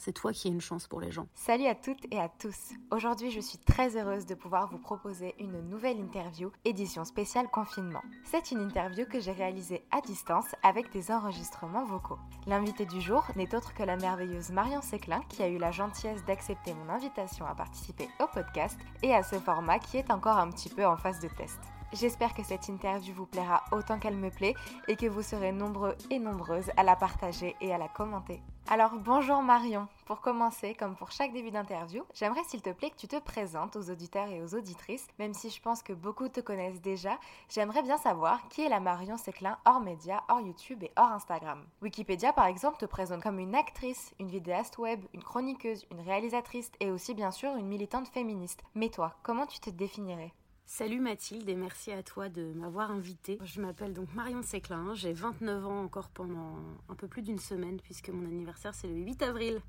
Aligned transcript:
C'est 0.00 0.12
toi 0.12 0.32
qui 0.32 0.48
as 0.48 0.50
une 0.50 0.62
chance 0.62 0.86
pour 0.86 1.02
les 1.02 1.10
gens. 1.10 1.26
Salut 1.34 1.66
à 1.66 1.74
toutes 1.74 2.06
et 2.10 2.18
à 2.18 2.30
tous. 2.30 2.70
Aujourd'hui, 2.90 3.30
je 3.30 3.38
suis 3.38 3.58
très 3.58 3.98
heureuse 3.98 4.24
de 4.24 4.34
pouvoir 4.34 4.66
vous 4.70 4.78
proposer 4.78 5.34
une 5.38 5.60
nouvelle 5.68 5.98
interview 5.98 6.50
édition 6.64 7.04
spéciale 7.04 7.50
confinement. 7.50 8.00
C'est 8.24 8.50
une 8.50 8.60
interview 8.60 9.04
que 9.04 9.20
j'ai 9.20 9.32
réalisée 9.32 9.84
à 9.90 10.00
distance 10.00 10.46
avec 10.62 10.90
des 10.90 11.10
enregistrements 11.10 11.84
vocaux. 11.84 12.18
L'invité 12.46 12.86
du 12.86 12.98
jour 13.02 13.26
n'est 13.36 13.54
autre 13.54 13.74
que 13.74 13.82
la 13.82 13.98
merveilleuse 13.98 14.52
Marion 14.52 14.80
Séclin 14.80 15.20
qui 15.28 15.42
a 15.42 15.48
eu 15.48 15.58
la 15.58 15.70
gentillesse 15.70 16.24
d'accepter 16.24 16.72
mon 16.72 16.88
invitation 16.88 17.44
à 17.44 17.54
participer 17.54 18.08
au 18.20 18.26
podcast 18.26 18.78
et 19.02 19.14
à 19.14 19.22
ce 19.22 19.38
format 19.38 19.80
qui 19.80 19.98
est 19.98 20.10
encore 20.10 20.38
un 20.38 20.48
petit 20.48 20.70
peu 20.70 20.86
en 20.86 20.96
phase 20.96 21.20
de 21.20 21.28
test. 21.28 21.60
J'espère 21.92 22.34
que 22.34 22.44
cette 22.44 22.68
interview 22.68 23.12
vous 23.12 23.26
plaira 23.26 23.64
autant 23.72 23.98
qu'elle 23.98 24.16
me 24.16 24.30
plaît 24.30 24.54
et 24.86 24.96
que 24.96 25.06
vous 25.06 25.22
serez 25.22 25.52
nombreux 25.52 25.96
et 26.08 26.20
nombreuses 26.20 26.70
à 26.76 26.84
la 26.84 26.94
partager 26.96 27.56
et 27.60 27.74
à 27.74 27.78
la 27.78 27.88
commenter. 27.88 28.40
Alors 28.72 28.92
bonjour 28.92 29.42
Marion. 29.42 29.88
Pour 30.06 30.20
commencer, 30.20 30.76
comme 30.76 30.94
pour 30.94 31.10
chaque 31.10 31.32
début 31.32 31.50
d'interview, 31.50 32.04
j'aimerais 32.14 32.44
s'il 32.44 32.62
te 32.62 32.70
plaît 32.70 32.90
que 32.90 32.96
tu 32.96 33.08
te 33.08 33.18
présentes 33.18 33.74
aux 33.74 33.90
auditeurs 33.90 34.28
et 34.28 34.40
aux 34.44 34.54
auditrices, 34.54 35.08
même 35.18 35.34
si 35.34 35.50
je 35.50 35.60
pense 35.60 35.82
que 35.82 35.92
beaucoup 35.92 36.28
te 36.28 36.38
connaissent 36.38 36.80
déjà, 36.80 37.18
j'aimerais 37.48 37.82
bien 37.82 37.98
savoir 37.98 38.46
qui 38.48 38.62
est 38.62 38.68
la 38.68 38.78
Marion 38.78 39.16
Séclin 39.16 39.58
hors 39.64 39.80
média, 39.80 40.22
hors 40.28 40.40
YouTube 40.40 40.84
et 40.84 40.92
hors 40.94 41.10
Instagram. 41.10 41.64
Wikipédia 41.82 42.32
par 42.32 42.46
exemple 42.46 42.78
te 42.78 42.86
présente 42.86 43.24
comme 43.24 43.40
une 43.40 43.56
actrice, 43.56 44.14
une 44.20 44.30
vidéaste 44.30 44.78
web, 44.78 45.04
une 45.14 45.24
chroniqueuse, 45.24 45.84
une 45.90 46.02
réalisatrice 46.02 46.70
et 46.78 46.92
aussi 46.92 47.12
bien 47.12 47.32
sûr 47.32 47.56
une 47.56 47.66
militante 47.66 48.06
féministe. 48.06 48.62
Mais 48.76 48.88
toi, 48.88 49.16
comment 49.24 49.46
tu 49.46 49.58
te 49.58 49.70
définirais? 49.70 50.32
Salut 50.72 51.00
Mathilde 51.00 51.48
et 51.48 51.56
merci 51.56 51.90
à 51.90 52.04
toi 52.04 52.28
de 52.28 52.52
m'avoir 52.52 52.92
invitée. 52.92 53.40
Je 53.42 53.60
m'appelle 53.60 53.92
donc 53.92 54.14
Marion 54.14 54.40
Séclin, 54.40 54.94
j'ai 54.94 55.12
29 55.12 55.66
ans 55.66 55.82
encore 55.82 56.10
pendant 56.10 56.58
un 56.88 56.94
peu 56.94 57.08
plus 57.08 57.22
d'une 57.22 57.40
semaine 57.40 57.80
puisque 57.80 58.08
mon 58.08 58.24
anniversaire 58.24 58.72
c'est 58.72 58.86
le 58.86 58.94
8 58.94 59.20
avril 59.22 59.60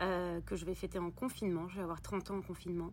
euh, 0.00 0.42
que 0.42 0.54
je 0.54 0.66
vais 0.66 0.74
fêter 0.74 0.98
en 0.98 1.10
confinement. 1.10 1.66
Je 1.68 1.76
vais 1.76 1.82
avoir 1.82 2.02
30 2.02 2.30
ans 2.30 2.36
en 2.36 2.42
confinement. 2.42 2.92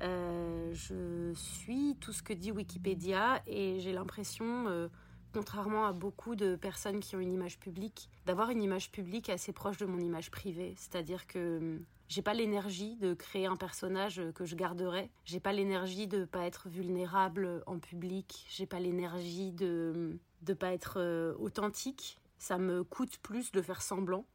Euh, 0.00 0.72
je 0.72 1.34
suis 1.34 1.98
tout 2.00 2.14
ce 2.14 2.22
que 2.22 2.32
dit 2.32 2.50
Wikipédia 2.50 3.42
et 3.46 3.78
j'ai 3.80 3.92
l'impression, 3.92 4.66
euh, 4.66 4.88
contrairement 5.32 5.86
à 5.86 5.92
beaucoup 5.92 6.36
de 6.36 6.56
personnes 6.56 7.00
qui 7.00 7.16
ont 7.16 7.20
une 7.20 7.32
image 7.32 7.58
publique, 7.58 8.08
d'avoir 8.26 8.50
une 8.50 8.62
image 8.62 8.90
publique 8.90 9.28
assez 9.28 9.52
proche 9.52 9.76
de 9.78 9.86
mon 9.86 9.98
image 9.98 10.30
privée. 10.30 10.74
C'est-à-dire 10.76 11.26
que 11.26 11.78
j'ai 12.08 12.22
pas 12.22 12.34
l'énergie 12.34 12.96
de 12.96 13.14
créer 13.14 13.46
un 13.46 13.56
personnage 13.56 14.20
que 14.34 14.44
je 14.44 14.54
garderai. 14.54 15.10
J'ai 15.24 15.40
pas 15.40 15.52
l'énergie 15.52 16.06
de 16.06 16.24
pas 16.24 16.44
être 16.44 16.68
vulnérable 16.68 17.62
en 17.66 17.78
public. 17.78 18.44
J'ai 18.50 18.66
pas 18.66 18.80
l'énergie 18.80 19.52
de 19.52 20.18
de 20.42 20.54
pas 20.54 20.72
être 20.72 20.98
euh, 20.98 21.34
authentique. 21.38 22.18
Ça 22.38 22.58
me 22.58 22.84
coûte 22.84 23.18
plus 23.18 23.52
de 23.52 23.62
faire 23.62 23.80
semblant 23.80 24.26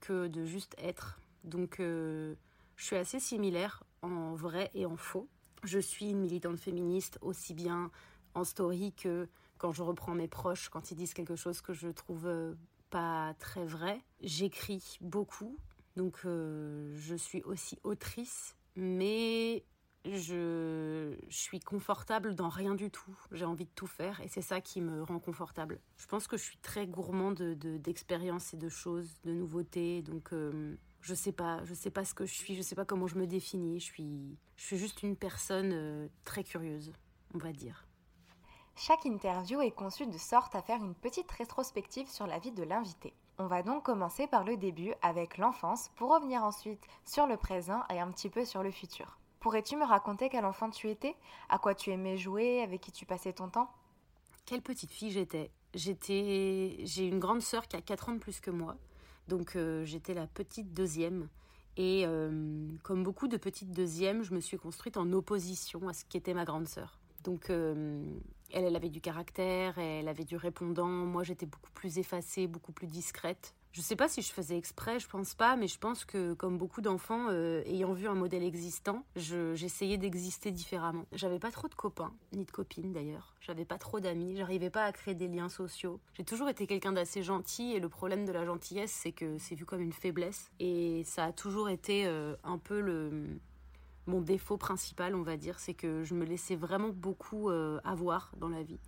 que 0.00 0.26
de 0.26 0.44
juste 0.44 0.74
être. 0.78 1.20
Donc 1.44 1.78
euh, 1.78 2.34
je 2.76 2.84
suis 2.84 2.96
assez 2.96 3.20
similaire 3.20 3.84
en 4.02 4.34
vrai 4.34 4.70
et 4.74 4.86
en 4.86 4.96
faux. 4.96 5.28
Je 5.62 5.78
suis 5.78 6.10
une 6.10 6.20
militante 6.20 6.58
féministe 6.58 7.18
aussi 7.20 7.54
bien 7.54 7.90
en 8.34 8.44
story 8.44 8.92
que 8.92 9.28
quand 9.60 9.72
je 9.72 9.82
reprends 9.82 10.14
mes 10.14 10.26
proches 10.26 10.70
quand 10.70 10.90
ils 10.90 10.96
disent 10.96 11.12
quelque 11.12 11.36
chose 11.36 11.60
que 11.60 11.74
je 11.74 11.88
trouve 11.88 12.26
euh, 12.26 12.54
pas 12.88 13.34
très 13.38 13.64
vrai. 13.64 14.02
J'écris 14.22 14.96
beaucoup, 15.02 15.58
donc 15.96 16.20
euh, 16.24 16.96
je 16.96 17.14
suis 17.14 17.42
aussi 17.42 17.78
autrice, 17.84 18.56
mais 18.74 19.62
je, 20.06 21.14
suis 21.28 21.60
confortable 21.60 22.34
dans 22.34 22.48
rien 22.48 22.74
du 22.74 22.90
tout. 22.90 23.14
J'ai 23.32 23.44
envie 23.44 23.66
de 23.66 23.70
tout 23.74 23.86
faire 23.86 24.18
et 24.22 24.28
c'est 24.28 24.40
ça 24.40 24.62
qui 24.62 24.80
me 24.80 25.02
rend 25.02 25.18
confortable. 25.18 25.78
Je 25.98 26.06
pense 26.06 26.26
que 26.26 26.38
je 26.38 26.42
suis 26.42 26.58
très 26.58 26.86
gourmand 26.86 27.32
de, 27.32 27.52
d'expériences 27.76 28.54
et 28.54 28.56
de 28.56 28.70
choses, 28.70 29.12
de 29.24 29.32
nouveautés. 29.32 30.00
Donc 30.00 30.32
euh, 30.32 30.74
je 31.02 31.14
sais 31.14 31.32
pas, 31.32 31.62
je 31.64 31.74
sais 31.74 31.90
pas 31.90 32.06
ce 32.06 32.14
que 32.14 32.24
je 32.24 32.32
suis, 32.32 32.56
je 32.56 32.62
sais 32.62 32.74
pas 32.74 32.86
comment 32.86 33.06
je 33.06 33.16
me 33.16 33.26
définis. 33.26 33.78
Je 33.78 33.84
suis, 33.84 34.38
je 34.56 34.64
suis 34.64 34.78
juste 34.78 35.02
une 35.02 35.16
personne 35.16 36.08
très 36.24 36.44
curieuse, 36.44 36.92
on 37.34 37.38
va 37.38 37.52
dire. 37.52 37.89
Chaque 38.76 39.04
interview 39.04 39.60
est 39.60 39.70
conçue 39.70 40.06
de 40.06 40.18
sorte 40.18 40.54
à 40.54 40.62
faire 40.62 40.82
une 40.82 40.94
petite 40.94 41.30
rétrospective 41.30 42.08
sur 42.08 42.26
la 42.26 42.38
vie 42.38 42.52
de 42.52 42.62
l'invité. 42.62 43.12
On 43.38 43.46
va 43.46 43.62
donc 43.62 43.84
commencer 43.84 44.26
par 44.26 44.44
le 44.44 44.56
début 44.56 44.92
avec 45.02 45.38
l'enfance 45.38 45.90
pour 45.96 46.10
revenir 46.10 46.42
ensuite 46.42 46.82
sur 47.04 47.26
le 47.26 47.36
présent 47.36 47.82
et 47.90 48.00
un 48.00 48.10
petit 48.10 48.28
peu 48.28 48.44
sur 48.44 48.62
le 48.62 48.70
futur. 48.70 49.18
Pourrais-tu 49.40 49.76
me 49.76 49.84
raconter 49.84 50.28
quel 50.28 50.44
enfant 50.44 50.70
tu 50.70 50.90
étais? 50.90 51.16
À 51.48 51.58
quoi 51.58 51.74
tu 51.74 51.90
aimais 51.90 52.18
jouer? 52.18 52.62
Avec 52.62 52.82
qui 52.82 52.92
tu 52.92 53.06
passais 53.06 53.32
ton 53.32 53.48
temps? 53.48 53.70
Quelle 54.44 54.62
petite 54.62 54.90
fille 54.90 55.10
j'étais 55.10 55.50
J'étais 55.74 56.76
j'ai 56.84 57.06
une 57.06 57.18
grande 57.18 57.40
sœur 57.40 57.66
qui 57.68 57.76
a 57.76 57.80
4 57.80 58.10
ans 58.10 58.12
de 58.12 58.18
plus 58.18 58.40
que 58.40 58.50
moi. 58.50 58.76
Donc 59.28 59.56
euh, 59.56 59.84
j'étais 59.84 60.12
la 60.12 60.26
petite 60.26 60.74
deuxième 60.74 61.28
et 61.76 62.04
euh, 62.04 62.68
comme 62.82 63.02
beaucoup 63.02 63.28
de 63.28 63.36
petites 63.36 63.70
deuxièmes, 63.70 64.22
je 64.22 64.34
me 64.34 64.40
suis 64.40 64.58
construite 64.58 64.96
en 64.96 65.10
opposition 65.12 65.88
à 65.88 65.92
ce 65.92 66.04
qu'était 66.04 66.34
ma 66.34 66.44
grande 66.44 66.68
sœur. 66.68 66.98
Donc 67.24 67.48
euh, 67.48 68.04
elle, 68.52 68.74
avait 68.76 68.88
du 68.88 69.00
caractère, 69.00 69.78
elle 69.78 70.08
avait 70.08 70.24
du 70.24 70.36
répondant. 70.36 70.88
Moi, 70.88 71.24
j'étais 71.24 71.46
beaucoup 71.46 71.70
plus 71.72 71.98
effacée, 71.98 72.46
beaucoup 72.46 72.72
plus 72.72 72.86
discrète. 72.86 73.54
Je 73.72 73.82
sais 73.82 73.94
pas 73.94 74.08
si 74.08 74.20
je 74.20 74.32
faisais 74.32 74.58
exprès, 74.58 74.98
je 74.98 75.06
pense 75.08 75.34
pas, 75.34 75.54
mais 75.54 75.68
je 75.68 75.78
pense 75.78 76.04
que 76.04 76.32
comme 76.32 76.58
beaucoup 76.58 76.80
d'enfants, 76.80 77.28
euh, 77.30 77.62
ayant 77.66 77.92
vu 77.92 78.08
un 78.08 78.14
modèle 78.14 78.42
existant, 78.42 79.04
j'essayais 79.14 79.96
d'exister 79.96 80.50
différemment. 80.50 81.06
J'avais 81.12 81.38
pas 81.38 81.52
trop 81.52 81.68
de 81.68 81.74
copains, 81.74 82.12
ni 82.32 82.44
de 82.44 82.50
copines 82.50 82.92
d'ailleurs. 82.92 83.36
J'avais 83.40 83.64
pas 83.64 83.78
trop 83.78 84.00
d'amis, 84.00 84.34
j'arrivais 84.36 84.70
pas 84.70 84.84
à 84.84 84.92
créer 84.92 85.14
des 85.14 85.28
liens 85.28 85.48
sociaux. 85.48 86.00
J'ai 86.14 86.24
toujours 86.24 86.48
été 86.48 86.66
quelqu'un 86.66 86.90
d'assez 86.90 87.22
gentil 87.22 87.72
et 87.72 87.78
le 87.78 87.88
problème 87.88 88.24
de 88.24 88.32
la 88.32 88.44
gentillesse, 88.44 88.90
c'est 88.90 89.12
que 89.12 89.38
c'est 89.38 89.54
vu 89.54 89.64
comme 89.64 89.82
une 89.82 89.92
faiblesse 89.92 90.50
et 90.58 91.04
ça 91.04 91.26
a 91.26 91.32
toujours 91.32 91.68
été 91.68 92.06
euh, 92.06 92.34
un 92.42 92.58
peu 92.58 92.80
le 92.80 93.38
mon 94.10 94.20
défaut 94.20 94.56
principal, 94.56 95.14
on 95.14 95.22
va 95.22 95.36
dire, 95.36 95.58
c'est 95.58 95.74
que 95.74 96.04
je 96.04 96.14
me 96.14 96.24
laissais 96.24 96.56
vraiment 96.56 96.90
beaucoup 96.90 97.48
euh, 97.48 97.80
avoir 97.84 98.32
dans 98.36 98.48
la 98.48 98.62
vie. 98.62 98.80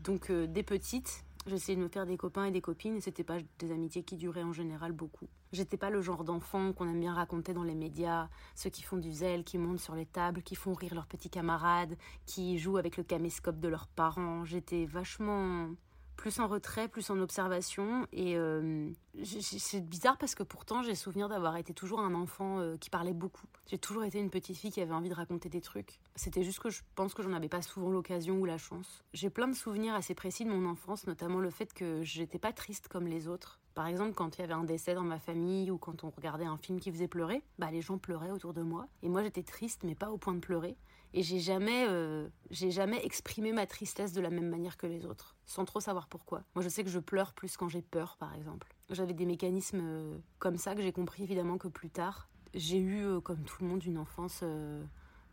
Donc, 0.00 0.30
euh, 0.30 0.46
des 0.46 0.62
petites, 0.62 1.24
j'essayais 1.46 1.76
de 1.76 1.82
me 1.82 1.88
faire 1.88 2.06
des 2.06 2.16
copains 2.16 2.44
et 2.44 2.50
des 2.50 2.60
copines, 2.60 2.96
et 2.96 3.00
c'était 3.00 3.24
pas 3.24 3.38
des 3.58 3.72
amitiés 3.72 4.02
qui 4.02 4.16
duraient 4.16 4.42
en 4.42 4.52
général 4.52 4.92
beaucoup. 4.92 5.28
J'étais 5.52 5.76
pas 5.76 5.88
le 5.88 6.02
genre 6.02 6.24
d'enfant 6.24 6.72
qu'on 6.72 6.88
aime 6.88 7.00
bien 7.00 7.14
raconter 7.14 7.54
dans 7.54 7.62
les 7.62 7.74
médias, 7.74 8.28
ceux 8.54 8.70
qui 8.70 8.82
font 8.82 8.98
du 8.98 9.12
zèle, 9.12 9.44
qui 9.44 9.56
montent 9.56 9.80
sur 9.80 9.94
les 9.94 10.06
tables, 10.06 10.42
qui 10.42 10.56
font 10.56 10.74
rire 10.74 10.94
leurs 10.94 11.06
petits 11.06 11.30
camarades, 11.30 11.96
qui 12.26 12.58
jouent 12.58 12.76
avec 12.76 12.96
le 12.96 13.04
caméscope 13.04 13.60
de 13.60 13.68
leurs 13.68 13.86
parents. 13.86 14.44
J'étais 14.44 14.84
vachement 14.84 15.68
plus 16.16 16.40
en 16.40 16.46
retrait, 16.46 16.88
plus 16.88 17.10
en 17.10 17.18
observation. 17.20 18.06
Et 18.12 18.36
euh, 18.36 18.90
c'est 19.22 19.80
bizarre 19.80 20.16
parce 20.18 20.34
que 20.34 20.42
pourtant 20.42 20.82
j'ai 20.82 20.94
souvenir 20.94 21.28
d'avoir 21.28 21.56
été 21.56 21.74
toujours 21.74 22.00
un 22.00 22.14
enfant 22.14 22.60
euh, 22.60 22.76
qui 22.76 22.90
parlait 22.90 23.12
beaucoup. 23.12 23.46
J'ai 23.66 23.78
toujours 23.78 24.04
été 24.04 24.18
une 24.18 24.30
petite 24.30 24.56
fille 24.56 24.70
qui 24.70 24.80
avait 24.80 24.94
envie 24.94 25.08
de 25.08 25.14
raconter 25.14 25.48
des 25.48 25.60
trucs. 25.60 25.98
C'était 26.16 26.42
juste 26.42 26.60
que 26.60 26.70
je 26.70 26.82
pense 26.94 27.14
que 27.14 27.22
j'en 27.22 27.32
avais 27.32 27.48
pas 27.48 27.62
souvent 27.62 27.90
l'occasion 27.90 28.38
ou 28.38 28.44
la 28.44 28.58
chance. 28.58 29.04
J'ai 29.12 29.30
plein 29.30 29.48
de 29.48 29.54
souvenirs 29.54 29.94
assez 29.94 30.14
précis 30.14 30.44
de 30.44 30.50
mon 30.50 30.68
enfance, 30.68 31.06
notamment 31.06 31.38
le 31.38 31.50
fait 31.50 31.72
que 31.72 32.02
j'étais 32.02 32.38
pas 32.38 32.52
triste 32.52 32.88
comme 32.88 33.06
les 33.06 33.28
autres. 33.28 33.60
Par 33.74 33.88
exemple, 33.88 34.14
quand 34.14 34.38
il 34.38 34.40
y 34.40 34.44
avait 34.44 34.54
un 34.54 34.64
décès 34.64 34.94
dans 34.94 35.02
ma 35.02 35.18
famille 35.18 35.70
ou 35.70 35.78
quand 35.78 36.04
on 36.04 36.10
regardait 36.10 36.44
un 36.44 36.56
film 36.56 36.78
qui 36.78 36.92
faisait 36.92 37.08
pleurer, 37.08 37.42
bah 37.58 37.70
les 37.72 37.80
gens 37.80 37.98
pleuraient 37.98 38.30
autour 38.30 38.54
de 38.54 38.62
moi. 38.62 38.86
Et 39.02 39.08
moi 39.08 39.22
j'étais 39.22 39.42
triste 39.42 39.82
mais 39.82 39.94
pas 39.94 40.10
au 40.10 40.18
point 40.18 40.34
de 40.34 40.40
pleurer. 40.40 40.76
Et 41.16 41.22
j'ai 41.22 41.38
jamais, 41.38 41.86
euh, 41.88 42.28
j'ai 42.50 42.72
jamais 42.72 43.04
exprimé 43.06 43.52
ma 43.52 43.66
tristesse 43.66 44.12
de 44.12 44.20
la 44.20 44.30
même 44.30 44.48
manière 44.48 44.76
que 44.76 44.88
les 44.88 45.06
autres, 45.06 45.36
sans 45.46 45.64
trop 45.64 45.78
savoir 45.78 46.08
pourquoi. 46.08 46.42
Moi, 46.56 46.64
je 46.64 46.68
sais 46.68 46.82
que 46.82 46.90
je 46.90 46.98
pleure 46.98 47.34
plus 47.34 47.56
quand 47.56 47.68
j'ai 47.68 47.82
peur, 47.82 48.16
par 48.16 48.34
exemple. 48.34 48.74
J'avais 48.90 49.14
des 49.14 49.24
mécanismes 49.24 49.80
euh, 49.80 50.18
comme 50.40 50.56
ça 50.56 50.74
que 50.74 50.82
j'ai 50.82 50.90
compris 50.90 51.22
évidemment 51.22 51.56
que 51.56 51.68
plus 51.68 51.88
tard. 51.88 52.28
J'ai 52.52 52.78
eu, 52.78 53.04
euh, 53.04 53.20
comme 53.20 53.44
tout 53.44 53.62
le 53.62 53.68
monde, 53.68 53.84
une 53.84 53.96
enfance 53.96 54.42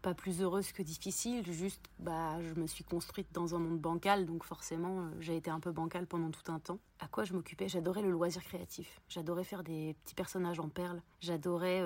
pas 0.04 0.14
plus 0.14 0.44
heureuse 0.44 0.72
que 0.72 0.84
difficile. 0.84 1.52
Juste, 1.52 1.82
bah, 1.98 2.40
je 2.44 2.54
me 2.60 2.68
suis 2.68 2.84
construite 2.84 3.32
dans 3.34 3.56
un 3.56 3.60
monde 3.60 3.80
bancal, 3.80 4.28
donc 4.28 4.44
forcément, 4.44 5.10
j'ai 5.20 5.36
été 5.36 5.50
un 5.50 5.60
peu 5.60 5.72
bancale 5.72 6.06
pendant 6.06 6.30
tout 6.30 6.52
un 6.52 6.60
temps. 6.60 6.78
À 7.00 7.08
quoi 7.08 7.24
je 7.24 7.34
m'occupais? 7.34 7.68
J'adorais 7.68 8.04
le 8.04 8.12
loisir 8.12 8.44
créatif. 8.44 9.02
J'adorais 9.10 9.44
faire 9.44 9.64
des 9.64 9.96
petits 10.04 10.16
personnages 10.16 10.60
en 10.60 10.70
perles. 10.70 11.02
J'adorais 11.22 11.84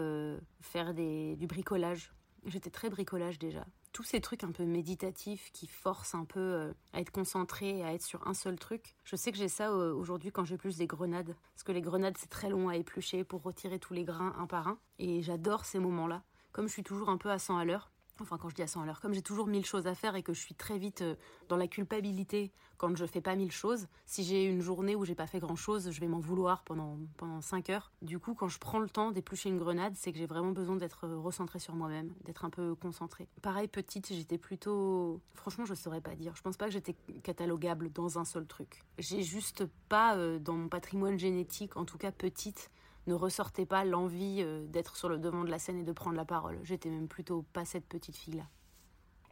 faire 0.59 0.93
des, 0.93 1.37
du 1.37 1.47
bricolage. 1.47 2.13
J'étais 2.45 2.69
très 2.69 2.89
bricolage 2.89 3.39
déjà 3.39 3.65
tous 3.95 4.03
ces 4.03 4.19
trucs 4.19 4.43
un 4.43 4.51
peu 4.51 4.65
méditatifs 4.65 5.51
qui 5.53 5.67
forcent 5.67 6.15
un 6.15 6.25
peu 6.25 6.41
euh, 6.41 6.73
à 6.91 6.99
être 6.99 7.11
concentré, 7.11 7.81
à 7.81 7.93
être 7.93 8.03
sur 8.03 8.27
un 8.27 8.33
seul 8.33 8.59
truc. 8.59 8.93
Je 9.05 9.15
sais 9.15 9.31
que 9.31 9.37
j'ai 9.37 9.47
ça 9.47 9.71
euh, 9.71 9.93
aujourd'hui 9.93 10.33
quand 10.33 10.43
j'épluche 10.43 10.75
des 10.75 10.85
grenades, 10.85 11.33
parce 11.53 11.63
que 11.63 11.71
les 11.71 11.79
grenades 11.79 12.17
c'est 12.19 12.29
très 12.29 12.49
long 12.49 12.67
à 12.67 12.75
éplucher 12.75 13.23
pour 13.23 13.41
retirer 13.41 13.79
tous 13.79 13.93
les 13.93 14.03
grains 14.03 14.35
un 14.37 14.47
par 14.47 14.67
un, 14.67 14.79
et 14.99 15.21
j'adore 15.21 15.63
ces 15.63 15.79
moments-là. 15.79 16.23
Comme 16.51 16.67
je 16.67 16.73
suis 16.73 16.83
toujours 16.83 17.07
un 17.07 17.15
peu 17.15 17.31
à 17.31 17.39
100 17.39 17.57
à 17.57 17.63
l'heure, 17.63 17.89
Enfin, 18.21 18.37
quand 18.37 18.49
je 18.49 18.55
dis 18.55 18.61
à 18.61 18.67
100 18.67 18.81
à 18.81 18.85
l'heure, 18.85 19.01
comme 19.01 19.13
j'ai 19.13 19.21
toujours 19.21 19.47
mille 19.47 19.65
choses 19.65 19.87
à 19.87 19.95
faire 19.95 20.15
et 20.15 20.23
que 20.23 20.33
je 20.33 20.39
suis 20.39 20.55
très 20.55 20.77
vite 20.77 21.01
euh, 21.01 21.15
dans 21.49 21.57
la 21.57 21.67
culpabilité 21.67 22.51
quand 22.77 22.95
je 22.95 23.05
fais 23.05 23.21
pas 23.21 23.35
mille 23.35 23.51
choses, 23.51 23.87
si 24.05 24.23
j'ai 24.23 24.45
une 24.45 24.61
journée 24.61 24.95
où 24.95 25.05
j'ai 25.05 25.15
pas 25.15 25.27
fait 25.27 25.39
grand 25.39 25.55
chose, 25.55 25.91
je 25.91 25.99
vais 25.99 26.07
m'en 26.07 26.19
vouloir 26.19 26.63
pendant, 26.63 26.97
pendant 27.17 27.41
5 27.41 27.69
heures. 27.69 27.91
Du 28.01 28.19
coup, 28.19 28.33
quand 28.33 28.47
je 28.47 28.59
prends 28.59 28.79
le 28.79 28.89
temps 28.89 29.11
d'éplucher 29.11 29.49
une 29.49 29.57
grenade, 29.57 29.93
c'est 29.95 30.11
que 30.11 30.17
j'ai 30.17 30.25
vraiment 30.25 30.51
besoin 30.51 30.75
d'être 30.75 31.05
euh, 31.05 31.17
recentrée 31.17 31.59
sur 31.59 31.75
moi-même, 31.75 32.13
d'être 32.23 32.45
un 32.45 32.49
peu 32.49 32.75
concentrée. 32.75 33.27
Pareil, 33.41 33.67
petite, 33.67 34.13
j'étais 34.13 34.37
plutôt. 34.37 35.21
Franchement, 35.33 35.65
je 35.65 35.73
saurais 35.73 36.01
pas 36.01 36.15
dire. 36.15 36.35
Je 36.35 36.41
pense 36.41 36.57
pas 36.57 36.65
que 36.65 36.71
j'étais 36.71 36.95
catalogable 37.23 37.91
dans 37.91 38.19
un 38.19 38.25
seul 38.25 38.45
truc. 38.45 38.83
J'ai 38.97 39.23
juste 39.23 39.65
pas, 39.89 40.15
euh, 40.15 40.39
dans 40.39 40.55
mon 40.55 40.69
patrimoine 40.69 41.19
génétique, 41.19 41.77
en 41.77 41.85
tout 41.85 41.97
cas 41.97 42.11
petite, 42.11 42.71
ne 43.07 43.13
ressortait 43.13 43.65
pas 43.65 43.85
l'envie 43.85 44.41
euh, 44.41 44.65
d'être 44.67 44.95
sur 44.95 45.09
le 45.09 45.17
devant 45.17 45.43
de 45.43 45.49
la 45.49 45.59
scène 45.59 45.77
et 45.77 45.83
de 45.83 45.91
prendre 45.91 46.15
la 46.15 46.25
parole. 46.25 46.59
J'étais 46.63 46.89
même 46.89 47.07
plutôt 47.07 47.43
pas 47.53 47.65
cette 47.65 47.85
petite 47.85 48.15
fille-là. 48.15 48.45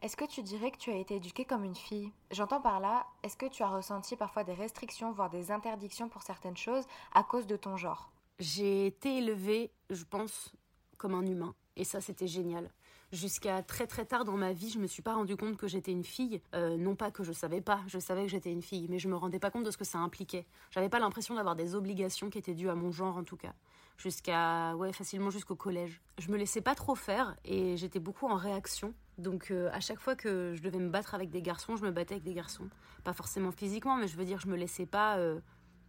Est-ce 0.02 0.16
que 0.16 0.26
tu 0.26 0.42
dirais 0.42 0.70
que 0.70 0.76
tu 0.76 0.90
as 0.90 0.96
été 0.96 1.16
éduquée 1.16 1.46
comme 1.46 1.64
une 1.64 1.74
fille? 1.74 2.12
J'entends 2.30 2.60
par 2.60 2.78
là, 2.78 3.06
est-ce 3.22 3.38
que 3.38 3.46
tu 3.46 3.62
as 3.62 3.68
ressenti 3.68 4.16
parfois 4.16 4.44
des 4.44 4.52
restrictions, 4.52 5.12
voire 5.12 5.30
des 5.30 5.50
interdictions 5.50 6.10
pour 6.10 6.22
certaines 6.22 6.56
choses 6.56 6.84
à 7.12 7.22
cause 7.22 7.46
de 7.46 7.56
ton 7.56 7.76
genre? 7.76 8.12
J'ai 8.38 8.86
été 8.86 9.18
élevée, 9.18 9.70
je 9.88 10.04
pense, 10.04 10.52
comme 10.98 11.14
un 11.14 11.24
humain. 11.24 11.54
Et 11.76 11.84
ça, 11.84 12.00
c'était 12.00 12.26
génial. 12.26 12.70
Jusqu'à 13.14 13.62
très 13.62 13.86
très 13.86 14.04
tard 14.04 14.24
dans 14.24 14.36
ma 14.36 14.52
vie, 14.52 14.70
je 14.70 14.80
me 14.80 14.88
suis 14.88 15.00
pas 15.00 15.14
rendu 15.14 15.36
compte 15.36 15.56
que 15.56 15.68
j'étais 15.68 15.92
une 15.92 16.02
fille. 16.02 16.40
Euh, 16.52 16.76
non 16.76 16.96
pas 16.96 17.12
que 17.12 17.22
je 17.22 17.30
savais 17.30 17.60
pas, 17.60 17.80
je 17.86 18.00
savais 18.00 18.24
que 18.24 18.28
j'étais 18.28 18.50
une 18.50 18.60
fille, 18.60 18.88
mais 18.90 18.98
je 18.98 19.06
me 19.06 19.14
rendais 19.14 19.38
pas 19.38 19.52
compte 19.52 19.62
de 19.62 19.70
ce 19.70 19.76
que 19.76 19.84
ça 19.84 19.98
impliquait. 19.98 20.44
J'avais 20.72 20.88
pas 20.88 20.98
l'impression 20.98 21.36
d'avoir 21.36 21.54
des 21.54 21.76
obligations 21.76 22.28
qui 22.28 22.38
étaient 22.38 22.54
dues 22.54 22.68
à 22.68 22.74
mon 22.74 22.90
genre 22.90 23.16
en 23.16 23.22
tout 23.22 23.36
cas. 23.36 23.52
Jusqu'à 23.98 24.74
ouais 24.74 24.92
facilement 24.92 25.30
jusqu'au 25.30 25.54
collège. 25.54 26.00
Je 26.18 26.28
me 26.28 26.36
laissais 26.36 26.60
pas 26.60 26.74
trop 26.74 26.96
faire 26.96 27.36
et 27.44 27.76
j'étais 27.76 28.00
beaucoup 28.00 28.26
en 28.26 28.34
réaction. 28.34 28.92
Donc 29.18 29.52
euh, 29.52 29.70
à 29.72 29.78
chaque 29.78 30.00
fois 30.00 30.16
que 30.16 30.52
je 30.56 30.60
devais 30.60 30.80
me 30.80 30.88
battre 30.88 31.14
avec 31.14 31.30
des 31.30 31.40
garçons, 31.40 31.76
je 31.76 31.84
me 31.84 31.92
battais 31.92 32.14
avec 32.14 32.24
des 32.24 32.34
garçons. 32.34 32.68
Pas 33.04 33.12
forcément 33.12 33.52
physiquement, 33.52 33.94
mais 33.94 34.08
je 34.08 34.16
veux 34.16 34.24
dire, 34.24 34.40
je 34.40 34.48
me 34.48 34.56
laissais 34.56 34.86
pas 34.86 35.18
euh, 35.18 35.38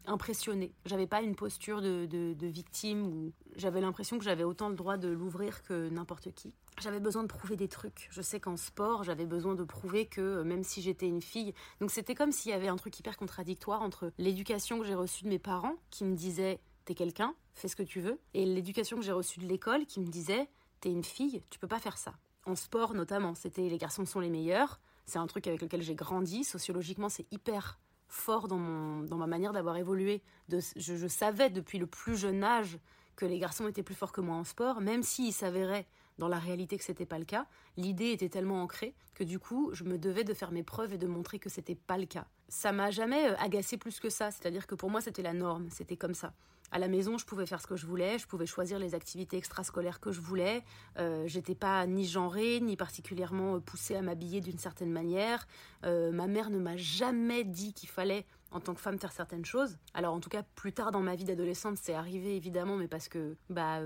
impressionnée. 0.08 0.74
J'avais 0.86 1.08
pas 1.08 1.22
une 1.22 1.36
posture 1.36 1.82
de, 1.82 2.08
victime 2.42 3.06
ou 3.08 3.34
j'avais 3.56 3.82
l'impression 3.82 4.18
que 4.18 4.24
j'avais 4.24 4.44
autant 4.44 4.70
le 4.70 4.76
droit 4.76 4.98
de 4.98 5.10
l'ouvrir 5.10 5.64
que 5.64 5.90
n'importe 5.90 6.32
qui. 6.34 6.54
J'avais 6.82 7.00
besoin 7.00 7.24
de 7.24 7.28
prouver 7.28 7.56
des 7.56 7.68
trucs. 7.68 8.08
Je 8.12 8.22
sais 8.22 8.40
qu'en 8.40 8.58
sport, 8.58 9.04
j'avais 9.04 9.26
besoin 9.26 9.56
de 9.56 9.64
prouver 9.64 10.06
que 10.06 10.22
euh, 10.22 10.44
même 10.44 10.64
si 10.64 10.82
j'étais 10.82 11.08
une 11.08 11.22
fille, 11.22 11.54
donc 11.80 11.90
c'était 11.90 12.16
comme 12.16 12.32
s'il 12.32 12.52
y 12.52 12.54
avait 12.54 12.68
un 12.68 12.76
truc 12.76 13.00
hyper 13.00 13.18
contradictoire 13.18 13.82
entre 13.82 14.12
l'éducation 14.18 14.80
que 14.80 14.86
j'ai 14.86 14.96
reçue 14.96 15.24
de 15.24 15.30
mes 15.30 15.40
parents 15.40 15.76
qui 15.90 16.04
me 16.04 16.16
disaient 16.16 16.60
t'es 16.84 16.94
quelqu'un, 16.94 17.34
fais 17.54 17.68
ce 17.70 17.76
que 17.76 17.84
tu 17.84 18.02
veux, 18.02 18.20
et 18.34 18.46
l'éducation 18.46 18.98
que 18.98 19.04
j'ai 19.04 19.14
reçue 19.14 19.40
de 19.40 19.46
l'école 19.46 19.86
qui 19.86 20.02
me 20.02 20.08
disait 20.08 20.50
t'es 20.82 20.92
une 20.92 21.04
fille, 21.04 21.42
tu 21.50 21.60
peux 21.60 21.68
pas 21.68 21.80
faire 21.80 21.98
ça. 21.98 22.14
En 22.46 22.56
sport 22.56 22.94
notamment, 22.94 23.36
c'était 23.36 23.70
les 23.70 23.78
garçons 23.78 24.06
sont 24.06 24.20
les 24.20 24.30
meilleurs. 24.30 24.80
C'est 25.06 25.20
un 25.20 25.28
truc 25.28 25.48
avec 25.48 25.62
lequel 25.62 25.82
j'ai 25.82 25.96
grandi. 25.96 26.44
Sociologiquement, 26.44 27.10
c'est 27.10 27.32
hyper 27.32 27.80
fort 28.16 28.48
dans, 28.48 28.58
mon, 28.58 29.04
dans 29.04 29.18
ma 29.18 29.28
manière 29.28 29.54
d'avoir 29.54 29.78
évolué. 29.78 30.22
De, 30.50 30.60
je, 30.76 31.08
savais 31.08 31.50
depuis 31.50 31.78
le 31.78 31.88
plus 31.88 32.18
jeune 32.18 32.44
âge 32.44 32.80
que 33.16 33.26
les 33.26 33.40
garçons 33.40 33.68
étaient 33.68 33.84
plus 33.84 33.96
forts 33.96 34.12
que 34.12 34.22
moi 34.22 34.36
en 34.36 34.44
sport, 34.44 34.82
même 34.82 35.04
s'il 35.04 35.34
s'avérait 35.34 35.86
dans 36.18 36.28
la 36.28 36.40
réalité 36.40 36.78
que 36.78 36.84
c'était 36.84 37.06
pas 37.06 37.20
le 37.20 37.26
cas. 37.26 37.46
L'idée 37.78 38.12
était 38.12 38.30
tellement 38.30 38.62
ancrée 38.62 38.96
que 39.14 39.24
du 39.24 39.40
coup, 39.40 39.70
je 39.74 39.84
me 39.84 39.98
devais 39.98 40.24
de 40.24 40.34
faire 40.34 40.52
mes 40.52 40.64
preuves 40.64 40.94
et 40.94 40.98
de 40.98 41.08
montrer 41.08 41.40
que 41.40 41.50
c'était 41.50 41.76
pas 41.76 41.98
le 41.98 42.06
cas. 42.06 42.28
Ça 42.48 42.72
m'a 42.72 42.92
jamais 42.92 43.30
euh, 43.30 43.36
agacé 43.38 43.78
plus 43.78 44.00
que 44.00 44.10
ça, 44.10 44.32
c'est-à-dire 44.32 44.68
que 44.68 44.76
pour 44.76 44.90
moi 44.90 45.02
c'était 45.02 45.24
la 45.24 45.34
norme, 45.34 45.70
c'était 45.70 45.98
comme 45.98 46.14
ça. 46.14 46.34
À 46.72 46.80
la 46.80 46.88
maison, 46.88 47.18
je 47.18 47.26
pouvais 47.26 47.46
faire 47.46 47.62
ce 47.62 47.68
que 47.68 47.76
je 47.76 47.86
voulais, 47.86 48.18
je 48.18 48.28
pouvais 48.28 48.46
choisir 48.46 48.80
les 48.80 48.96
activités 48.96 49.38
extrascolaires 49.38 50.00
que 50.00 50.12
je 50.12 50.20
voulais. 50.20 50.64
Euh, 50.98 51.24
j'étais 51.28 51.56
pas 51.56 51.86
ni 51.86 52.06
genrée, 52.06 52.60
ni 52.60 52.76
particulièrement 52.76 53.56
euh, 53.56 53.60
poussée 53.60 53.96
à 53.96 54.02
m'habiller 54.02 54.42
d'une 54.42 54.58
certaine 54.58 54.92
manière. 54.92 55.48
Euh, 55.86 56.12
ma 56.12 56.28
mère 56.28 56.50
ne 56.50 56.58
m'a 56.58 56.76
jamais 56.76 57.44
dit 57.44 57.74
qu'il 57.74 57.90
fallait, 57.90 58.26
en 58.52 58.60
tant 58.60 58.74
que 58.74 58.82
femme, 58.82 59.00
faire 59.00 59.12
certaines 59.12 59.46
choses. 59.46 59.78
Alors, 59.94 60.14
en 60.14 60.20
tout 60.20 60.30
cas, 60.30 60.44
plus 60.56 60.74
tard 60.74 60.92
dans 60.92 61.02
ma 61.02 61.16
vie 61.16 61.24
d'adolescente, 61.24 61.78
c'est 61.82 61.94
arrivé 61.94 62.36
évidemment, 62.36 62.78
mais 62.78 62.88
parce 62.88 63.10
que 63.10 63.36
bah, 63.50 63.80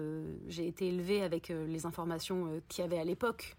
j'ai 0.47 0.67
été 0.67 0.87
élevée 0.87 1.21
avec 1.21 1.49
les 1.49 1.85
informations 1.85 2.61
qu'il 2.69 2.83
y 2.83 2.87
avait 2.87 2.99
à 2.99 3.03
l'époque. 3.03 3.55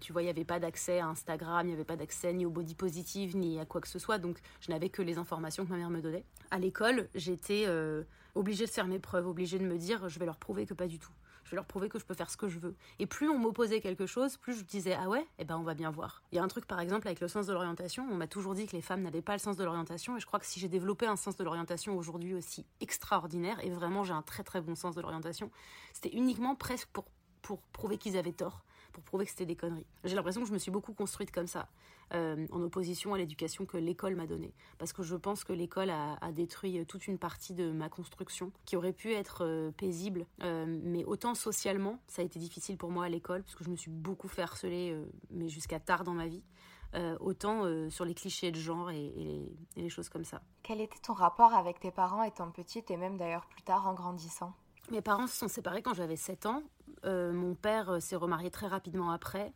Tu 0.00 0.12
vois, 0.12 0.22
il 0.22 0.26
n'y 0.26 0.30
avait 0.30 0.44
pas 0.44 0.58
d'accès 0.58 1.00
à 1.00 1.06
Instagram, 1.06 1.66
il 1.66 1.70
n'y 1.70 1.74
avait 1.74 1.84
pas 1.84 1.96
d'accès 1.96 2.32
ni 2.32 2.46
au 2.46 2.50
body 2.50 2.74
positive, 2.74 3.36
ni 3.36 3.58
à 3.60 3.64
quoi 3.64 3.80
que 3.80 3.88
ce 3.88 3.98
soit, 3.98 4.18
donc 4.18 4.38
je 4.60 4.70
n'avais 4.70 4.88
que 4.88 5.02
les 5.02 5.18
informations 5.18 5.64
que 5.64 5.70
ma 5.70 5.76
mère 5.76 5.90
me 5.90 6.00
donnait. 6.00 6.24
À 6.50 6.58
l'école, 6.58 7.08
j'étais 7.14 7.66
obligée 8.34 8.66
de 8.66 8.70
faire 8.70 8.86
mes 8.86 8.98
preuves, 8.98 9.26
obligée 9.26 9.58
de 9.58 9.64
me 9.64 9.78
dire 9.78 10.08
je 10.08 10.18
vais 10.18 10.26
leur 10.26 10.38
prouver 10.38 10.66
que 10.66 10.74
pas 10.74 10.86
du 10.86 10.98
tout. 10.98 11.12
Je 11.44 11.50
vais 11.50 11.56
leur 11.56 11.66
prouver 11.66 11.90
que 11.90 11.98
je 11.98 12.06
peux 12.06 12.14
faire 12.14 12.30
ce 12.30 12.38
que 12.38 12.48
je 12.48 12.58
veux. 12.58 12.74
Et 12.98 13.06
plus 13.06 13.28
on 13.28 13.38
m'opposait 13.38 13.80
quelque 13.80 14.06
chose, 14.06 14.38
plus 14.38 14.58
je 14.58 14.64
disais 14.64 14.96
ah 14.98 15.08
ouais, 15.08 15.26
eh 15.38 15.44
ben 15.44 15.58
on 15.58 15.62
va 15.62 15.74
bien 15.74 15.90
voir. 15.90 16.22
Il 16.32 16.36
y 16.36 16.38
a 16.38 16.42
un 16.42 16.48
truc 16.48 16.66
par 16.66 16.80
exemple 16.80 17.06
avec 17.06 17.20
le 17.20 17.28
sens 17.28 17.46
de 17.46 17.52
l'orientation, 17.52 18.06
on 18.10 18.14
m'a 18.16 18.26
toujours 18.26 18.54
dit 18.54 18.66
que 18.66 18.72
les 18.72 18.80
femmes 18.80 19.02
n'avaient 19.02 19.22
pas 19.22 19.34
le 19.34 19.38
sens 19.38 19.56
de 19.56 19.64
l'orientation 19.64 20.16
et 20.16 20.20
je 20.20 20.26
crois 20.26 20.40
que 20.40 20.46
si 20.46 20.58
j'ai 20.58 20.68
développé 20.68 21.06
un 21.06 21.16
sens 21.16 21.36
de 21.36 21.44
l'orientation 21.44 21.96
aujourd'hui 21.96 22.34
aussi 22.34 22.64
extraordinaire 22.80 23.62
et 23.62 23.70
vraiment 23.70 24.04
j'ai 24.04 24.14
un 24.14 24.22
très 24.22 24.42
très 24.42 24.62
bon 24.62 24.74
sens 24.74 24.94
de 24.94 25.02
l'orientation, 25.02 25.50
c'était 25.92 26.16
uniquement 26.16 26.54
presque 26.54 26.88
pour 26.88 27.04
pour 27.42 27.60
prouver 27.60 27.98
qu'ils 27.98 28.16
avaient 28.16 28.32
tort 28.32 28.64
pour 28.94 29.02
prouver 29.02 29.24
que 29.24 29.30
c'était 29.32 29.44
des 29.44 29.56
conneries. 29.56 29.84
J'ai 30.04 30.14
l'impression 30.14 30.40
que 30.40 30.48
je 30.48 30.52
me 30.52 30.58
suis 30.58 30.70
beaucoup 30.70 30.94
construite 30.94 31.32
comme 31.32 31.48
ça, 31.48 31.68
euh, 32.14 32.46
en 32.52 32.62
opposition 32.62 33.12
à 33.12 33.18
l'éducation 33.18 33.66
que 33.66 33.76
l'école 33.76 34.14
m'a 34.14 34.26
donnée. 34.26 34.54
Parce 34.78 34.92
que 34.92 35.02
je 35.02 35.16
pense 35.16 35.44
que 35.44 35.52
l'école 35.52 35.90
a, 35.90 36.16
détruit 36.32 36.84
toute 36.86 37.06
une 37.06 37.18
partie 37.18 37.52
de 37.52 37.70
ma 37.70 37.88
construction, 37.88 38.52
qui 38.64 38.76
aurait 38.76 38.92
pu 38.92 39.12
être 39.12 39.44
euh, 39.44 39.72
paisible. 39.72 40.26
Euh, 40.42 40.64
mais 40.84 41.04
autant 41.04 41.34
socialement, 41.34 41.98
ça 42.06 42.22
a 42.22 42.24
été 42.24 42.38
difficile 42.38 42.78
pour 42.78 42.90
moi 42.90 43.04
à 43.04 43.08
l'école, 43.08 43.42
parce 43.42 43.56
que 43.56 43.64
je 43.64 43.70
me 43.70 43.76
suis 43.76 43.90
beaucoup 43.90 44.28
fait 44.28 44.42
harceler, 44.42 44.96
mais 45.30 45.48
jusqu'à 45.48 45.80
tard 45.80 46.04
dans 46.04 46.14
ma 46.14 46.28
vie. 46.28 46.42
autant 47.18 47.64
sur 47.90 48.04
les 48.04 48.14
clichés 48.14 48.52
de 48.52 48.56
genre 48.56 48.88
et, 48.90 49.06
et, 49.76 49.82
les, 49.82 49.88
choses 49.88 50.08
comme 50.08 50.24
ça. 50.24 50.40
Quel 50.62 50.80
était 50.80 51.00
ton 51.00 51.12
rapport 51.12 51.52
avec 51.52 51.80
tes 51.80 51.90
parents 51.90 52.22
étant 52.22 52.50
petite 52.52 52.88
et 52.92 52.96
même 52.96 53.16
d'ailleurs 53.16 53.46
plus 53.46 53.62
tard 53.62 53.88
en 53.88 53.94
grandissant? 53.94 54.54
Mes 54.90 55.00
parents 55.00 55.26
se 55.26 55.36
sont 55.36 55.48
séparés 55.48 55.82
quand 55.82 55.94
j'avais 55.94 56.16
7 56.16 56.46
ans. 56.46 56.62
Euh, 57.04 57.32
mon 57.32 57.54
père 57.54 57.90
euh, 57.90 58.00
s'est 58.00 58.16
remarié 58.16 58.50
très 58.50 58.66
rapidement 58.66 59.10
après. 59.10 59.52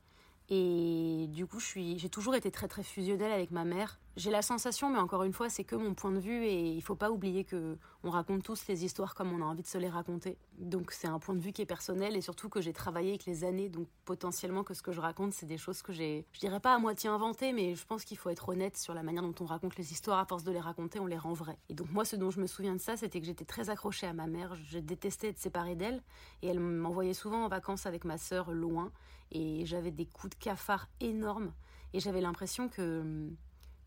Et 0.51 1.27
du 1.29 1.47
coup, 1.47 1.61
j'ai 1.61 2.09
toujours 2.09 2.35
été 2.35 2.51
très 2.51 2.69
très 2.69 2.83
fusionnelle 2.83 3.33
avec 3.33 3.51
ma 3.51 3.65
mère. 3.65 4.01
J'ai 4.19 4.33
la 4.33 4.43
sensation, 4.43 4.91
mais 4.91 4.99
encore 4.99 5.23
une 5.23 5.33
fois, 5.33 5.49
c'est 5.49 5.63
que 5.63 5.77
mon 5.77 5.95
point 5.95 6.11
de 6.11 6.19
vue 6.19 6.45
et 6.45 6.73
il 6.73 6.83
faut 6.83 6.97
pas 6.97 7.13
oublier 7.13 7.45
que 7.45 7.79
on 8.03 8.11
raconte 8.11 8.43
tous 8.43 8.67
les 8.67 8.85
histoires 8.85 9.15
comme 9.15 9.33
on 9.33 9.41
a 9.41 9.45
envie 9.45 9.63
de 9.63 9.69
se 9.69 9.79
les 9.79 9.89
raconter. 9.89 10.37
Donc 10.59 10.91
c'est 10.91 11.07
un 11.07 11.21
point 11.21 11.37
de 11.37 11.41
vue 11.41 11.53
qui 11.53 11.63
est 11.63 11.67
personnel 11.67 12.17
et 12.17 12.21
surtout 12.21 12.49
que 12.49 12.61
j'ai 12.61 12.73
travaillé 12.73 13.11
avec 13.11 13.27
les 13.27 13.45
années, 13.45 13.69
donc 13.69 13.87
potentiellement 14.05 14.65
que 14.65 14.75
ce 14.75 14.83
que 14.83 14.91
je 14.91 15.01
raconte, 15.01 15.35
c'est 15.35 15.47
des 15.47 15.57
choses 15.57 15.83
que 15.83 15.93
j'ai, 15.93 16.27
je 16.33 16.41
dirais 16.41 16.59
pas 16.59 16.75
à 16.75 16.79
moitié 16.81 17.09
inventées, 17.09 17.53
mais 17.53 17.77
je 17.77 17.87
pense 17.87 18.05
qu'il 18.05 18.19
faut 18.19 18.29
être 18.29 18.49
honnête 18.49 18.77
sur 18.77 18.93
la 18.93 19.05
manière 19.05 19.23
dont 19.23 19.37
on 19.39 19.45
raconte 19.45 19.77
les 19.77 19.93
histoires. 19.93 20.19
À 20.19 20.25
force 20.25 20.43
de 20.43 20.51
les 20.51 20.59
raconter, 20.59 20.99
on 20.99 21.07
les 21.07 21.17
rend 21.17 21.33
vraies. 21.33 21.59
Et 21.69 21.75
donc 21.75 21.93
moi, 21.93 22.05
ce 22.05 22.17
dont 22.17 22.33
je 22.33 22.41
me 22.41 22.49
souviens 22.49 22.75
de 22.75 22.81
ça, 22.81 22.97
c'était 22.97 23.21
que 23.21 23.27
j'étais 23.27 23.45
très 23.45 23.71
accrochée 23.71 24.09
à 24.09 24.15
ma 24.15 24.27
mère. 24.27 24.57
Je 24.57 24.81
détestais 24.81 25.29
être 25.29 25.39
séparée 25.39 25.77
d'elle 25.77 26.03
et 26.43 26.49
elle 26.49 26.59
m'envoyait 26.59 27.15
souvent 27.15 27.45
en 27.45 27.49
vacances 27.49 27.87
avec 27.87 28.05
ma 28.05 28.19
sœur 28.19 28.51
loin 28.51 28.91
et 29.31 29.65
j'avais 29.65 29.93
des 29.93 30.07
coups 30.07 30.37
de 30.37 30.43
cafard 30.43 30.89
énormes 30.99 31.53
et 31.93 32.01
j'avais 32.01 32.21
l'impression 32.21 32.69
que 32.69 33.31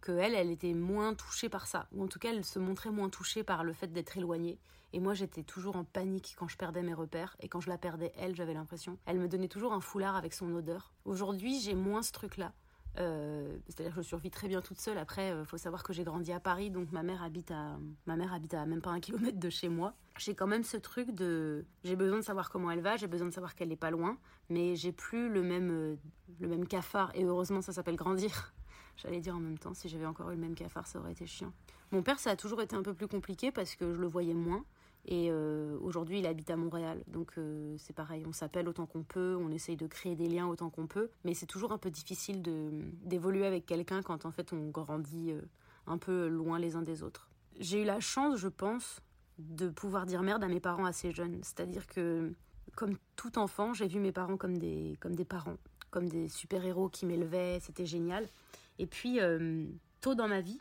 que 0.01 0.11
elle, 0.11 0.35
elle 0.35 0.49
était 0.49 0.73
moins 0.73 1.13
touchée 1.13 1.49
par 1.49 1.67
ça, 1.67 1.87
ou 1.91 2.03
en 2.03 2.07
tout 2.07 2.19
cas 2.19 2.31
elle 2.31 2.43
se 2.43 2.59
montrait 2.59 2.91
moins 2.91 3.09
touchée 3.09 3.43
par 3.43 3.63
le 3.63 3.73
fait 3.73 3.87
d'être 3.87 4.17
éloignée. 4.17 4.59
Et 4.93 4.99
moi 4.99 5.13
j'étais 5.13 5.43
toujours 5.43 5.77
en 5.77 5.83
panique 5.83 6.35
quand 6.37 6.47
je 6.47 6.57
perdais 6.57 6.81
mes 6.81 6.93
repères, 6.93 7.37
et 7.39 7.47
quand 7.47 7.61
je 7.61 7.69
la 7.69 7.77
perdais 7.77 8.11
elle, 8.17 8.35
j'avais 8.35 8.53
l'impression. 8.53 8.97
Elle 9.05 9.19
me 9.19 9.27
donnait 9.27 9.47
toujours 9.47 9.73
un 9.73 9.81
foulard 9.81 10.15
avec 10.15 10.33
son 10.33 10.53
odeur. 10.53 10.93
Aujourd'hui 11.05 11.59
j'ai 11.61 11.75
moins 11.75 12.01
ce 12.01 12.11
truc-là. 12.11 12.53
Euh, 12.97 13.57
c'est-à-dire 13.67 13.95
que 13.95 14.01
je 14.01 14.07
survis 14.07 14.31
très 14.31 14.49
bien 14.49 14.61
toute 14.61 14.79
seule. 14.79 14.97
Après, 14.97 15.29
il 15.29 15.45
faut 15.45 15.57
savoir 15.57 15.81
que 15.81 15.93
j'ai 15.93 16.03
grandi 16.03 16.33
à 16.33 16.41
Paris, 16.41 16.69
donc 16.69 16.91
ma 16.91 17.03
mère 17.03 17.23
habite 17.23 17.51
à 17.51 17.79
ma 18.05 18.17
mère 18.17 18.33
habite 18.33 18.53
à 18.53 18.65
même 18.65 18.81
pas 18.81 18.89
un 18.89 18.99
kilomètre 18.99 19.39
de 19.39 19.49
chez 19.49 19.69
moi. 19.69 19.93
J'ai 20.17 20.35
quand 20.35 20.47
même 20.47 20.65
ce 20.65 20.75
truc 20.75 21.11
de 21.11 21.65
j'ai 21.85 21.95
besoin 21.95 22.17
de 22.17 22.23
savoir 22.23 22.49
comment 22.49 22.69
elle 22.69 22.81
va, 22.81 22.97
j'ai 22.97 23.07
besoin 23.07 23.27
de 23.27 23.33
savoir 23.33 23.55
qu'elle 23.55 23.69
n'est 23.69 23.77
pas 23.77 23.91
loin, 23.91 24.17
mais 24.49 24.75
j'ai 24.75 24.91
plus 24.91 25.29
le 25.29 25.41
même 25.41 25.97
le 26.39 26.47
même 26.47 26.67
cafard. 26.67 27.11
Et 27.15 27.23
heureusement, 27.23 27.61
ça 27.61 27.71
s'appelle 27.71 27.95
grandir. 27.95 28.53
J'allais 29.01 29.19
dire 29.19 29.35
en 29.35 29.39
même 29.39 29.57
temps, 29.57 29.73
si 29.73 29.89
j'avais 29.89 30.05
encore 30.05 30.29
eu 30.29 30.35
le 30.35 30.41
même 30.41 30.55
cafard, 30.55 30.85
ça 30.87 30.99
aurait 30.99 31.13
été 31.13 31.25
chiant. 31.25 31.51
Mon 31.91 32.03
père, 32.03 32.19
ça 32.19 32.31
a 32.31 32.35
toujours 32.35 32.61
été 32.61 32.75
un 32.75 32.83
peu 32.83 32.93
plus 32.93 33.07
compliqué 33.07 33.51
parce 33.51 33.75
que 33.75 33.93
je 33.93 33.99
le 33.99 34.07
voyais 34.07 34.33
moins. 34.33 34.63
Et 35.05 35.29
euh, 35.31 35.77
aujourd'hui, 35.81 36.19
il 36.19 36.27
habite 36.27 36.49
à 36.51 36.55
Montréal. 36.55 37.03
Donc 37.07 37.33
euh, 37.37 37.75
c'est 37.79 37.93
pareil, 37.93 38.23
on 38.27 38.33
s'appelle 38.33 38.69
autant 38.69 38.85
qu'on 38.85 39.03
peut, 39.03 39.35
on 39.39 39.49
essaye 39.49 39.75
de 39.75 39.87
créer 39.87 40.15
des 40.15 40.27
liens 40.27 40.47
autant 40.47 40.69
qu'on 40.69 40.87
peut. 40.87 41.09
Mais 41.23 41.33
c'est 41.33 41.47
toujours 41.47 41.71
un 41.71 41.77
peu 41.77 41.89
difficile 41.89 42.41
d'évoluer 43.03 43.45
avec 43.45 43.65
quelqu'un 43.65 44.01
quand 44.03 44.25
en 44.25 44.31
fait 44.31 44.53
on 44.53 44.69
grandit 44.69 45.31
euh, 45.31 45.41
un 45.87 45.97
peu 45.97 46.27
loin 46.27 46.59
les 46.59 46.75
uns 46.75 46.83
des 46.83 47.01
autres. 47.01 47.29
J'ai 47.59 47.81
eu 47.81 47.85
la 47.85 47.99
chance, 47.99 48.37
je 48.37 48.47
pense, 48.47 49.01
de 49.39 49.69
pouvoir 49.69 50.05
dire 50.05 50.21
merde 50.21 50.43
à 50.43 50.47
mes 50.47 50.59
parents 50.59 50.85
assez 50.85 51.11
jeunes. 51.11 51.39
C'est-à-dire 51.43 51.87
que, 51.87 52.31
comme 52.75 52.95
tout 53.15 53.39
enfant, 53.39 53.73
j'ai 53.73 53.87
vu 53.87 53.99
mes 53.99 54.11
parents 54.11 54.37
comme 54.37 54.57
des, 54.57 54.97
comme 54.99 55.15
des 55.15 55.25
parents, 55.25 55.57
comme 55.89 56.07
des 56.07 56.29
super-héros 56.29 56.89
qui 56.89 57.05
m'élevaient, 57.05 57.59
c'était 57.59 57.85
génial. 57.85 58.27
Et 58.81 58.87
puis, 58.87 59.19
tôt 60.01 60.15
dans 60.15 60.27
ma 60.27 60.41
vie, 60.41 60.59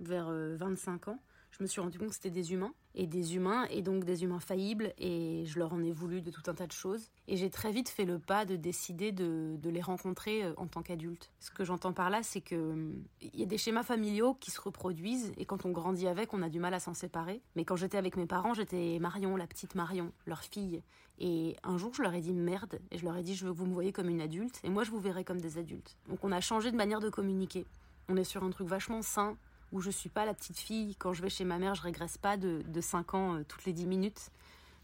vers 0.00 0.28
25 0.28 1.06
ans, 1.06 1.22
je 1.60 1.64
me 1.64 1.68
suis 1.68 1.82
rendu 1.82 1.98
compte 1.98 2.08
que 2.08 2.14
c'était 2.14 2.30
des 2.30 2.54
humains 2.54 2.72
et 2.94 3.06
des 3.06 3.36
humains 3.36 3.66
et 3.68 3.82
donc 3.82 4.04
des 4.04 4.24
humains 4.24 4.40
faillibles 4.40 4.94
et 4.96 5.44
je 5.44 5.58
leur 5.58 5.74
en 5.74 5.82
ai 5.82 5.92
voulu 5.92 6.22
de 6.22 6.30
tout 6.30 6.40
un 6.46 6.54
tas 6.54 6.66
de 6.66 6.72
choses 6.72 7.10
et 7.28 7.36
j'ai 7.36 7.50
très 7.50 7.70
vite 7.70 7.90
fait 7.90 8.06
le 8.06 8.18
pas 8.18 8.46
de 8.46 8.56
décider 8.56 9.12
de, 9.12 9.58
les 9.62 9.82
rencontrer 9.82 10.42
euh, 10.42 10.54
en 10.56 10.66
tant 10.66 10.80
qu'adultes. 10.80 11.30
Ce 11.38 11.50
que 11.50 11.62
j'entends 11.62 11.92
par 11.92 12.08
là 12.08 12.22
c'est 12.22 12.40
que 12.40 12.90
il 13.20 13.38
y 13.38 13.42
a 13.42 13.46
des 13.46 13.58
schémas 13.58 13.82
familiaux 13.82 14.32
qui 14.40 14.50
se 14.50 14.58
reproduisent 14.58 15.32
et 15.36 15.44
quand 15.44 15.66
on 15.66 15.70
grandit 15.70 16.08
avec 16.08 16.32
on 16.32 16.40
a 16.40 16.48
du 16.48 16.60
mal 16.60 16.72
à 16.72 16.80
s'en 16.80 16.94
séparer 16.94 17.42
mais 17.56 17.66
quand 17.66 17.76
j'étais 17.76 17.98
avec 17.98 18.16
mes 18.16 18.26
parents 18.26 18.54
j'étais 18.54 18.98
Marion 18.98 19.36
la 19.36 19.46
petite 19.46 19.74
Marion 19.74 20.12
leur 20.24 20.42
fille 20.42 20.82
et 21.18 21.56
un 21.62 21.76
jour 21.76 21.92
je 21.92 22.00
leur 22.00 22.14
ai 22.14 22.22
dit 22.22 22.32
merde 22.32 22.80
et 22.90 22.96
je 22.96 23.04
leur 23.04 23.18
ai 23.18 23.22
dit 23.22 23.34
je 23.34 23.44
veux 23.44 23.52
que 23.52 23.58
vous 23.58 23.66
me 23.66 23.74
voyez 23.74 23.92
comme 23.92 24.08
une 24.08 24.22
adulte 24.22 24.60
et 24.64 24.70
moi 24.70 24.82
je 24.82 24.90
vous 24.90 25.00
verrai 25.00 25.24
comme 25.24 25.42
des 25.42 25.58
adultes. 25.58 25.98
Donc 26.08 26.24
on 26.24 26.32
a 26.32 26.40
changé 26.40 26.70
de 26.70 26.76
manière 26.76 27.00
de 27.00 27.10
communiquer. 27.10 27.66
On 28.08 28.16
est 28.16 28.24
sur 28.24 28.42
un 28.42 28.50
truc 28.50 28.66
vachement 28.66 29.02
sain, 29.02 29.36
où 29.72 29.80
je 29.80 29.90
suis 29.90 30.08
pas 30.08 30.24
la 30.24 30.34
petite 30.34 30.58
fille. 30.58 30.96
Quand 30.96 31.12
je 31.12 31.22
vais 31.22 31.30
chez 31.30 31.44
ma 31.44 31.58
mère, 31.58 31.74
je 31.74 31.82
régresse 31.82 32.18
pas 32.18 32.36
de, 32.36 32.62
de 32.66 32.80
5 32.80 33.14
ans 33.14 33.34
euh, 33.36 33.44
toutes 33.44 33.64
les 33.64 33.72
10 33.72 33.86
minutes. 33.86 34.30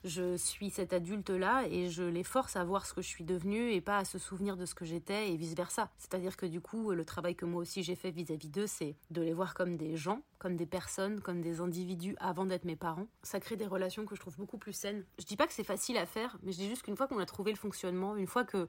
Je 0.05 0.37
suis 0.37 0.71
cette 0.71 0.93
adulte-là 0.93 1.65
et 1.69 1.91
je 1.91 2.05
les 2.05 2.23
force 2.23 2.55
à 2.55 2.63
voir 2.63 2.87
ce 2.87 2.95
que 2.95 3.03
je 3.03 3.09
suis 3.09 3.25
devenue 3.25 3.73
et 3.73 3.81
pas 3.81 3.99
à 3.99 4.05
se 4.05 4.19
souvenir 4.19 4.57
de 4.57 4.65
ce 4.65 4.73
que 4.73 4.85
j'étais 4.85 5.33
et 5.33 5.37
vice-versa. 5.37 5.91
C'est-à-dire 5.99 6.37
que 6.37 6.47
du 6.47 6.61
coup, 6.61 6.93
le 6.93 7.05
travail 7.05 7.35
que 7.35 7.45
moi 7.45 7.61
aussi 7.61 7.83
j'ai 7.83 7.97
fait 7.97 8.13
vis-à-vis 8.13 8.49
d'eux, 8.49 8.69
c'est 8.69 8.95
de 9.11 9.21
les 9.21 9.33
voir 9.33 9.55
comme 9.55 9.77
des 9.77 9.97
gens, 9.97 10.23
comme 10.39 10.57
des 10.57 10.67
personnes, 10.67 11.21
comme 11.21 11.41
des 11.41 11.61
individus 11.61 12.15
avant 12.21 12.47
d'être 12.47 12.65
mes 12.65 12.77
parents. 12.77 13.09
Ça 13.25 13.41
crée 13.41 13.57
des 13.57 13.67
relations 13.67 14.05
que 14.05 14.15
je 14.15 14.21
trouve 14.21 14.37
beaucoup 14.37 14.59
plus 14.59 14.75
saines. 14.75 15.05
Je 15.19 15.25
dis 15.25 15.37
pas 15.37 15.49
que 15.49 15.53
c'est 15.53 15.65
facile 15.65 15.97
à 15.97 16.07
faire, 16.07 16.39
mais 16.45 16.53
je 16.53 16.59
dis 16.59 16.69
juste 16.69 16.83
qu'une 16.83 16.97
fois 16.97 17.09
qu'on 17.09 17.19
a 17.19 17.27
trouvé 17.27 17.51
le 17.51 17.59
fonctionnement, 17.59 18.15
une 18.15 18.29
fois 18.29 18.45
que 18.45 18.69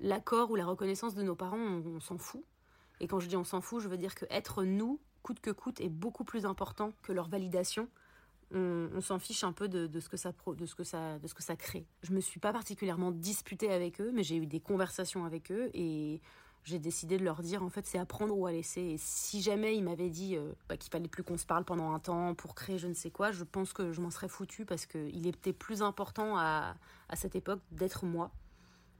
l'accord 0.00 0.50
ou 0.50 0.56
la 0.56 0.66
reconnaissance 0.66 1.14
de 1.14 1.22
nos 1.22 1.36
parents, 1.36 1.58
on, 1.58 2.00
s'en 2.00 2.18
fout. 2.18 2.44
Et 3.00 3.06
quand 3.06 3.20
je 3.20 3.28
dis 3.28 3.36
on 3.36 3.44
s'en 3.44 3.60
fout, 3.60 3.82
je 3.82 3.88
veux 3.88 3.98
dire 3.98 4.14
que 4.14 4.24
être 4.30 4.64
nous, 4.64 5.00
coûte 5.26 5.40
que 5.40 5.50
coûte 5.50 5.80
est 5.80 5.88
beaucoup 5.88 6.22
plus 6.22 6.46
important 6.46 6.92
que 7.02 7.10
leur 7.10 7.28
validation. 7.28 7.88
On, 8.54 9.00
s'en 9.00 9.18
fiche 9.18 9.42
un 9.42 9.50
peu 9.50 9.66
de, 9.66 9.98
ce 9.98 10.08
que 10.08 10.16
ça 10.16 10.30
de 10.30 10.66
ce 10.66 10.76
que 10.76 10.84
ça 10.84 11.18
de 11.18 11.26
ce 11.26 11.34
que 11.34 11.42
ça 11.42 11.56
crée. 11.56 11.84
Je 12.04 12.12
me 12.12 12.20
suis 12.20 12.38
pas 12.38 12.52
particulièrement 12.52 13.10
disputée 13.10 13.72
avec 13.72 14.00
eux, 14.00 14.12
mais 14.14 14.22
j'ai 14.22 14.36
eu 14.36 14.46
des 14.46 14.60
conversations 14.60 15.24
avec 15.24 15.50
eux 15.50 15.68
et 15.74 16.20
j'ai 16.62 16.78
décidé 16.78 17.18
de 17.18 17.24
leur 17.24 17.42
dire 17.42 17.64
en 17.64 17.70
fait 17.70 17.84
c'est 17.86 17.98
à 17.98 18.06
prendre 18.06 18.38
ou 18.38 18.46
à 18.46 18.52
laisser. 18.52 18.82
Et 18.82 18.98
si 18.98 19.42
jamais 19.42 19.76
ils 19.76 19.82
m'avaient 19.82 20.10
dit 20.10 20.36
euh, 20.36 20.52
bah, 20.68 20.76
qu'il 20.76 20.92
fallait 20.92 21.08
plus 21.08 21.24
qu'on 21.24 21.36
se 21.36 21.44
parle 21.44 21.64
pendant 21.64 21.92
un 21.92 21.98
temps 21.98 22.36
pour 22.36 22.54
créer 22.54 22.78
je 22.78 22.86
ne 22.86 22.94
sais 22.94 23.10
quoi, 23.10 23.32
je 23.32 23.42
pense 23.42 23.72
que 23.72 23.90
je 23.90 24.00
m'en 24.00 24.12
serais 24.12 24.28
foutu 24.28 24.64
parce 24.64 24.86
qu'il 24.86 25.26
était 25.26 25.52
plus 25.52 25.82
important 25.82 26.36
à, 26.36 26.76
à 27.08 27.16
cette 27.16 27.34
époque 27.34 27.60
d'être 27.72 28.04
moi 28.04 28.30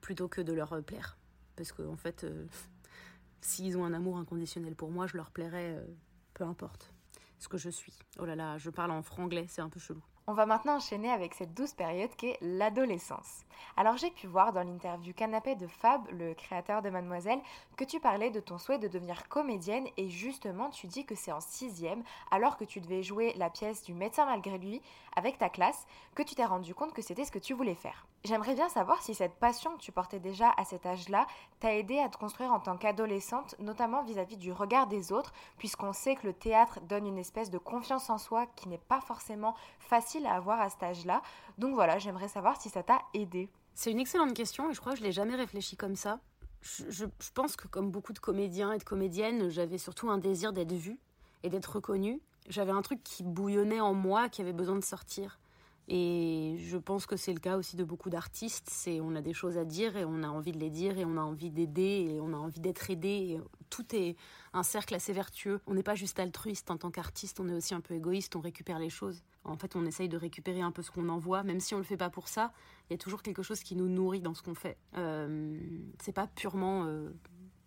plutôt 0.01 0.27
que 0.27 0.41
de 0.41 0.53
leur 0.53 0.83
plaire. 0.83 1.19
Parce 1.55 1.71
qu'en 1.71 1.93
en 1.93 1.97
fait, 1.97 2.25
euh, 2.25 2.47
s'ils 3.43 3.79
ont 3.79 3.85
un 3.85 3.93
amour 3.93 4.19
inconditionnel 4.19 4.75
pour 4.75 4.91
moi, 4.91 5.07
je 5.07 5.17
leur 5.17 5.31
plairais 5.31 5.77
euh, 5.77 5.87
peu 6.37 6.45
importe 6.45 6.93
ce 7.39 7.49
que 7.49 7.57
je 7.57 7.71
suis. 7.71 7.99
Oh 8.19 8.27
là 8.27 8.37
là, 8.37 8.59
je 8.59 8.69
parle 8.69 8.91
en 8.91 9.03
franglais, 9.03 9.47
c'est 9.49 9.63
un 9.63 9.71
peu 9.71 9.81
chelou. 9.81 10.03
On 10.29 10.33
va 10.33 10.45
maintenant 10.45 10.79
enchaîner 10.79 11.09
avec 11.09 11.35
cette 11.35 11.55
douce 11.55 11.73
période 11.73 12.11
qui 12.17 12.31
est 12.31 12.39
l'adolescence. 12.41 13.45
Alors 13.77 13.97
j'ai 13.97 14.11
pu 14.11 14.27
voir 14.27 14.53
dans 14.53 14.65
l'interview 14.65 15.15
Canapé 15.15 15.55
de 15.55 15.69
Fab, 15.69 16.03
le 16.11 16.35
créateur 16.35 16.83
de 16.83 16.91
Mademoiselle, 16.91 17.39
que 17.77 17.85
tu 17.85 18.01
parlais 18.01 18.31
de 18.31 18.41
ton 18.41 18.59
souhait 18.59 18.81
de 18.81 18.89
devenir 18.89 19.29
comédienne 19.29 19.87
et 19.97 20.09
justement 20.09 20.69
tu 20.71 20.89
dis 20.89 21.07
que 21.07 21.15
c'est 21.15 21.31
en 21.31 21.41
sixième, 21.41 22.03
alors 22.33 22.57
que 22.57 22.65
tu 22.65 22.81
devais 22.81 23.05
jouer 23.05 23.35
la 23.37 23.51
pièce 23.51 23.85
du 23.85 23.95
médecin 23.95 24.27
malgré 24.27 24.59
lui 24.59 24.83
avec 25.15 25.39
ta 25.39 25.49
classe, 25.49 25.87
que 26.17 26.25
tu 26.25 26.35
t'es 26.35 26.45
rendu 26.45 26.75
compte 26.75 26.93
que 26.93 27.03
c'était 27.03 27.25
ce 27.25 27.31
que 27.31 27.39
tu 27.39 27.55
voulais 27.55 27.77
faire. 27.77 28.07
J'aimerais 28.25 28.55
bien 28.55 28.69
savoir 28.69 29.03
si 29.03 29.15
cette 29.15 29.37
passion 29.37 29.77
que 29.77 29.83
tu 29.83 29.93
portais 29.93 30.19
déjà 30.19 30.53
à 30.57 30.65
cet 30.65 30.85
âge-là 30.85 31.29
t'a 31.61 31.75
aidé 31.75 32.01
à 32.01 32.09
te 32.09 32.17
construire 32.17 32.53
en 32.53 32.59
tant 32.59 32.77
qu'adolescente, 32.77 33.55
notamment 33.61 34.03
vis-à-vis 34.03 34.37
du 34.37 34.51
regard 34.51 34.89
des 34.89 35.13
autres, 35.13 35.33
puisqu'on 35.59 35.93
sait 35.93 36.17
que 36.17 36.27
le 36.27 36.33
théâtre 36.33 36.81
donne 36.81 37.07
une 37.07 37.19
espèce 37.19 37.51
de 37.51 37.59
confiance 37.59 38.11
en 38.11 38.19
soi 38.19 38.47
qui 38.57 38.69
n'est 38.69 38.79
pas 38.79 39.01
forcément 39.01 39.55
facile 39.79 40.16
à 40.25 40.35
avoir 40.35 40.61
à 40.61 40.71
cet 40.71 40.83
âge-là. 40.83 41.21
Donc 41.59 41.75
voilà, 41.75 41.99
j'aimerais 41.99 42.29
savoir 42.29 42.61
si 42.61 42.71
ça 42.71 42.83
t'a 42.83 43.03
aidé. 43.13 43.51
C'est 43.75 43.91
une 43.91 44.01
excellente 44.01 44.33
question 44.33 44.71
et 44.71 44.75
je 44.75 44.81
crois 44.81 44.93
que 44.93 44.99
je 44.99 45.05
l'ai 45.05 45.13
jamais 45.13 45.35
réfléchi 45.35 45.77
comme 45.77 45.97
ça. 45.97 46.21
Je, 46.63 47.05
pense 47.35 47.57
que 47.57 47.69
comme 47.69 47.91
beaucoup 47.91 48.13
de 48.13 48.19
comédiens 48.19 48.73
et 48.73 48.79
de 48.79 48.85
comédiennes, 48.85 49.51
j'avais 49.51 49.79
surtout 49.79 50.09
un 50.09 50.19
désir 50.19 50.53
d'être 50.53 50.73
vue 50.73 50.99
et 51.43 51.51
d'être 51.51 51.77
reconnue. 51.77 52.21
J'avais 52.49 52.73
un 52.73 52.83
truc 52.83 53.03
qui 53.05 53.23
bouillonnait 53.23 53.81
en 53.81 53.93
moi, 53.93 54.29
qui 54.29 54.41
avait 54.41 54.53
besoin 54.53 54.77
de 54.77 54.85
sortir. 54.85 55.39
Et 55.89 56.57
je 56.59 56.77
pense 56.77 57.07
que 57.07 57.17
c'est 57.17 57.33
le 57.33 57.39
cas 57.39 57.57
aussi 57.57 57.77
de 57.77 57.85
beaucoup 57.85 58.11
d'artistes. 58.11 58.69
C'est 58.71 59.01
on 59.01 59.15
a 59.15 59.21
des 59.21 59.33
choses 59.33 59.57
à 59.57 59.65
dire 59.65 59.97
et 59.97 60.05
on 60.05 60.23
a 60.25 60.29
envie 60.29 60.51
de 60.51 60.59
les 60.59 60.71
dire 60.71 60.99
et 60.99 61.05
on 61.05 61.17
a 61.17 61.21
envie 61.21 61.51
d'aider 61.51 62.11
et 62.11 62.21
on 62.21 62.33
a 62.33 62.37
envie 62.37 62.61
d'être 62.61 62.91
aidé. 62.91 63.41
tout 63.71 63.95
est 63.95 64.17
un 64.53 64.65
cercle 64.65 64.95
assez 64.95 65.13
vertueux. 65.13 65.61
On 65.67 65.75
n'est 65.75 65.85
pas 65.85 65.95
juste 65.95 66.19
altruiste 66.19 66.71
en 66.71 66.77
tant 66.77 66.91
qu'artiste, 66.91 67.39
on 67.39 67.49
est 67.49 67.55
aussi 67.55 67.75
un 67.75 67.81
peu 67.81 67.95
égoïste. 67.95 68.35
On 68.35 68.41
récupère 68.41 68.81
les 68.81 68.91
choses. 68.91 69.23
En 69.45 69.57
fait, 69.57 69.77
on 69.77 69.87
essaye 69.87 70.09
de 70.09 70.17
récupérer 70.17 70.61
un 70.61 70.73
peu 70.73 70.83
ce 70.83 70.91
qu'on 70.91 71.09
envoie, 71.09 71.45
même 71.45 71.61
si 71.61 71.75
on 71.75 71.79
le 71.79 71.85
fait 71.85 71.97
pas 71.97 72.11
pour 72.11 72.27
ça. 72.27 72.53
Il 72.91 72.95
y 72.95 72.97
a 72.97 72.99
toujours 72.99 73.23
quelque 73.23 73.43
chose 73.43 73.61
qui 73.61 73.77
nous 73.77 73.89
nourrit 73.89 74.21
dans 74.21 74.35
ce 74.35 74.43
qu'on 74.43 74.55
fait. 74.55 74.77
Euh, 74.97 75.57
c'est 76.03 76.13
pas 76.13 76.27
purement 76.27 76.85
euh, 76.87 77.11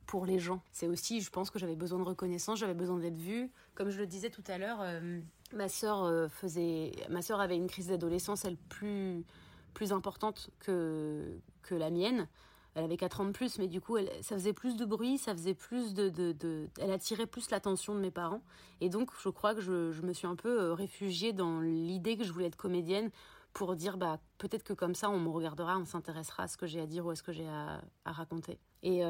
pour 0.08 0.26
les 0.26 0.40
gens. 0.40 0.62
C'est 0.72 0.88
aussi, 0.88 1.22
je 1.22 1.30
pense 1.30 1.52
que 1.52 1.60
j'avais 1.60 1.76
besoin 1.76 2.00
de 2.00 2.04
reconnaissance, 2.04 2.60
j'avais 2.60 2.74
besoin 2.74 2.98
d'être 2.98 3.18
vue. 3.18 3.52
Comme 3.76 3.92
je 3.92 4.00
le 4.00 4.08
disais 4.08 4.30
tout 4.30 4.44
à 4.48 4.58
l'heure, 4.58 4.80
euh, 4.82 5.22
ma 5.54 5.70
sœur 5.70 6.04
euh, 6.04 6.28
faisait, 6.28 6.92
ma 7.10 7.22
sœur 7.22 7.40
avait 7.40 7.56
une 7.56 7.68
crise 7.68 7.88
d'adolescence, 7.88 8.46
elle 8.46 8.58
plus 8.58 9.26
plus 9.74 9.94
importante 9.94 10.50
que 10.60 11.40
que 11.62 11.76
la 11.76 11.90
mienne. 11.90 12.28
Elle 12.76 12.84
avait 12.84 12.98
4 12.98 13.22
ans 13.22 13.26
de 13.26 13.32
plus, 13.32 13.58
mais 13.58 13.68
du 13.68 13.82
coup, 13.82 13.98
elle, 13.98 14.10
ça 14.22 14.36
faisait 14.36 14.54
plus 14.54 14.78
de 14.78 14.86
bruit, 14.86 15.18
ça 15.18 15.34
faisait 15.34 15.56
plus 15.56 15.94
de, 15.94 16.08
de, 16.10 16.32
de 16.34 16.70
elle 16.80 16.92
attirait 16.92 17.26
plus 17.26 17.50
l'attention 17.50 17.96
de 17.96 18.00
mes 18.00 18.12
parents. 18.12 18.44
Et 18.80 18.90
donc, 18.90 19.10
je 19.22 19.30
crois 19.30 19.56
que 19.56 19.62
je, 19.62 19.92
je 19.92 20.02
me 20.04 20.14
suis 20.14 20.28
un 20.28 20.36
peu 20.36 20.62
euh, 20.62 20.74
réfugiée 20.74 21.34
dans 21.34 21.60
l'idée 21.62 22.16
que 22.16 22.24
je 22.24 22.32
voulais 22.32 22.46
être 22.46 22.56
comédienne 22.56 23.10
pour 23.54 23.76
dire 23.76 23.98
bah 23.98 24.20
peut-être 24.38 24.64
que 24.64 24.74
comme 24.74 24.96
ça 24.96 25.10
on 25.10 25.20
me 25.20 25.30
regardera, 25.30 25.78
on 25.78 25.86
s'intéressera 25.86 26.44
à 26.44 26.48
ce 26.48 26.58
que 26.58 26.68
j'ai 26.68 26.80
à 26.80 26.86
dire 26.86 27.06
ou 27.06 27.10
à 27.10 27.16
ce 27.16 27.24
que 27.24 27.32
j'ai 27.32 27.48
à, 27.48 27.82
raconter. 28.06 28.60
Et 28.84 29.04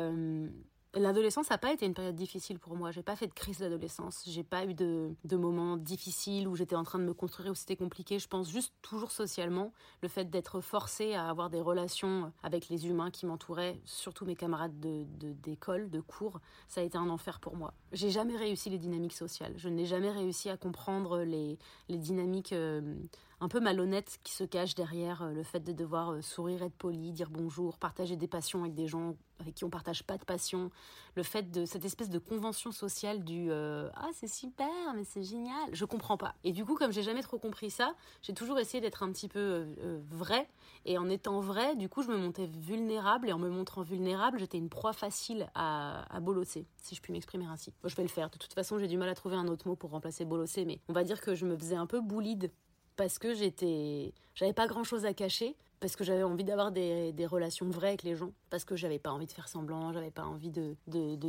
L'adolescence 0.96 1.51
n'a 1.51 1.60
pas 1.60 1.72
été 1.72 1.86
une 1.86 1.93
période 1.93 2.15
difficile 2.15 2.58
pour 2.58 2.75
moi. 2.75 2.89
J'ai 2.89 3.03
pas 3.03 3.15
fait 3.15 3.27
de 3.27 3.34
crise 3.34 3.60
d'adolescence. 3.60 4.24
J'ai 4.25 4.43
pas 4.43 4.65
eu 4.65 4.74
de, 4.74 5.15
moments 5.31 5.77
difficiles 5.77 6.48
où 6.48 6.55
j'étais 6.55 6.75
en 6.75 6.84
train 6.84 6.98
de 6.98 7.03
me 7.03 7.13
construire 7.13 7.51
où 7.51 7.55
c'était 7.55 7.75
compliqué. 7.75 8.17
Je 8.17 8.27
pense 8.27 8.50
juste 8.50 8.74
toujours 8.81 9.12
socialement, 9.12 9.72
le 10.01 10.08
fait 10.08 10.31
d'être 10.31 10.62
forcé 10.62 11.13
à 11.13 11.29
avoir 11.29 11.51
des 11.51 11.62
relations 11.62 12.34
avec 12.41 12.69
les 12.69 12.88
humains 12.88 13.12
qui 13.12 13.27
m'entouraient, 13.27 13.79
surtout 13.86 14.25
mes 14.25 14.36
camarades 14.36 14.79
de 14.79 15.05
d'école, 15.43 15.91
de, 15.91 16.01
cours, 16.01 16.39
ça 16.67 16.81
a 16.81 16.84
été 16.84 16.98
un 16.98 17.10
enfer 17.10 17.39
pour 17.39 17.55
moi. 17.55 17.74
J'ai 17.91 18.10
jamais 18.10 18.36
réussi 18.36 18.69
les 18.72 18.79
dynamiques 18.79 19.13
sociales. 19.13 19.53
Je 19.58 19.69
n'ai 19.69 19.86
jamais 19.86 20.10
réussi 20.10 20.50
à 20.50 20.58
comprendre 20.58 21.19
les, 21.19 21.60
les 21.88 21.98
dynamiques 21.98 22.53
euh, 22.53 22.96
un 23.41 23.48
peu 23.48 23.60
malhonnêtes 23.60 24.19
qui 24.24 24.34
se 24.34 24.43
cachent 24.43 24.75
derrière 24.75 25.22
euh, 25.22 25.31
le 25.31 25.43
fait 25.43 25.62
de 25.62 25.72
devoir 25.72 26.12
euh, 26.12 26.22
sourire, 26.22 26.63
être 26.63 26.75
poli, 26.75 27.12
dire 27.12 27.29
bonjour, 27.29 27.77
partager 27.77 28.15
des 28.15 28.27
passions 28.27 28.62
avec 28.62 28.74
des 28.74 28.88
gens 28.88 29.15
avec 29.39 29.55
qui 29.55 29.63
on 29.63 29.69
partage 29.69 30.03
pas 30.03 30.17
de 30.17 30.25
passion, 30.25 30.69
le 31.15 31.24
fait 31.24 31.50
de 31.50 31.63
cette 31.63 31.86
espèce 31.86 32.10
de 32.10 32.19
convention 32.19 32.74
sociale 32.74 33.24
du 33.24 33.50
euh, 33.50 33.89
ah 33.96 34.10
c'est 34.13 34.27
super 34.27 34.67
mais 34.93 35.05
c'est 35.05 35.24
génial, 35.24 35.69
je 35.72 35.86
comprends 35.86 36.17
pas. 36.17 36.36
Et 36.43 36.51
du 36.51 36.65
coup 36.65 36.75
comme 36.75 36.91
j'ai 36.91 37.03
jamais 37.03 37.22
trop 37.22 37.39
compris 37.39 37.69
ça, 37.69 37.96
j'ai 38.22 38.34
toujours 38.34 38.60
essayé 38.60 38.81
d'être 38.81 39.01
un 39.01 39.12
petit 39.13 39.29
peu 39.29 39.65
vrai 40.10 40.50
et 40.84 40.98
en 40.98 41.08
étant 41.10 41.39
vrai, 41.39 41.77
du 41.77 41.88
coup 41.88 42.03
je 42.03 42.10
me 42.10 42.17
montais 42.17 42.48
vulnérable 42.48 43.29
et 43.29 43.34
en 43.34 43.39
me 43.39 43.50
montrant 43.50 43.81
vulnérable, 43.81 44.39
j'étais 44.39 44.58
une 44.58 44.67
proie 44.67 44.91
facile 44.91 45.50
à, 45.55 46.13
à 46.13 46.19
bolosser, 46.19 46.65
si 46.81 46.96
je 46.96 47.01
puis 47.01 47.13
m'exprimer 47.13 47.46
ainsi. 47.46 47.74
je 47.86 47.96
vais 47.96 48.03
le 48.03 48.10
faire. 48.10 48.29
De 48.29 48.38
toute 48.38 48.53
façon, 48.53 48.77
j'ai 48.77 48.88
du 48.88 48.98
mal 48.98 49.08
à 49.08 49.15
trouver 49.15 49.38
un 49.38 49.48
autre 49.48 49.69
mot 49.69 49.77
pour 49.77 49.91
remplacer 49.91 50.25
bolosser, 50.25 50.65
mais 50.65 50.81
on 50.89 50.93
va 50.93 51.05
dire 51.05 51.22
que 51.22 51.34
je 51.34 51.46
me 51.46 51.58
faisais 51.58 51.75
un 51.75 51.86
peu 51.86 52.01
boulide 52.01 52.51
parce 53.00 53.18
que 53.18 53.34
j'étais 53.34 54.13
j'avais 54.36 54.51
pas 54.51 54.68
grand 54.68 54.84
chose 54.84 55.06
à 55.06 55.13
cacher 55.13 55.56
parce 55.79 55.96
que 55.96 56.03
j'avais 56.03 56.24
envie 56.24 56.44
d'avoir 56.44 56.74
des, 56.74 57.13
relations 57.25 57.70
vraies 57.70 57.88
avec 57.88 58.03
les 58.03 58.18
gens, 58.18 58.34
parce 58.50 58.65
que 58.65 58.75
j'avais 58.75 59.00
pas 59.00 59.13
envie 59.13 59.25
de 59.25 59.32
faire 59.32 59.48
semblant, 59.48 59.94
j'avais 59.94 60.12
pas 60.12 60.25
envie 60.25 60.50
de, 60.50 60.75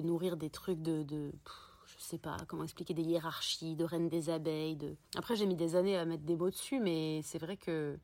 nourrir 0.03 0.37
des 0.37 0.50
trucs 0.50 0.83
de, 0.83 1.05
de 1.05 1.31
je 1.87 1.95
sais 2.05 2.19
pas 2.19 2.37
comment 2.49 2.65
expliquer, 2.65 2.93
des 2.93 3.05
hiérarchies, 3.05 3.77
de 3.77 3.85
reine 3.85 4.09
des 4.09 4.31
abeilles. 4.31 4.75
De... 4.75 4.97
Après, 5.17 5.37
j'ai 5.37 5.47
mis 5.47 5.55
des 5.55 5.77
années 5.77 5.97
à 5.97 6.05
mettre 6.05 6.25
des 6.25 6.35
mots 6.35 6.50
dessus, 6.50 6.81
mais 6.81 7.21
c'est 7.23 7.39
vrai 7.39 7.57
que 7.57 7.97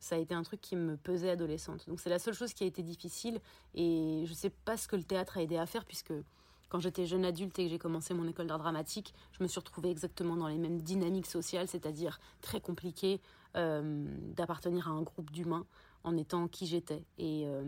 ça 0.00 0.16
a 0.16 0.18
été 0.18 0.34
un 0.34 0.42
truc 0.42 0.60
qui 0.60 0.74
me 0.74 0.96
pesait 0.96 1.30
adolescente. 1.30 1.86
Donc 1.86 2.00
c'est 2.00 2.10
la 2.10 2.18
seule 2.18 2.34
chose 2.34 2.52
qui 2.52 2.64
a 2.64 2.66
été 2.66 2.82
difficile, 2.82 3.40
et 3.76 4.24
je 4.26 4.34
sais 4.34 4.50
pas 4.50 4.76
ce 4.76 4.88
que 4.88 4.96
le 4.96 5.04
théâtre 5.04 5.38
a 5.38 5.42
aidé 5.42 5.56
à 5.58 5.66
faire, 5.66 5.84
puisque 5.84 6.12
quand 6.72 6.80
j'étais 6.80 7.04
jeune 7.04 7.26
adulte 7.26 7.58
et 7.58 7.64
que 7.64 7.68
j'ai 7.70 7.78
commencé 7.78 8.14
mon 8.14 8.26
école 8.26 8.46
d'art 8.46 8.58
dramatique, 8.58 9.14
je 9.32 9.42
me 9.42 9.46
suis 9.46 9.60
retrouvée 9.60 9.90
exactement 9.90 10.36
dans 10.36 10.48
les 10.48 10.56
mêmes 10.56 10.80
dynamiques 10.80 11.26
sociales, 11.26 11.68
c'est-à-dire 11.68 12.18
très 12.40 12.62
compliqué 12.62 13.20
euh, 13.56 14.06
d'appartenir 14.34 14.88
à 14.88 14.92
un 14.92 15.02
groupe 15.02 15.30
d'humains 15.30 15.66
en 16.02 16.16
étant 16.16 16.48
qui 16.48 16.64
j'étais. 16.66 17.04
Et 17.18 17.42
euh, 17.44 17.62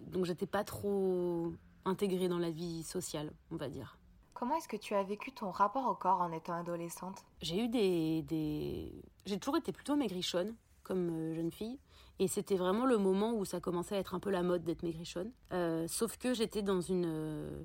donc 0.00 0.26
j'étais 0.26 0.44
pas 0.44 0.62
trop 0.62 1.54
intégrée 1.86 2.28
dans 2.28 2.38
la 2.38 2.50
vie 2.50 2.82
sociale, 2.82 3.32
on 3.50 3.56
va 3.56 3.70
dire. 3.70 3.96
Comment 4.34 4.56
est-ce 4.56 4.68
que 4.68 4.76
tu 4.76 4.94
as 4.94 5.04
vécu 5.04 5.32
ton 5.32 5.50
rapport 5.50 5.86
au 5.86 5.94
corps 5.94 6.20
en 6.20 6.30
étant 6.30 6.52
adolescente? 6.52 7.24
J'ai 7.40 7.64
eu 7.64 7.68
des, 7.68 8.20
des... 8.28 8.92
J'ai 9.24 9.38
toujours 9.38 9.56
été 9.56 9.72
plutôt 9.72 9.96
maigrichonne 9.96 10.54
comme 10.82 11.08
euh, 11.08 11.34
jeune 11.34 11.50
fille. 11.50 11.78
Et 12.18 12.28
c'était 12.28 12.56
vraiment 12.56 12.84
le 12.84 12.98
moment 12.98 13.32
où 13.32 13.46
ça 13.46 13.58
commençait 13.58 13.96
à 13.96 13.98
être 14.00 14.14
un 14.14 14.20
peu 14.20 14.28
la 14.28 14.42
mode 14.42 14.64
d'être 14.64 14.82
maigrichonne. 14.82 15.32
Euh, 15.54 15.88
sauf 15.88 16.18
que 16.18 16.34
j'étais 16.34 16.60
dans 16.60 16.82
une 16.82 17.64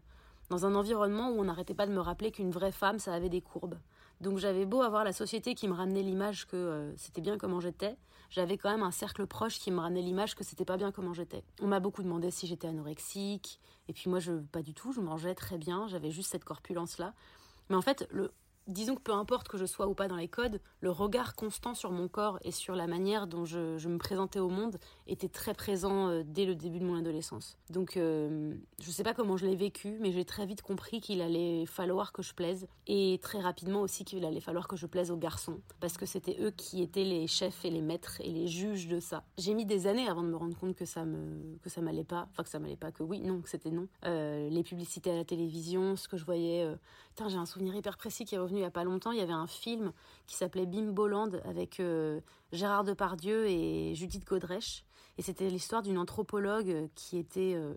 dans 0.50 0.66
un 0.66 0.76
environnement 0.76 1.32
où 1.32 1.40
on 1.40 1.46
n'arrêtait 1.46 1.74
pas 1.74 1.88
de 1.88 1.92
me 1.92 2.00
rappeler 2.00 2.32
qu'une 2.32 2.52
vraie 2.52 2.72
femme, 2.72 3.00
ça 3.00 3.14
avait 3.14 3.30
des 3.30 3.42
courbes. 3.42 3.78
Donc 4.22 4.38
j'avais 4.38 4.66
beau 4.66 4.82
avoir 4.82 5.04
la 5.04 5.14
société 5.14 5.56
qui 5.56 5.68
me 5.68 5.74
ramenait 5.74 6.02
l'image 6.02 6.46
que 6.46 6.56
euh, 6.56 6.96
c'était 6.96 7.22
bien 7.22 7.38
comment 7.38 7.60
j'étais, 7.60 7.98
j'avais 8.30 8.58
quand 8.58 8.70
même 8.70 8.84
un 8.84 8.92
cercle 8.92 9.28
proche 9.28 9.60
qui 9.60 9.72
me 9.72 9.80
ramenait 9.80 10.02
l'image 10.02 10.36
que 10.36 10.44
c'était 10.44 10.66
pas 10.66 10.78
bien 10.78 10.92
comment 10.92 11.14
j'étais. 11.14 11.44
On 11.62 11.68
m'a 11.68 11.80
beaucoup 11.80 12.04
demandé 12.04 12.32
si 12.32 12.48
j'étais 12.48 12.68
anorexique, 12.68 13.60
et 13.88 13.94
puis 13.94 14.10
moi 14.10 14.20
je 14.20 14.34
pas 14.34 14.62
du 14.62 14.74
tout, 14.74 14.94
je 14.94 15.02
mangeais 15.02 15.36
très 15.36 15.58
bien, 15.58 15.88
j'avais 15.88 16.12
juste 16.12 16.32
cette 16.32 16.46
corpulence 16.46 16.98
là. 16.98 17.14
Mais 17.70 17.76
en 17.76 17.82
fait, 17.82 18.08
le, 18.12 18.32
disons 18.68 18.96
que 18.96 19.02
peu 19.02 19.14
importe 19.14 19.48
que 19.48 19.58
je 19.58 19.66
sois 19.66 19.88
ou 19.88 19.94
pas 19.94 20.08
dans 20.08 20.16
les 20.16 20.28
codes, 20.28 20.60
le 20.82 20.92
regard 20.92 21.36
constant 21.36 21.74
sur 21.74 21.92
mon 21.92 22.08
corps 22.08 22.40
et 22.44 22.52
sur 22.52 22.76
la 22.76 22.88
manière 22.88 23.28
dont 23.28 23.46
je, 23.46 23.88
me 23.88 23.98
présentais 23.98 24.40
au 24.40 24.50
monde 24.50 24.78
était 25.08 25.30
très 25.30 25.54
présent 25.54 26.10
euh, 26.10 26.24
dès 26.26 26.46
le 26.46 26.56
début 26.56 26.80
de 26.80 26.86
mon 26.86 26.98
adolescence. 26.98 27.58
Donc 27.70 27.98
euh, 27.98 28.56
je 28.80 28.92
sais 28.92 29.04
pas 29.04 29.14
comment 29.14 29.38
je 29.38 29.46
l'ai 29.46 29.56
vécu, 29.56 29.98
mais 30.00 30.12
j'ai 30.12 30.26
très 30.26 30.46
vite 30.46 30.62
compris 30.62 31.02
qu'il 31.02 31.22
allait 31.22 31.66
falloir 31.66 32.12
que 32.12 32.22
je 32.22 32.34
plaise 32.34 32.68
et 32.88 33.20
très 33.22 33.40
rapidement 33.40 33.82
aussi 33.82 34.06
qu'il 34.06 34.26
allait 34.26 34.40
falloir 34.40 34.68
que 34.68 34.76
je 34.76 34.86
plaise 34.88 35.12
aux 35.12 35.18
garçons 35.18 35.60
parce 35.80 35.98
que 35.98 36.06
c'était 36.06 36.38
eux 36.42 36.52
qui 36.52 36.82
étaient 36.82 37.04
les 37.04 37.28
chefs 37.28 37.64
et 37.66 37.70
les 37.70 37.82
maîtres 37.82 38.20
et 38.22 38.32
les 38.32 38.48
juges 38.48 38.88
de 38.88 39.00
ça. 39.00 39.24
J'ai 39.38 39.54
mis 39.54 39.66
des 39.66 39.88
années 39.88 40.08
avant 40.08 40.24
de 40.24 40.30
me 40.30 40.38
rendre 40.38 40.58
compte 40.58 40.76
que 40.76 40.86
ça 40.86 41.06
me 41.06 41.58
que 41.62 41.70
ça 41.70 41.82
m'allait 41.82 42.04
pas, 42.04 42.28
enfin 42.32 42.44
que 42.44 42.50
ça 42.50 42.60
m'allait 42.60 42.76
pas, 42.76 42.92
que 42.92 43.04
oui, 43.04 43.20
non, 43.20 43.42
que 43.42 43.50
c'était 43.50 43.72
non. 43.72 43.88
Euh, 44.06 44.50
les 44.50 44.64
publicités 44.64 45.12
à 45.12 45.16
la 45.16 45.26
télévision, 45.26 45.96
ce 45.96 46.08
que 46.08 46.18
je 46.18 46.26
voyais, 46.26 46.66
j'ai 47.28 47.38
un 47.38 47.46
souvenir 47.46 47.76
hyper 47.76 47.98
précis 47.98 48.26
qui 48.26 48.36
est 48.36 48.38
revenu 48.38 48.60
il 48.60 48.64
y 48.64 48.66
a 48.66 48.72
pas 48.72 48.84
longtemps, 48.84 49.12
il 49.12 49.18
y 49.18 49.22
avait 49.22 49.34
un 49.34 49.48
film 49.48 49.92
qui 50.28 50.36
s'appelait 50.36 50.66
Bimboland 50.66 51.32
avec 51.46 51.80
euh, 51.80 52.20
Gérard 52.52 52.84
Depardieu 52.84 53.48
et 53.48 53.96
Judith 53.96 54.26
Godrèche. 54.26 54.84
Et 55.18 55.22
c'était 55.22 55.50
l'histoire 55.50 55.82
d'une 55.82 55.98
anthropologue 55.98 56.90
qui 56.94 57.18
était 57.18 57.54
euh, 57.56 57.74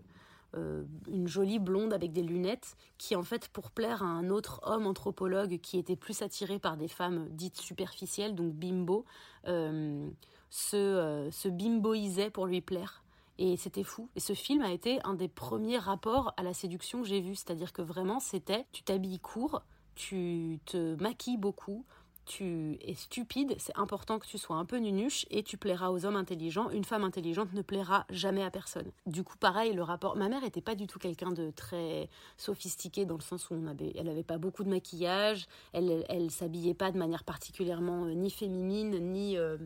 euh, 0.55 0.83
une 1.07 1.27
jolie 1.27 1.59
blonde 1.59 1.93
avec 1.93 2.11
des 2.11 2.21
lunettes, 2.21 2.75
qui 2.97 3.15
en 3.15 3.23
fait, 3.23 3.47
pour 3.47 3.71
plaire 3.71 4.03
à 4.03 4.07
un 4.07 4.29
autre 4.29 4.59
homme 4.63 4.85
anthropologue 4.85 5.59
qui 5.61 5.77
était 5.77 5.95
plus 5.95 6.21
attiré 6.21 6.59
par 6.59 6.75
des 6.75 6.89
femmes 6.89 7.27
dites 7.29 7.61
superficielles, 7.61 8.35
donc 8.35 8.53
bimbo, 8.53 9.05
se, 9.45 11.29
se 11.31 11.47
bimboisait 11.47 12.29
pour 12.29 12.45
lui 12.45 12.61
plaire. 12.61 13.03
Et 13.41 13.55
c'était 13.55 13.83
fou. 13.83 14.09
Et 14.17 14.19
ce 14.19 14.33
film 14.33 14.61
a 14.61 14.71
été 14.71 14.99
un 15.05 15.13
des 15.13 15.29
premiers 15.29 15.77
rapports 15.77 16.33
à 16.35 16.43
la 16.43 16.53
séduction 16.53 17.01
que 17.01 17.07
j'ai 17.07 17.21
vu. 17.21 17.35
C'est-à-dire 17.35 17.71
que 17.71 17.81
vraiment, 17.81 18.19
c'était 18.19 18.65
tu 18.73 18.83
t'habilles 18.83 19.19
court, 19.19 19.63
tu 19.95 20.59
te 20.65 21.01
maquilles 21.01 21.37
beaucoup, 21.37 21.85
tu 22.29 22.77
es 22.85 22.93
stupide, 22.93 23.55
c'est 23.57 23.75
important 23.75 24.19
que 24.19 24.27
tu 24.27 24.37
sois 24.37 24.57
un 24.57 24.65
peu 24.65 24.77
nunuche 24.77 25.25
et 25.31 25.41
tu 25.41 25.57
plairas 25.57 25.89
aux 25.89 26.05
hommes 26.05 26.15
intelligents. 26.15 26.69
Une 26.69 26.83
femme 26.83 27.03
intelligente 27.03 27.53
ne 27.53 27.61
plaira 27.63 28.05
jamais 28.11 28.43
à 28.43 28.51
personne. 28.51 28.91
Du 29.07 29.23
coup, 29.23 29.37
pareil, 29.37 29.73
le 29.73 29.81
rapport. 29.81 30.15
Ma 30.15 30.29
mère 30.29 30.41
n'était 30.41 30.61
pas 30.61 30.75
du 30.75 30.85
tout 30.85 30.99
quelqu'un 30.99 31.31
de 31.31 31.49
très 31.49 32.07
sophistiqué 32.37 33.05
dans 33.05 33.15
le 33.15 33.21
sens 33.21 33.49
où 33.49 33.55
avait, 33.67 33.93
elle 33.95 34.05
n'avait 34.05 34.23
pas 34.23 34.37
beaucoup 34.37 34.63
de 34.63 34.69
maquillage, 34.69 35.47
elle, 35.73 36.05
elle 36.07 36.29
s'habillait 36.29 36.75
pas 36.75 36.91
de 36.91 36.99
manière 36.99 37.23
particulièrement 37.23 38.05
euh, 38.05 38.13
ni 38.13 38.29
féminine 38.29 38.99
ni 39.11 39.35
euh, 39.37 39.57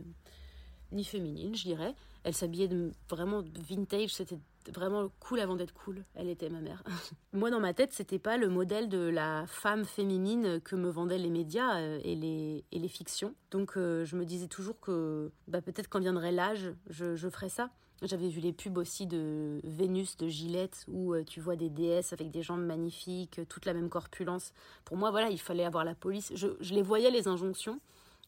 ni 0.93 1.03
féminine, 1.03 1.55
je 1.55 1.63
dirais. 1.63 1.95
Elle 2.23 2.33
s'habillait 2.33 2.69
vraiment 3.09 3.43
vintage, 3.69 4.13
c'était 4.13 4.39
vraiment 4.71 5.09
cool 5.19 5.39
avant 5.39 5.55
d'être 5.55 5.73
cool. 5.73 6.03
Elle 6.15 6.29
était 6.29 6.49
ma 6.49 6.61
mère. 6.61 6.83
Moi, 7.33 7.49
dans 7.49 7.59
ma 7.59 7.73
tête, 7.73 7.93
c'était 7.93 8.19
pas 8.19 8.37
le 8.37 8.47
modèle 8.49 8.89
de 8.89 8.99
la 8.99 9.45
femme 9.47 9.85
féminine 9.85 10.61
que 10.61 10.75
me 10.75 10.89
vendaient 10.89 11.17
les 11.17 11.29
médias 11.29 11.77
euh, 11.79 11.99
et 12.03 12.15
les, 12.15 12.63
et 12.71 12.79
les 12.79 12.87
fictions. 12.87 13.33
Donc, 13.51 13.77
euh, 13.77 14.05
je 14.05 14.15
me 14.15 14.25
disais 14.25 14.47
toujours 14.47 14.79
que 14.79 15.31
bah, 15.47 15.61
peut-être 15.61 15.89
quand 15.89 15.99
viendrait 15.99 16.31
l'âge, 16.31 16.71
je, 16.89 17.15
ferais 17.29 17.49
ça. 17.49 17.69
J'avais 18.01 18.29
vu 18.29 18.41
les 18.41 18.53
pubs 18.53 18.77
aussi 18.77 19.05
de 19.05 19.61
Vénus, 19.63 20.17
de 20.17 20.27
Gillette, 20.27 20.85
où 20.87 21.13
euh, 21.13 21.23
tu 21.23 21.39
vois 21.39 21.55
des 21.55 21.69
déesses 21.69 22.13
avec 22.13 22.31
des 22.31 22.41
jambes 22.41 22.65
magnifiques, 22.65 23.41
toute 23.49 23.65
la 23.65 23.73
même 23.73 23.89
corpulence. 23.89 24.53
Pour 24.85 24.97
moi, 24.97 25.11
voilà, 25.11 25.29
il 25.29 25.39
fallait 25.39 25.65
avoir 25.65 25.85
la 25.85 25.95
police. 25.95 26.31
Je, 26.35 26.47
je 26.59 26.73
les 26.73 26.81
voyais, 26.81 27.11
les 27.11 27.27
injonctions, 27.27 27.79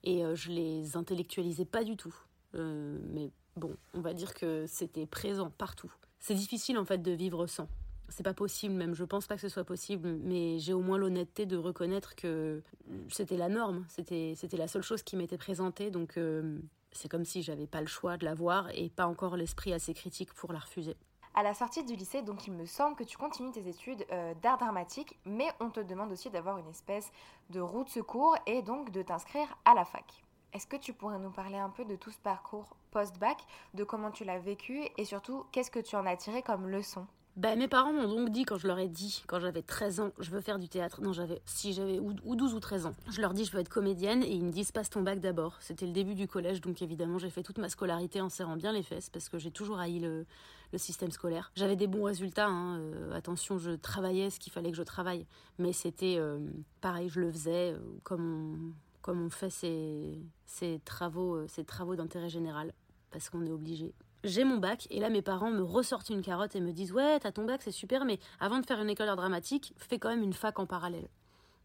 et 0.03 0.23
je 0.35 0.51
les 0.51 0.97
intellectualisais 0.97 1.65
pas 1.65 1.83
du 1.83 1.97
tout. 1.97 2.13
Mais 2.55 3.31
bon, 3.55 3.75
on 3.93 4.01
va 4.01 4.13
dire 4.13 4.33
que 4.33 4.65
c'était 4.67 5.05
présent 5.05 5.51
partout. 5.57 5.91
C'est 6.19 6.35
difficile 6.35 6.77
en 6.77 6.85
fait 6.85 6.99
de 6.99 7.11
vivre 7.11 7.47
sans. 7.47 7.67
C'est 8.09 8.23
pas 8.23 8.33
possible, 8.33 8.75
même 8.75 8.93
je 8.93 9.03
pense 9.03 9.25
pas 9.25 9.35
que 9.35 9.41
ce 9.41 9.49
soit 9.49 9.63
possible, 9.63 10.19
mais 10.23 10.59
j'ai 10.59 10.73
au 10.73 10.81
moins 10.81 10.97
l'honnêteté 10.97 11.45
de 11.45 11.57
reconnaître 11.57 12.15
que 12.15 12.61
c'était 13.09 13.37
la 13.37 13.49
norme, 13.49 13.83
c'était 13.89 14.33
c'était 14.35 14.57
la 14.57 14.67
seule 14.67 14.83
chose 14.83 15.01
qui 15.01 15.15
m'était 15.15 15.37
présentée, 15.37 15.89
donc 15.89 16.17
euh, 16.17 16.59
c'est 16.91 17.09
comme 17.09 17.25
si 17.25 17.41
j'avais 17.41 17.67
pas 17.67 17.81
le 17.81 17.87
choix 17.87 18.17
de 18.17 18.25
la 18.25 18.35
voir 18.35 18.69
et 18.73 18.89
pas 18.89 19.07
encore 19.07 19.35
l'esprit 19.37 19.73
assez 19.73 19.93
critique 19.93 20.33
pour 20.33 20.53
la 20.53 20.59
refuser. 20.59 20.95
À 21.33 21.43
la 21.43 21.53
sortie 21.53 21.83
du 21.83 21.95
lycée, 21.95 22.21
donc 22.21 22.47
il 22.47 22.53
me 22.53 22.65
semble 22.65 22.95
que 22.95 23.03
tu 23.03 23.17
continues 23.17 23.51
tes 23.51 23.67
études 23.67 24.05
euh, 24.11 24.33
d'art 24.41 24.57
dramatique, 24.57 25.19
mais 25.25 25.47
on 25.59 25.69
te 25.69 25.81
demande 25.81 26.11
aussi 26.11 26.29
d'avoir 26.29 26.57
une 26.57 26.69
espèce 26.69 27.11
de 27.49 27.59
roue 27.59 27.83
de 27.83 27.89
secours 27.89 28.37
et 28.45 28.61
donc 28.61 28.91
de 28.91 29.01
t'inscrire 29.01 29.57
à 29.65 29.73
la 29.73 29.83
fac. 29.83 30.24
Est-ce 30.55 30.67
que 30.67 30.77
tu 30.77 30.93
pourrais 30.93 31.19
nous 31.19 31.31
parler 31.31 31.57
un 31.57 31.69
peu 31.69 31.83
de 31.83 31.97
tout 31.97 32.11
ce 32.11 32.17
parcours 32.17 32.77
post-bac, 32.91 33.35
de 33.73 33.83
comment 33.83 34.09
tu 34.09 34.23
l'as 34.23 34.39
vécu 34.39 34.83
et 34.97 35.03
surtout 35.03 35.43
qu'est-ce 35.51 35.69
que 35.69 35.81
tu 35.81 35.97
en 35.97 36.05
as 36.05 36.15
tiré 36.15 36.43
comme 36.43 36.69
leçon? 36.69 37.05
Ben, 37.35 37.59
mes 37.59 37.67
parents 37.67 37.91
m'ont 37.91 38.07
donc 38.07 38.29
dit, 38.29 38.45
quand 38.45 38.57
je 38.57 38.65
leur 38.65 38.79
ai 38.79 38.87
dit, 38.87 39.21
quand 39.27 39.41
j'avais 39.41 39.61
13 39.61 39.99
ans, 39.99 40.11
je 40.17 40.31
veux 40.31 40.39
faire 40.39 40.57
du 40.57 40.69
théâtre. 40.69 41.01
Non, 41.01 41.11
j'avais, 41.11 41.41
si 41.45 41.73
j'avais, 41.73 41.99
ou, 41.99 42.13
12 42.13 42.53
ou 42.53 42.61
13 42.61 42.85
ans. 42.85 42.93
Je 43.09 43.19
leur 43.19 43.33
dis, 43.33 43.43
je 43.43 43.51
veux 43.51 43.59
être 43.59 43.67
comédienne, 43.67 44.23
et 44.23 44.31
ils 44.31 44.45
me 44.45 44.51
disent, 44.53 44.71
passe 44.71 44.89
ton 44.89 45.01
bac 45.01 45.19
d'abord. 45.19 45.57
C'était 45.59 45.85
le 45.85 45.91
début 45.91 46.15
du 46.15 46.25
collège, 46.25 46.61
donc 46.61 46.81
évidemment, 46.81 47.17
j'ai 47.17 47.29
fait 47.29 47.43
toute 47.43 47.57
ma 47.57 47.67
scolarité 47.67 48.21
en 48.21 48.29
serrant 48.29 48.55
bien 48.55 48.71
les 48.71 48.83
fesses, 48.83 49.09
parce 49.09 49.27
que 49.27 49.37
j'ai 49.37 49.51
toujours 49.51 49.79
haï 49.79 49.99
le, 49.99 50.25
le 50.71 50.77
système 50.77 51.11
scolaire. 51.11 51.51
J'avais 51.57 51.75
des 51.75 51.87
bons 51.87 52.03
résultats, 52.03 52.47
hein, 52.47 52.79
euh, 52.79 53.13
attention, 53.13 53.57
je 53.57 53.71
travaillais 53.71 54.29
ce 54.29 54.39
qu'il 54.39 54.53
fallait 54.53 54.71
que 54.71 54.77
je 54.77 54.83
travaille. 54.83 55.27
Mais 55.59 55.73
c'était 55.73 56.15
euh, 56.17 56.39
pareil, 56.79 57.09
je 57.09 57.19
le 57.19 57.29
faisais 57.29 57.73
euh, 57.73 57.79
comme 58.03 58.73
comme 59.05 59.23
on 59.23 59.29
fait 59.29 59.51
ces, 59.51 60.81
travaux, 60.83 61.35
euh, 61.35 61.45
ces 61.47 61.63
travaux 61.63 61.95
d'intérêt 61.95 62.27
général, 62.27 62.73
parce 63.11 63.29
qu'on 63.29 63.45
est 63.45 63.51
obligé. 63.51 63.93
J'ai 64.23 64.43
mon 64.43 64.57
bac, 64.57 64.87
et 64.89 64.99
là 64.99 65.11
mes 65.11 65.21
parents 65.21 65.51
me 65.51 65.61
ressortent 65.61 66.09
une 66.09 66.23
carotte 66.23 66.55
et 66.55 66.59
me 66.59 66.71
disent 66.71 66.91
Ouais, 66.91 67.19
t'as 67.19 67.31
ton 67.31 67.45
bac, 67.45 67.61
c'est 67.61 67.69
super, 67.69 68.03
mais 68.03 68.17
avant 68.39 68.57
de 68.57 68.65
faire 68.65 68.81
une 68.81 68.89
école 68.89 69.05
d'art 69.05 69.15
dramatique, 69.15 69.75
fais 69.77 69.99
quand 69.99 70.09
même 70.09 70.23
une 70.23 70.33
fac 70.33 70.57
en 70.57 70.65
parallèle. 70.65 71.07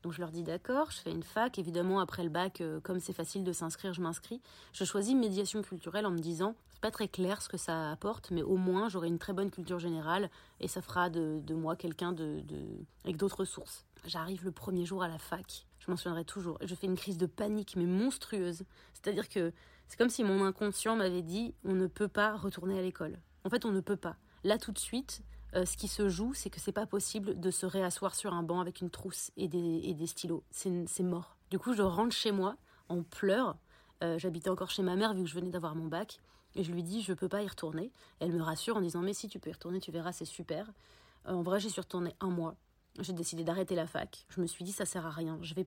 Donc 0.02 0.12
je 0.12 0.20
leur 0.20 0.30
dis 0.30 0.42
d'accord, 0.42 0.90
je 0.90 0.98
fais 0.98 1.10
une 1.10 1.22
fac, 1.22 1.58
évidemment 1.58 2.00
après 2.00 2.22
le 2.22 2.30
bac, 2.30 2.60
euh, 2.60 2.80
comme 2.80 3.00
c'est 3.00 3.12
facile 3.12 3.44
de 3.44 3.52
s'inscrire, 3.52 3.92
je 3.92 4.00
m'inscris. 4.00 4.40
Je 4.72 4.84
choisis 4.84 5.14
médiation 5.14 5.62
culturelle 5.62 6.06
en 6.06 6.10
me 6.10 6.18
disant, 6.18 6.54
c'est 6.70 6.80
pas 6.80 6.90
très 6.90 7.08
clair 7.08 7.42
ce 7.42 7.48
que 7.48 7.58
ça 7.58 7.90
apporte, 7.90 8.30
mais 8.30 8.42
au 8.42 8.56
moins 8.56 8.88
j'aurai 8.88 9.08
une 9.08 9.18
très 9.18 9.32
bonne 9.32 9.50
culture 9.50 9.78
générale 9.78 10.30
et 10.60 10.68
ça 10.68 10.80
fera 10.80 11.10
de, 11.10 11.42
moi 11.50 11.76
quelqu'un 11.76 12.12
de, 12.12 12.40
de, 12.44 12.58
avec 13.04 13.16
d'autres 13.16 13.40
ressources. 13.40 13.84
J'arrive 14.06 14.44
le 14.44 14.52
premier 14.52 14.86
jour 14.86 15.02
à 15.02 15.08
la 15.08 15.18
fac, 15.18 15.66
je 15.80 15.90
m'en 15.90 15.96
souviendrai 15.96 16.24
toujours. 16.24 16.58
Je 16.62 16.74
fais 16.74 16.86
une 16.86 16.96
crise 16.96 17.18
de 17.18 17.26
panique, 17.26 17.74
mais 17.76 17.84
monstrueuse. 17.84 18.64
C'est-à-dire 18.94 19.28
que 19.28 19.52
c'est 19.88 19.98
comme 19.98 20.10
si 20.10 20.24
mon 20.24 20.44
inconscient 20.44 20.96
m'avait 20.96 21.22
dit 21.22 21.54
on 21.64 21.74
ne 21.74 21.86
peut 21.86 22.08
pas 22.08 22.36
retourner 22.36 22.78
à 22.78 22.82
l'école. 22.82 23.18
En 23.44 23.50
fait, 23.50 23.64
on 23.64 23.72
ne 23.72 23.80
peut 23.80 23.96
pas. 23.96 24.16
Là, 24.44 24.58
tout 24.58 24.72
de 24.72 24.78
suite, 24.78 25.22
euh, 25.54 25.64
ce 25.64 25.76
qui 25.76 25.88
se 25.88 26.08
joue, 26.08 26.32
c'est 26.34 26.50
que 26.50 26.60
c'est 26.60 26.72
pas 26.72 26.86
possible 26.86 27.38
de 27.38 27.50
se 27.50 27.66
réasseoir 27.66 28.14
sur 28.14 28.32
un 28.32 28.42
banc 28.42 28.60
avec 28.60 28.80
une 28.80 28.90
trousse 28.90 29.30
et 29.36 29.48
des, 29.48 30.06
stylos. 30.06 30.44
C'est 30.50 31.02
mort. 31.02 31.36
Du 31.50 31.58
coup, 31.58 31.74
je 31.74 31.82
rentre 31.82 32.14
chez 32.14 32.32
moi 32.32 32.56
en 32.88 33.02
pleurs. 33.02 33.56
Euh, 34.02 34.18
j'habitais 34.18 34.50
encore 34.50 34.70
chez 34.70 34.82
ma 34.82 34.96
mère 34.96 35.14
vu 35.14 35.24
que 35.24 35.28
je 35.28 35.34
venais 35.34 35.50
d'avoir 35.50 35.74
mon 35.74 35.86
bac. 35.86 36.20
Et 36.54 36.64
je 36.64 36.72
lui 36.72 36.82
dis, 36.82 37.02
je 37.02 37.12
peux 37.12 37.28
pas 37.28 37.42
y 37.42 37.48
retourner. 37.48 37.92
Elle 38.18 38.32
me 38.32 38.42
rassure 38.42 38.76
en 38.76 38.80
disant, 38.80 39.00
mais 39.00 39.12
si 39.12 39.28
tu 39.28 39.38
peux 39.38 39.50
y 39.50 39.52
retourner, 39.52 39.80
tu 39.80 39.92
verras, 39.92 40.12
c'est 40.12 40.24
super. 40.24 40.70
Euh, 41.26 41.32
en 41.32 41.42
vrai, 41.42 41.60
j'y 41.60 41.70
suis 41.70 41.80
retournée 41.80 42.14
un 42.20 42.30
mois. 42.30 42.56
J'ai 42.98 43.12
décidé 43.12 43.44
d'arrêter 43.44 43.74
la 43.74 43.86
fac. 43.86 44.26
Je 44.28 44.40
me 44.40 44.46
suis 44.46 44.64
dit, 44.64 44.72
ça 44.72 44.84
sert 44.84 45.06
à 45.06 45.10
rien. 45.10 45.38
Je 45.42 45.54
vais 45.54 45.66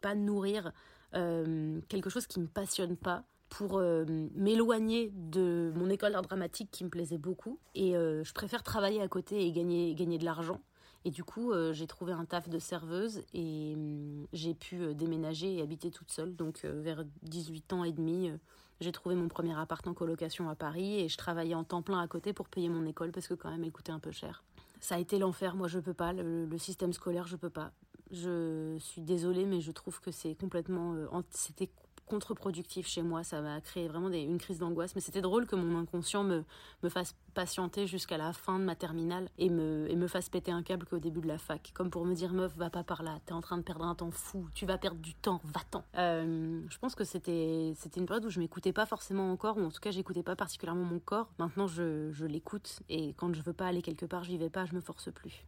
Pas 0.00 0.14
nourrir 0.14 0.72
euh, 1.14 1.80
quelque 1.88 2.10
chose 2.10 2.26
qui 2.26 2.40
me 2.40 2.46
passionne 2.46 2.96
pas 2.96 3.24
pour 3.48 3.78
euh, 3.78 4.04
m'éloigner 4.34 5.12
de 5.14 5.72
mon 5.76 5.88
école 5.88 6.12
d'art 6.12 6.22
dramatique 6.22 6.70
qui 6.70 6.84
me 6.84 6.90
plaisait 6.90 7.18
beaucoup. 7.18 7.58
Et 7.74 7.96
euh, 7.96 8.24
je 8.24 8.32
préfère 8.32 8.62
travailler 8.62 9.00
à 9.00 9.08
côté 9.08 9.46
et 9.46 9.52
gagner, 9.52 9.94
gagner 9.94 10.18
de 10.18 10.24
l'argent. 10.24 10.60
Et 11.04 11.10
du 11.10 11.22
coup 11.22 11.52
j'ai 11.70 11.86
trouvé 11.86 12.12
un 12.12 12.24
taf 12.24 12.48
de 12.48 12.58
serveuse 12.58 13.22
et 13.32 13.76
j'ai 14.32 14.54
pu 14.54 14.92
déménager 14.92 15.54
et 15.54 15.62
habiter 15.62 15.92
toute 15.92 16.10
seule. 16.10 16.34
Donc 16.34 16.64
vers 16.64 17.04
18 17.22 17.72
ans 17.74 17.84
et 17.84 17.92
demi 17.92 18.32
j'ai 18.80 18.92
trouvé 18.92 19.14
mon 19.14 19.28
premier 19.28 19.58
appart 19.58 19.86
en 19.86 19.94
colocation 19.94 20.48
à 20.48 20.54
Paris 20.54 21.00
et 21.00 21.08
je 21.08 21.16
travaillais 21.16 21.54
en 21.54 21.64
temps 21.64 21.82
plein 21.82 22.00
à 22.00 22.08
côté 22.08 22.32
pour 22.32 22.48
payer 22.48 22.68
mon 22.68 22.84
école 22.86 23.12
parce 23.12 23.26
que 23.26 23.34
quand 23.34 23.50
même 23.50 23.64
elle 23.64 23.72
coûtait 23.72 23.92
un 23.92 24.00
peu 24.00 24.10
cher. 24.10 24.44
Ça 24.80 24.96
a 24.96 24.98
été 24.98 25.18
l'enfer, 25.18 25.56
moi 25.56 25.68
je 25.68 25.78
peux 25.78 25.94
pas, 25.94 26.12
le, 26.12 26.44
le 26.44 26.58
système 26.58 26.92
scolaire 26.92 27.26
je 27.26 27.36
peux 27.36 27.50
pas. 27.50 27.72
Je 28.10 28.76
suis 28.78 29.02
désolée, 29.02 29.46
mais 29.46 29.60
je 29.60 29.72
trouve 29.72 30.00
que 30.00 30.10
c'est 30.10 30.34
complètement. 30.34 30.94
euh, 30.94 31.06
c'était 31.30 31.70
contre-productif 32.06 32.86
chez 32.86 33.02
moi. 33.02 33.24
Ça 33.24 33.40
m'a 33.40 33.60
créé 33.60 33.88
vraiment 33.88 34.08
une 34.08 34.38
crise 34.38 34.58
d'angoisse. 34.58 34.94
Mais 34.94 35.00
c'était 35.00 35.20
drôle 35.20 35.46
que 35.46 35.56
mon 35.56 35.78
inconscient 35.78 36.22
me, 36.22 36.44
me 36.82 36.88
fasse 36.88 37.16
patienter 37.34 37.86
jusqu'à 37.86 38.16
la 38.16 38.32
fin 38.32 38.58
de 38.58 38.64
ma 38.64 38.76
terminale 38.76 39.28
et 39.38 39.50
me, 39.50 39.90
et 39.90 39.96
me 39.96 40.06
fasse 40.06 40.28
péter 40.28 40.52
un 40.52 40.62
câble 40.62 40.86
qu'au 40.86 40.98
début 40.98 41.20
de 41.20 41.26
la 41.26 41.38
fac. 41.38 41.72
Comme 41.74 41.90
pour 41.90 42.04
me 42.04 42.14
dire, 42.14 42.32
meuf, 42.32 42.56
va 42.56 42.70
pas 42.70 42.84
par 42.84 43.02
là. 43.02 43.18
T'es 43.26 43.32
en 43.32 43.40
train 43.40 43.58
de 43.58 43.62
perdre 43.62 43.84
un 43.84 43.94
temps 43.94 44.10
fou. 44.10 44.48
Tu 44.54 44.66
vas 44.66 44.78
perdre 44.78 45.00
du 45.00 45.14
temps. 45.14 45.40
Va-t'en. 45.44 45.84
Euh, 45.96 46.62
je 46.70 46.78
pense 46.78 46.94
que 46.94 47.04
c'était 47.04 47.72
c'était 47.76 48.00
une 48.00 48.06
période 48.06 48.24
où 48.24 48.30
je 48.30 48.38
m'écoutais 48.38 48.72
pas 48.72 48.86
forcément 48.86 49.30
encore, 49.32 49.58
ou 49.58 49.64
en 49.64 49.70
tout 49.70 49.80
cas, 49.80 49.90
j'écoutais 49.90 50.22
pas 50.22 50.36
particulièrement 50.36 50.84
mon 50.84 51.00
corps. 51.00 51.28
Maintenant, 51.38 51.66
je, 51.66 52.10
je 52.12 52.24
l'écoute. 52.24 52.80
Et 52.88 53.14
quand 53.14 53.34
je 53.34 53.42
veux 53.42 53.52
pas 53.52 53.66
aller 53.66 53.82
quelque 53.82 54.06
part, 54.06 54.24
j'y 54.24 54.38
vais 54.38 54.50
pas. 54.50 54.64
Je 54.64 54.74
me 54.74 54.80
force 54.80 55.12
plus. 55.12 55.44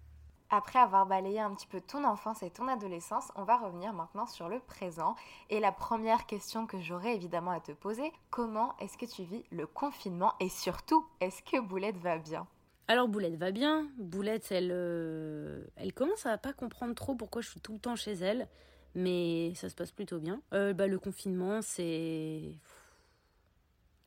Après 0.50 0.78
avoir 0.78 1.04
balayé 1.04 1.40
un 1.40 1.52
petit 1.54 1.66
peu 1.66 1.80
ton 1.80 2.04
enfance 2.04 2.42
et 2.42 2.50
ton 2.50 2.68
adolescence, 2.68 3.30
on 3.36 3.44
va 3.44 3.58
revenir 3.58 3.92
maintenant 3.92 4.26
sur 4.26 4.48
le 4.48 4.60
présent. 4.60 5.14
Et 5.50 5.60
la 5.60 5.72
première 5.72 6.24
question 6.24 6.66
que 6.66 6.80
j'aurais 6.80 7.14
évidemment 7.14 7.50
à 7.50 7.60
te 7.60 7.72
poser, 7.72 8.12
comment 8.30 8.74
est-ce 8.78 8.96
que 8.96 9.04
tu 9.04 9.24
vis 9.24 9.44
le 9.50 9.66
confinement 9.66 10.32
et 10.40 10.48
surtout, 10.48 11.06
est-ce 11.20 11.42
que 11.42 11.60
Boulette 11.60 11.98
va 11.98 12.16
bien? 12.16 12.46
Alors 12.86 13.08
Boulette 13.08 13.36
va 13.36 13.50
bien. 13.50 13.88
Boulette, 13.98 14.50
elle, 14.50 14.70
euh, 14.72 15.62
elle 15.76 15.92
commence 15.92 16.24
à 16.24 16.38
pas 16.38 16.54
comprendre 16.54 16.94
trop 16.94 17.14
pourquoi 17.14 17.42
je 17.42 17.50
suis 17.50 17.60
tout 17.60 17.74
le 17.74 17.78
temps 17.78 17.96
chez 17.96 18.14
elle, 18.14 18.48
mais 18.94 19.52
ça 19.54 19.68
se 19.68 19.74
passe 19.74 19.92
plutôt 19.92 20.18
bien. 20.18 20.40
Euh, 20.54 20.72
bah, 20.72 20.86
le 20.86 20.98
confinement, 20.98 21.60
c'est, 21.60 22.54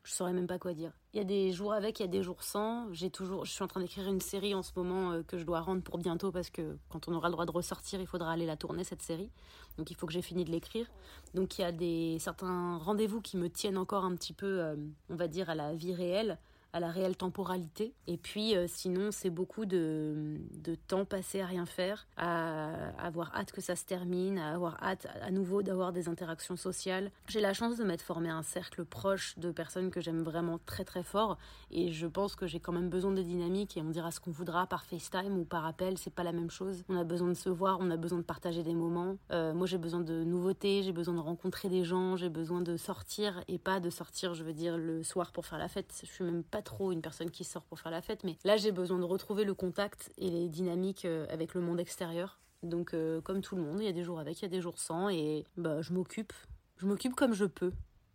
je 0.04 0.12
saurais 0.12 0.32
même 0.32 0.46
pas 0.46 0.58
quoi 0.58 0.74
dire. 0.74 0.92
Il 1.14 1.18
y 1.18 1.20
a 1.20 1.24
des 1.24 1.52
jours 1.52 1.72
avec, 1.72 2.00
il 2.00 2.02
y 2.02 2.04
a 2.04 2.08
des 2.08 2.22
jours 2.22 2.42
sans. 2.42 2.92
J'ai 2.92 3.10
toujours, 3.10 3.44
je 3.44 3.52
suis 3.52 3.62
en 3.62 3.68
train 3.68 3.80
d'écrire 3.80 4.08
une 4.08 4.20
série 4.20 4.54
en 4.54 4.62
ce 4.62 4.72
moment 4.74 5.12
euh, 5.12 5.22
que 5.22 5.38
je 5.38 5.44
dois 5.44 5.60
rendre 5.60 5.82
pour 5.82 5.98
bientôt 5.98 6.32
parce 6.32 6.50
que 6.50 6.76
quand 6.88 7.08
on 7.08 7.14
aura 7.14 7.28
le 7.28 7.32
droit 7.32 7.46
de 7.46 7.52
ressortir, 7.52 8.00
il 8.00 8.06
faudra 8.06 8.32
aller 8.32 8.46
la 8.46 8.56
tourner 8.56 8.82
cette 8.82 9.02
série. 9.02 9.30
Donc 9.78 9.90
il 9.90 9.96
faut 9.96 10.06
que 10.06 10.12
j'ai 10.12 10.22
fini 10.22 10.44
de 10.44 10.50
l'écrire. 10.50 10.90
Donc 11.34 11.58
il 11.58 11.62
y 11.62 11.64
a 11.64 11.72
des 11.72 12.18
certains 12.18 12.78
rendez-vous 12.78 13.20
qui 13.20 13.36
me 13.36 13.48
tiennent 13.48 13.78
encore 13.78 14.04
un 14.04 14.14
petit 14.16 14.32
peu, 14.32 14.60
euh, 14.60 14.76
on 15.08 15.14
va 15.14 15.28
dire, 15.28 15.50
à 15.50 15.54
la 15.54 15.74
vie 15.74 15.94
réelle 15.94 16.38
à 16.72 16.80
la 16.80 16.90
réelle 16.90 17.16
temporalité. 17.16 17.94
Et 18.06 18.16
puis 18.16 18.56
euh, 18.56 18.66
sinon, 18.68 19.10
c'est 19.10 19.30
beaucoup 19.30 19.66
de, 19.66 20.36
de 20.62 20.74
temps 20.74 21.04
passé 21.04 21.40
à 21.40 21.46
rien 21.46 21.66
faire, 21.66 22.06
à 22.16 22.72
avoir 22.98 23.34
hâte 23.34 23.52
que 23.52 23.60
ça 23.60 23.76
se 23.76 23.84
termine, 23.84 24.38
à 24.38 24.54
avoir 24.54 24.82
hâte 24.82 25.06
à 25.20 25.30
nouveau 25.30 25.62
d'avoir 25.62 25.92
des 25.92 26.08
interactions 26.08 26.56
sociales. 26.56 27.10
J'ai 27.28 27.40
la 27.40 27.52
chance 27.52 27.76
de 27.76 27.84
m'être 27.84 28.02
formé 28.02 28.28
un 28.30 28.42
cercle 28.42 28.84
proche 28.84 29.38
de 29.38 29.50
personnes 29.50 29.90
que 29.90 30.00
j'aime 30.00 30.22
vraiment 30.22 30.58
très 30.64 30.84
très 30.84 31.02
fort. 31.02 31.38
Et 31.70 31.92
je 31.92 32.06
pense 32.06 32.34
que 32.36 32.46
j'ai 32.46 32.60
quand 32.60 32.72
même 32.72 32.88
besoin 32.88 33.12
de 33.12 33.22
dynamique 33.22 33.76
et 33.76 33.82
on 33.82 33.90
dira 33.90 34.10
ce 34.10 34.20
qu'on 34.20 34.30
voudra 34.30 34.66
par 34.66 34.84
FaceTime 34.84 35.38
ou 35.38 35.44
par 35.44 35.66
appel, 35.66 35.98
c'est 35.98 36.14
pas 36.14 36.24
la 36.24 36.32
même 36.32 36.50
chose. 36.50 36.84
On 36.88 36.96
a 36.96 37.04
besoin 37.04 37.28
de 37.28 37.34
se 37.34 37.48
voir, 37.48 37.78
on 37.80 37.90
a 37.90 37.96
besoin 37.96 38.18
de 38.18 38.24
partager 38.24 38.62
des 38.62 38.74
moments. 38.74 39.16
Euh, 39.30 39.52
moi 39.52 39.66
j'ai 39.66 39.78
besoin 39.78 40.00
de 40.00 40.24
nouveautés, 40.24 40.82
j'ai 40.82 40.92
besoin 40.92 41.14
de 41.14 41.20
rencontrer 41.20 41.68
des 41.68 41.84
gens, 41.84 42.16
j'ai 42.16 42.28
besoin 42.30 42.62
de 42.62 42.76
sortir 42.76 43.42
et 43.48 43.58
pas 43.58 43.80
de 43.80 43.90
sortir, 43.90 44.34
je 44.34 44.42
veux 44.42 44.54
dire, 44.54 44.78
le 44.78 45.02
soir 45.02 45.32
pour 45.32 45.46
faire 45.46 45.58
la 45.58 45.68
fête. 45.68 45.92
Je 46.02 46.10
suis 46.10 46.24
même 46.24 46.42
pas 46.42 46.61
trop 46.62 46.92
une 46.92 47.02
personne 47.02 47.30
qui 47.30 47.44
sort 47.44 47.62
pour 47.62 47.78
faire 47.78 47.92
la 47.92 48.02
fête, 48.02 48.24
mais 48.24 48.36
là 48.44 48.56
j'ai 48.56 48.72
besoin 48.72 48.98
de 48.98 49.04
retrouver 49.04 49.44
le 49.44 49.54
contact 49.54 50.12
et 50.18 50.30
les 50.30 50.48
dynamiques 50.48 51.04
euh, 51.04 51.26
avec 51.30 51.54
le 51.54 51.60
monde 51.60 51.80
extérieur. 51.80 52.40
Donc 52.62 52.94
euh, 52.94 53.20
comme 53.20 53.40
tout 53.40 53.56
le 53.56 53.62
monde, 53.62 53.80
il 53.80 53.84
y 53.84 53.88
a 53.88 53.92
des 53.92 54.04
jours 54.04 54.20
avec, 54.20 54.40
il 54.40 54.42
y 54.42 54.46
a 54.46 54.48
des 54.48 54.60
jours 54.60 54.78
sans 54.78 55.08
et 55.08 55.44
bah 55.56 55.82
je 55.82 55.92
m'occupe. 55.92 56.32
Je 56.78 56.86
m'occupe 56.86 57.14
comme 57.14 57.34
je 57.34 57.44
peux, 57.44 57.72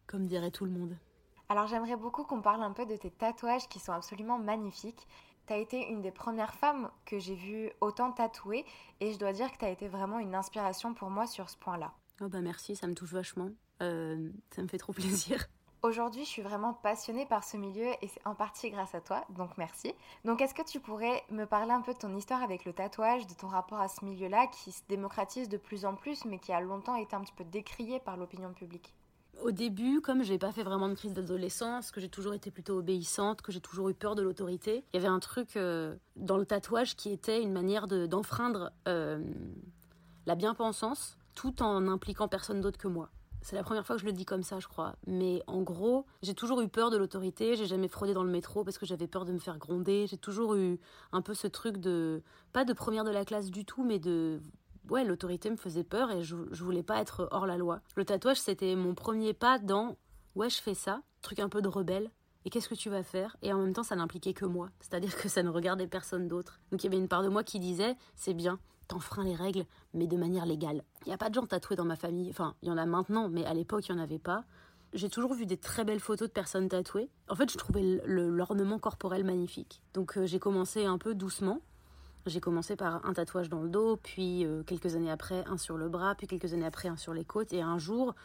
comme 0.07 0.25
dirait 0.25 0.51
tout 0.51 0.65
le 0.65 0.71
monde. 0.71 0.97
Alors 1.49 1.67
j'aimerais 1.67 1.95
beaucoup 1.95 2.23
qu'on 2.23 2.41
parle 2.41 2.63
un 2.63 2.71
peu 2.71 2.85
de 2.85 2.95
tes 2.95 3.11
tatouages 3.11 3.67
qui 3.69 3.79
sont 3.79 3.93
absolument 3.93 4.39
magnifiques. 4.39 5.07
Tu 5.47 5.53
as 5.53 5.57
été 5.57 5.87
une 5.89 6.01
des 6.01 6.11
premières 6.11 6.53
femmes 6.53 6.89
que 7.05 7.19
j'ai 7.19 7.35
vues 7.35 7.71
autant 7.79 8.11
tatouer 8.11 8.65
et 8.99 9.13
je 9.13 9.19
dois 9.19 9.31
dire 9.31 9.51
que 9.51 9.57
tu 9.57 9.65
as 9.65 9.69
été 9.69 9.87
vraiment 9.87 10.19
une 10.19 10.35
inspiration 10.35 10.93
pour 10.93 11.09
moi 11.09 11.25
sur 11.25 11.49
ce 11.49 11.57
point-là. 11.57 11.93
Oh 12.21 12.27
bah 12.27 12.41
merci, 12.41 12.75
ça 12.75 12.87
me 12.87 12.93
touche 12.93 13.13
vachement. 13.13 13.49
Euh, 13.81 14.29
ça 14.51 14.61
me 14.61 14.67
fait 14.67 14.77
trop 14.77 14.93
plaisir. 14.93 15.47
Aujourd'hui, 15.83 16.25
je 16.25 16.29
suis 16.29 16.41
vraiment 16.41 16.73
passionnée 16.73 17.27
par 17.27 17.43
ce 17.43 17.55
milieu 17.55 17.87
et 18.01 18.07
c'est 18.07 18.25
en 18.25 18.33
partie 18.33 18.71
grâce 18.71 18.95
à 18.95 18.99
toi, 18.99 19.23
donc 19.29 19.51
merci. 19.57 19.93
Donc 20.25 20.41
est-ce 20.41 20.55
que 20.55 20.63
tu 20.63 20.79
pourrais 20.79 21.23
me 21.29 21.45
parler 21.45 21.71
un 21.71 21.81
peu 21.81 21.93
de 21.93 21.99
ton 21.99 22.15
histoire 22.15 22.41
avec 22.41 22.65
le 22.65 22.73
tatouage, 22.73 23.27
de 23.27 23.33
ton 23.35 23.47
rapport 23.47 23.79
à 23.79 23.87
ce 23.87 24.03
milieu-là 24.03 24.47
qui 24.47 24.71
se 24.71 24.81
démocratise 24.89 25.47
de 25.49 25.57
plus 25.57 25.85
en 25.85 25.93
plus 25.93 26.25
mais 26.25 26.39
qui 26.39 26.51
a 26.51 26.59
longtemps 26.61 26.95
été 26.95 27.15
un 27.15 27.21
petit 27.21 27.33
peu 27.33 27.43
décrié 27.43 27.99
par 27.99 28.17
l'opinion 28.17 28.51
publique? 28.53 28.93
Au 29.43 29.51
début, 29.51 30.01
comme 30.01 30.23
j'ai 30.23 30.39
pas 30.39 30.51
fait 30.51 30.63
vraiment 30.63 30.89
de 30.89 30.95
crise 30.95 31.13
d'adolescence, 31.13 31.91
que 31.91 32.01
j'ai 32.01 32.09
toujours 32.09 32.33
été 32.33 32.49
plutôt 32.49 32.79
obéissante, 32.79 33.43
que 33.43 33.51
j'ai 33.51 33.61
toujours 33.61 33.89
eu 33.89 33.93
peur 33.93 34.15
de 34.15 34.23
l'autorité, 34.23 34.83
il 34.91 34.97
y 34.97 34.99
avait 34.99 35.13
un 35.13 35.19
truc 35.19 35.55
euh, 35.57 35.95
dans 36.15 36.37
le 36.37 36.45
tatouage 36.47 36.95
qui 36.95 37.11
était 37.11 37.41
une 37.43 37.53
manière 37.53 37.85
de- 37.87 38.07
d'enfreindre 38.07 38.71
euh, 38.87 39.23
la 40.25 40.33
bien-pensance 40.33 41.19
tout 41.35 41.61
en 41.61 41.87
impliquant 41.87 42.27
personne 42.27 42.61
d'autre 42.61 42.79
que 42.79 42.87
moi. 42.87 43.09
C'est 43.47 43.55
la 43.55 43.63
première 43.63 43.85
fois 43.85 43.95
que 43.95 44.01
je 44.01 44.05
le 44.05 44.11
dis 44.11 44.25
comme 44.25 44.43
ça, 44.43 44.59
je 44.59 44.67
crois. 44.67 44.97
Mais 45.07 45.41
en 45.47 45.61
gros, 45.61 46.05
j'ai 46.21 46.33
toujours 46.33 46.59
eu 46.59 46.67
peur 46.67 46.91
de 46.91 46.97
l'autorité. 46.97 47.55
J'ai 47.55 47.65
jamais 47.65 47.87
fraudé 47.87 48.13
dans 48.13 48.25
le 48.25 48.29
métro 48.29 48.65
parce 48.65 48.77
que 48.77 48.85
j'avais 48.85 49.07
peur 49.07 49.23
de 49.23 49.31
me 49.31 49.39
faire 49.39 49.57
gronder. 49.57 50.05
J'ai 50.05 50.17
toujours 50.17 50.55
eu 50.55 50.77
un 51.13 51.21
peu 51.21 51.33
ce 51.33 51.47
truc 51.47 51.77
de. 51.77 52.21
Pas 52.51 52.65
de 52.65 52.73
première 52.73 53.05
de 53.05 53.09
la 53.09 53.23
classe 53.23 53.49
du 53.49 53.63
tout, 53.63 53.85
mais 53.85 53.99
de. 53.99 54.41
Ouais, 54.89 55.05
l'autorité 55.05 55.49
me 55.49 55.55
faisait 55.55 55.85
peur 55.85 56.11
et 56.11 56.23
je, 56.23 56.35
je 56.51 56.61
voulais 56.61 56.83
pas 56.83 56.99
être 56.99 57.29
hors 57.31 57.45
la 57.45 57.55
loi. 57.55 57.79
Le 57.95 58.03
tatouage, 58.03 58.41
c'était 58.41 58.75
mon 58.75 58.93
premier 58.93 59.33
pas 59.33 59.59
dans. 59.59 59.95
Ouais, 60.35 60.49
je 60.49 60.61
fais 60.61 60.73
ça. 60.73 61.01
Truc 61.21 61.39
un 61.39 61.47
peu 61.47 61.61
de 61.61 61.69
rebelle 61.69 62.11
et 62.43 62.49
qu'est-ce 62.49 62.67
que 62.67 62.75
tu 62.75 62.89
vas 62.89 63.03
faire? 63.03 63.37
Et 63.41 63.53
en 63.53 63.59
même 63.59 63.73
temps, 63.73 63.83
ça 63.83 63.95
n'impliquait 63.95 64.33
que 64.33 64.45
moi, 64.45 64.71
c'est-à-dire 64.81 65.15
que 65.15 65.29
ça 65.29 65.41
ne 65.41 65.49
regardait 65.49 65.87
personne 65.87 66.27
d'autre. 66.27 66.59
Donc 66.71 66.83
il 66.83 66.87
y 66.87 66.89
avait 66.89 67.01
une 67.01 67.07
part 67.07 67.23
de 67.23 67.29
moi 67.29 67.45
qui 67.45 67.59
disait, 67.59 67.95
c'est 68.17 68.33
bien, 68.33 68.59
t'enfreins 68.87 69.23
les 69.23 69.35
règles, 69.35 69.65
mais 69.93 70.07
de 70.07 70.17
manière 70.17 70.45
légale. 70.45 70.83
Il 71.05 71.09
n'y 71.09 71.13
a 71.13 71.17
pas 71.17 71.29
de 71.29 71.35
gens 71.35 71.45
tatoués 71.45 71.75
dans 71.75 71.85
ma 71.85 71.95
famille, 71.95 72.29
enfin, 72.29 72.55
il 72.61 72.69
y 72.69 72.71
en 72.71 72.77
a 72.77 72.85
maintenant, 72.85 73.29
mais 73.29 73.45
à 73.45 73.53
l'époque, 73.53 73.87
il 73.87 73.95
n'y 73.95 73.99
en 73.99 74.03
avait 74.03 74.19
pas. 74.19 74.43
J'ai 74.93 75.09
toujours 75.09 75.33
vu 75.33 75.45
des 75.45 75.57
très 75.57 75.83
belles 75.83 75.99
photos 75.99 76.29
de 76.29 76.33
personnes 76.33 76.69
tatouées. 76.69 77.09
En 77.29 77.35
fait, 77.35 77.51
je 77.51 77.57
trouvais 77.57 78.01
l'ornement 78.05 78.79
corporel 78.79 79.23
magnifique. 79.23 79.81
Donc 79.93 80.17
euh, 80.17 80.25
j'ai 80.25 80.39
commencé 80.39 80.85
un 80.85 80.97
peu 80.97 81.13
doucement. 81.13 81.59
J'ai 82.25 82.39
commencé 82.39 82.75
par 82.75 83.05
un 83.05 83.13
tatouage 83.13 83.49
dans 83.49 83.61
le 83.61 83.69
dos, 83.69 83.97
puis 83.97 84.45
euh, 84.45 84.63
quelques 84.63 84.95
années 84.95 85.11
après 85.11 85.43
un 85.47 85.57
sur 85.57 85.77
le 85.77 85.87
bras, 85.87 86.15
puis 86.15 86.27
quelques 86.27 86.53
années 86.53 86.65
après 86.65 86.89
un 86.89 86.97
sur 86.97 87.13
les 87.13 87.25
côtes. 87.25 87.53
Et 87.53 87.61
un 87.61 87.77
jour, 87.77 88.15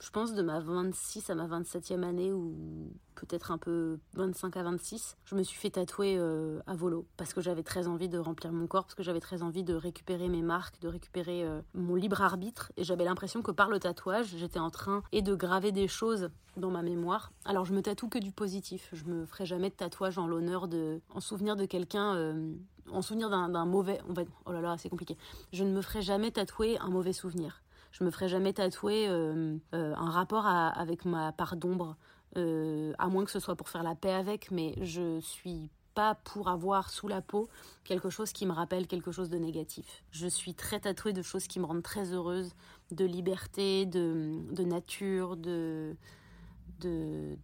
je 0.00 0.10
pense 0.10 0.34
de 0.34 0.42
ma 0.42 0.60
26 0.60 1.30
à 1.30 1.34
ma 1.34 1.46
27e 1.46 2.02
année 2.02 2.32
ou 2.32 2.92
peut-être 3.14 3.50
un 3.50 3.58
peu 3.58 3.98
25 4.14 4.56
à 4.56 4.62
26, 4.62 5.16
je 5.24 5.34
me 5.34 5.42
suis 5.42 5.58
fait 5.58 5.70
tatouer 5.70 6.16
euh, 6.18 6.60
à 6.66 6.74
volo 6.74 7.06
parce 7.16 7.34
que 7.34 7.40
j'avais 7.40 7.64
très 7.64 7.88
envie 7.88 8.08
de 8.08 8.18
remplir 8.18 8.52
mon 8.52 8.66
corps, 8.66 8.84
parce 8.84 8.94
que 8.94 9.02
j'avais 9.02 9.20
très 9.20 9.42
envie 9.42 9.64
de 9.64 9.74
récupérer 9.74 10.28
mes 10.28 10.42
marques, 10.42 10.80
de 10.80 10.88
récupérer 10.88 11.44
euh, 11.44 11.60
mon 11.74 11.96
libre 11.96 12.22
arbitre 12.22 12.72
et 12.76 12.84
j'avais 12.84 13.04
l'impression 13.04 13.42
que 13.42 13.50
par 13.50 13.70
le 13.70 13.80
tatouage, 13.80 14.36
j'étais 14.36 14.60
en 14.60 14.70
train 14.70 15.02
et 15.10 15.22
de 15.22 15.34
graver 15.34 15.72
des 15.72 15.88
choses 15.88 16.30
dans 16.56 16.70
ma 16.70 16.82
mémoire. 16.82 17.32
Alors 17.44 17.64
je 17.64 17.74
me 17.74 17.82
tatoue 17.82 18.08
que 18.08 18.18
du 18.18 18.30
positif, 18.30 18.88
je 18.92 19.04
me 19.04 19.26
ferai 19.26 19.46
jamais 19.46 19.70
de 19.70 19.74
tatouage 19.74 20.18
en 20.18 20.26
l'honneur 20.28 20.68
de 20.68 21.00
en 21.10 21.20
souvenir 21.20 21.56
de 21.56 21.66
quelqu'un 21.66 22.14
euh, 22.14 22.54
en 22.90 23.02
souvenir 23.02 23.30
d'un 23.30 23.66
mauvais 23.66 24.00
on 24.08 24.12
va 24.12 24.22
oh 24.46 24.52
là 24.52 24.60
là, 24.60 24.76
c'est 24.78 24.88
compliqué. 24.88 25.16
Je 25.52 25.64
ne 25.64 25.72
me 25.72 25.82
ferai 25.82 26.02
jamais 26.02 26.30
tatouer 26.30 26.78
un 26.78 26.88
mauvais 26.88 27.12
souvenir 27.12 27.62
je 27.92 28.04
me 28.04 28.10
ferai 28.10 28.28
jamais 28.28 28.52
tatouer 28.52 29.06
euh, 29.08 29.56
euh, 29.74 29.94
un 29.94 30.10
rapport 30.10 30.46
avec 30.46 31.04
ma 31.04 31.32
part 31.32 31.56
d'ombre, 31.56 31.96
euh, 32.36 32.92
à 32.98 33.08
moins 33.08 33.24
que 33.24 33.30
ce 33.30 33.40
soit 33.40 33.56
pour 33.56 33.68
faire 33.68 33.82
la 33.82 33.94
paix 33.94 34.12
avec, 34.12 34.50
mais 34.50 34.74
je 34.82 35.20
suis 35.20 35.70
pas 35.94 36.14
pour 36.14 36.48
avoir 36.48 36.90
sous 36.90 37.08
la 37.08 37.20
peau 37.20 37.48
quelque 37.84 38.10
chose 38.10 38.32
qui 38.32 38.46
me 38.46 38.52
rappelle 38.52 38.86
quelque 38.86 39.10
chose 39.10 39.30
de 39.30 39.38
négatif. 39.38 40.04
Je 40.10 40.28
suis 40.28 40.54
très 40.54 40.80
tatouée 40.80 41.12
de 41.12 41.22
choses 41.22 41.46
qui 41.48 41.58
me 41.58 41.64
rendent 41.64 41.82
très 41.82 42.12
heureuse, 42.12 42.54
de 42.92 43.04
liberté, 43.04 43.84
de, 43.84 44.62
nature, 44.62 45.36
de 45.36 45.96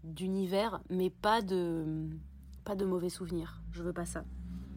d'univers, 0.05 0.81
mais 0.91 1.11
pas 1.11 1.43
de 1.43 2.09
pas 2.65 2.77
de 2.77 2.85
mauvais 2.85 3.09
souvenirs. 3.09 3.61
Je 3.73 3.83
veux 3.83 3.93
pas 3.93 4.07
ça. 4.07 4.25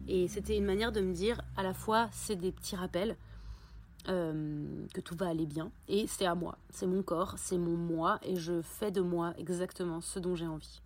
Et 0.08 0.26
c'était 0.26 0.56
une 0.56 0.64
manière 0.64 0.90
de 0.90 1.00
me 1.00 1.12
dire, 1.12 1.40
à 1.56 1.62
la 1.62 1.74
fois, 1.74 2.08
c'est 2.12 2.34
des 2.34 2.50
petits 2.50 2.74
rappels, 2.76 3.16
euh, 4.08 4.86
que 4.94 5.00
tout 5.00 5.16
va 5.16 5.28
aller 5.28 5.46
bien. 5.46 5.70
Et 5.88 6.06
c'est 6.06 6.26
à 6.26 6.34
moi, 6.34 6.56
c'est 6.70 6.86
mon 6.86 7.02
corps, 7.02 7.34
c'est 7.36 7.58
mon 7.58 7.76
moi, 7.76 8.18
et 8.22 8.36
je 8.36 8.62
fais 8.62 8.90
de 8.90 9.00
moi 9.00 9.34
exactement 9.38 10.00
ce 10.00 10.18
dont 10.18 10.36
j'ai 10.36 10.46
envie. 10.46 10.80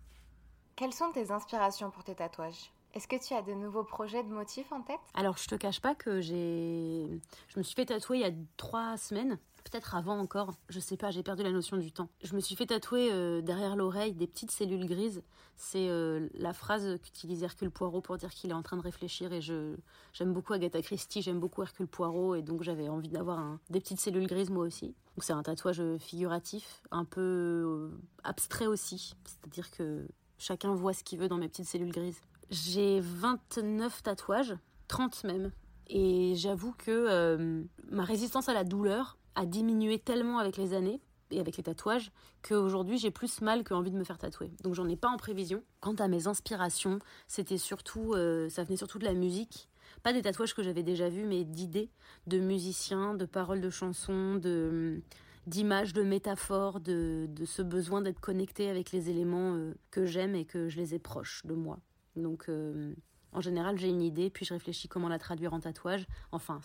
Quelles 0.75 0.93
sont 0.93 1.11
tes 1.11 1.31
inspirations 1.31 1.91
pour 1.91 2.03
tes 2.03 2.15
tatouages? 2.15 2.71
Est-ce 2.93 3.07
que 3.07 3.15
tu 3.15 3.33
as 3.33 3.41
de 3.41 3.53
nouveaux 3.53 3.83
projets 3.83 4.23
de 4.23 4.29
motifs 4.29 4.71
en 4.71 4.81
tête? 4.81 4.99
Alors, 5.15 5.37
je 5.37 5.47
te 5.47 5.55
cache 5.55 5.81
pas 5.81 5.95
que 5.95 6.21
j'ai. 6.21 7.07
Je 7.47 7.57
me 7.57 7.63
suis 7.63 7.75
fait 7.75 7.85
tatouer 7.85 8.19
il 8.19 8.21
y 8.21 8.25
a 8.25 8.33
trois 8.55 8.97
semaines 8.97 9.39
peut-être 9.63 9.95
avant 9.95 10.17
encore, 10.19 10.53
je 10.69 10.79
sais 10.79 10.97
pas, 10.97 11.11
j'ai 11.11 11.23
perdu 11.23 11.43
la 11.43 11.51
notion 11.51 11.77
du 11.77 11.91
temps. 11.91 12.09
Je 12.23 12.35
me 12.35 12.39
suis 12.39 12.55
fait 12.55 12.65
tatouer 12.65 13.09
euh, 13.11 13.41
derrière 13.41 13.75
l'oreille 13.75 14.13
des 14.13 14.27
petites 14.27 14.51
cellules 14.51 14.85
grises. 14.85 15.23
C'est 15.55 15.89
euh, 15.89 16.27
la 16.33 16.53
phrase 16.53 16.97
qu'utilise 17.01 17.43
Hercule 17.43 17.71
Poirot 17.71 18.01
pour 18.01 18.17
dire 18.17 18.29
qu'il 18.29 18.49
est 18.49 18.55
en 18.55 18.63
train 18.63 18.77
de 18.77 18.81
réfléchir 18.81 19.31
et 19.33 19.41
je 19.41 19.75
j'aime 20.11 20.33
beaucoup 20.33 20.53
Agatha 20.53 20.81
Christie, 20.81 21.21
j'aime 21.21 21.39
beaucoup 21.39 21.61
Hercule 21.61 21.87
Poirot 21.87 22.35
et 22.35 22.41
donc 22.41 22.63
j'avais 22.63 22.89
envie 22.89 23.09
d'avoir 23.09 23.57
des 23.69 23.79
petites 23.79 23.99
cellules 23.99 24.27
grises 24.27 24.49
moi 24.49 24.65
aussi. 24.65 24.87
Donc 25.15 25.23
c'est 25.23 25.33
un 25.33 25.43
tatouage 25.43 25.81
figuratif, 25.99 26.83
un 26.91 27.05
peu 27.05 27.21
euh, 27.21 28.01
abstrait 28.23 28.67
aussi, 28.67 29.15
c'est-à-dire 29.25 29.71
que 29.71 30.07
chacun 30.37 30.73
voit 30.73 30.93
ce 30.93 31.03
qu'il 31.03 31.19
veut 31.19 31.27
dans 31.27 31.37
mes 31.37 31.47
petites 31.47 31.67
cellules 31.67 31.91
grises. 31.91 32.19
J'ai 32.49 32.99
29 32.99 34.03
tatouages, 34.03 34.55
30 34.87 35.23
même. 35.23 35.51
Et 35.87 36.33
j'avoue 36.35 36.71
que 36.71 37.65
ma 37.91 38.05
résistance 38.05 38.47
à 38.47 38.53
la 38.53 38.63
douleur 38.63 39.17
a 39.35 39.45
diminué 39.45 39.99
tellement 39.99 40.39
avec 40.39 40.57
les 40.57 40.73
années 40.73 41.01
et 41.31 41.39
avec 41.39 41.57
les 41.57 41.63
tatouages 41.63 42.11
qu'aujourd'hui 42.47 42.97
j'ai 42.97 43.11
plus 43.11 43.41
mal 43.41 43.63
qu'envie 43.63 43.91
de 43.91 43.97
me 43.97 44.03
faire 44.03 44.17
tatouer. 44.17 44.51
Donc 44.63 44.73
j'en 44.75 44.87
ai 44.87 44.95
pas 44.95 45.09
en 45.09 45.17
prévision. 45.17 45.63
Quant 45.79 45.95
à 45.95 46.07
mes 46.07 46.27
inspirations, 46.27 46.99
c'était 47.27 47.57
surtout, 47.57 48.13
euh, 48.13 48.49
ça 48.49 48.63
venait 48.63 48.77
surtout 48.77 48.99
de 48.99 49.05
la 49.05 49.13
musique. 49.13 49.69
Pas 50.01 50.13
des 50.13 50.21
tatouages 50.21 50.53
que 50.53 50.63
j'avais 50.63 50.83
déjà 50.83 51.09
vus, 51.09 51.25
mais 51.25 51.43
d'idées 51.43 51.89
de 52.27 52.39
musiciens, 52.39 53.13
de 53.13 53.25
paroles 53.25 53.61
de 53.61 53.69
chansons, 53.69 54.35
de 54.35 55.01
d'images, 55.45 55.91
de 55.91 56.03
métaphores, 56.03 56.79
de, 56.79 57.27
de 57.29 57.45
ce 57.45 57.61
besoin 57.61 58.01
d'être 58.01 58.21
connecté 58.21 58.69
avec 58.69 58.91
les 58.91 59.09
éléments 59.09 59.55
euh, 59.55 59.73
que 59.91 60.05
j'aime 60.05 60.35
et 60.35 60.45
que 60.45 60.69
je 60.69 60.77
les 60.77 60.95
ai 60.95 60.99
proches 60.99 61.41
de 61.45 61.53
moi. 61.53 61.79
Donc 62.15 62.45
euh, 62.47 62.93
en 63.33 63.41
général, 63.41 63.77
j'ai 63.77 63.89
une 63.89 64.01
idée, 64.01 64.29
puis 64.29 64.45
je 64.45 64.53
réfléchis 64.53 64.87
comment 64.87 65.07
la 65.07 65.19
traduire 65.19 65.53
en 65.53 65.59
tatouage. 65.59 66.05
Enfin, 66.31 66.59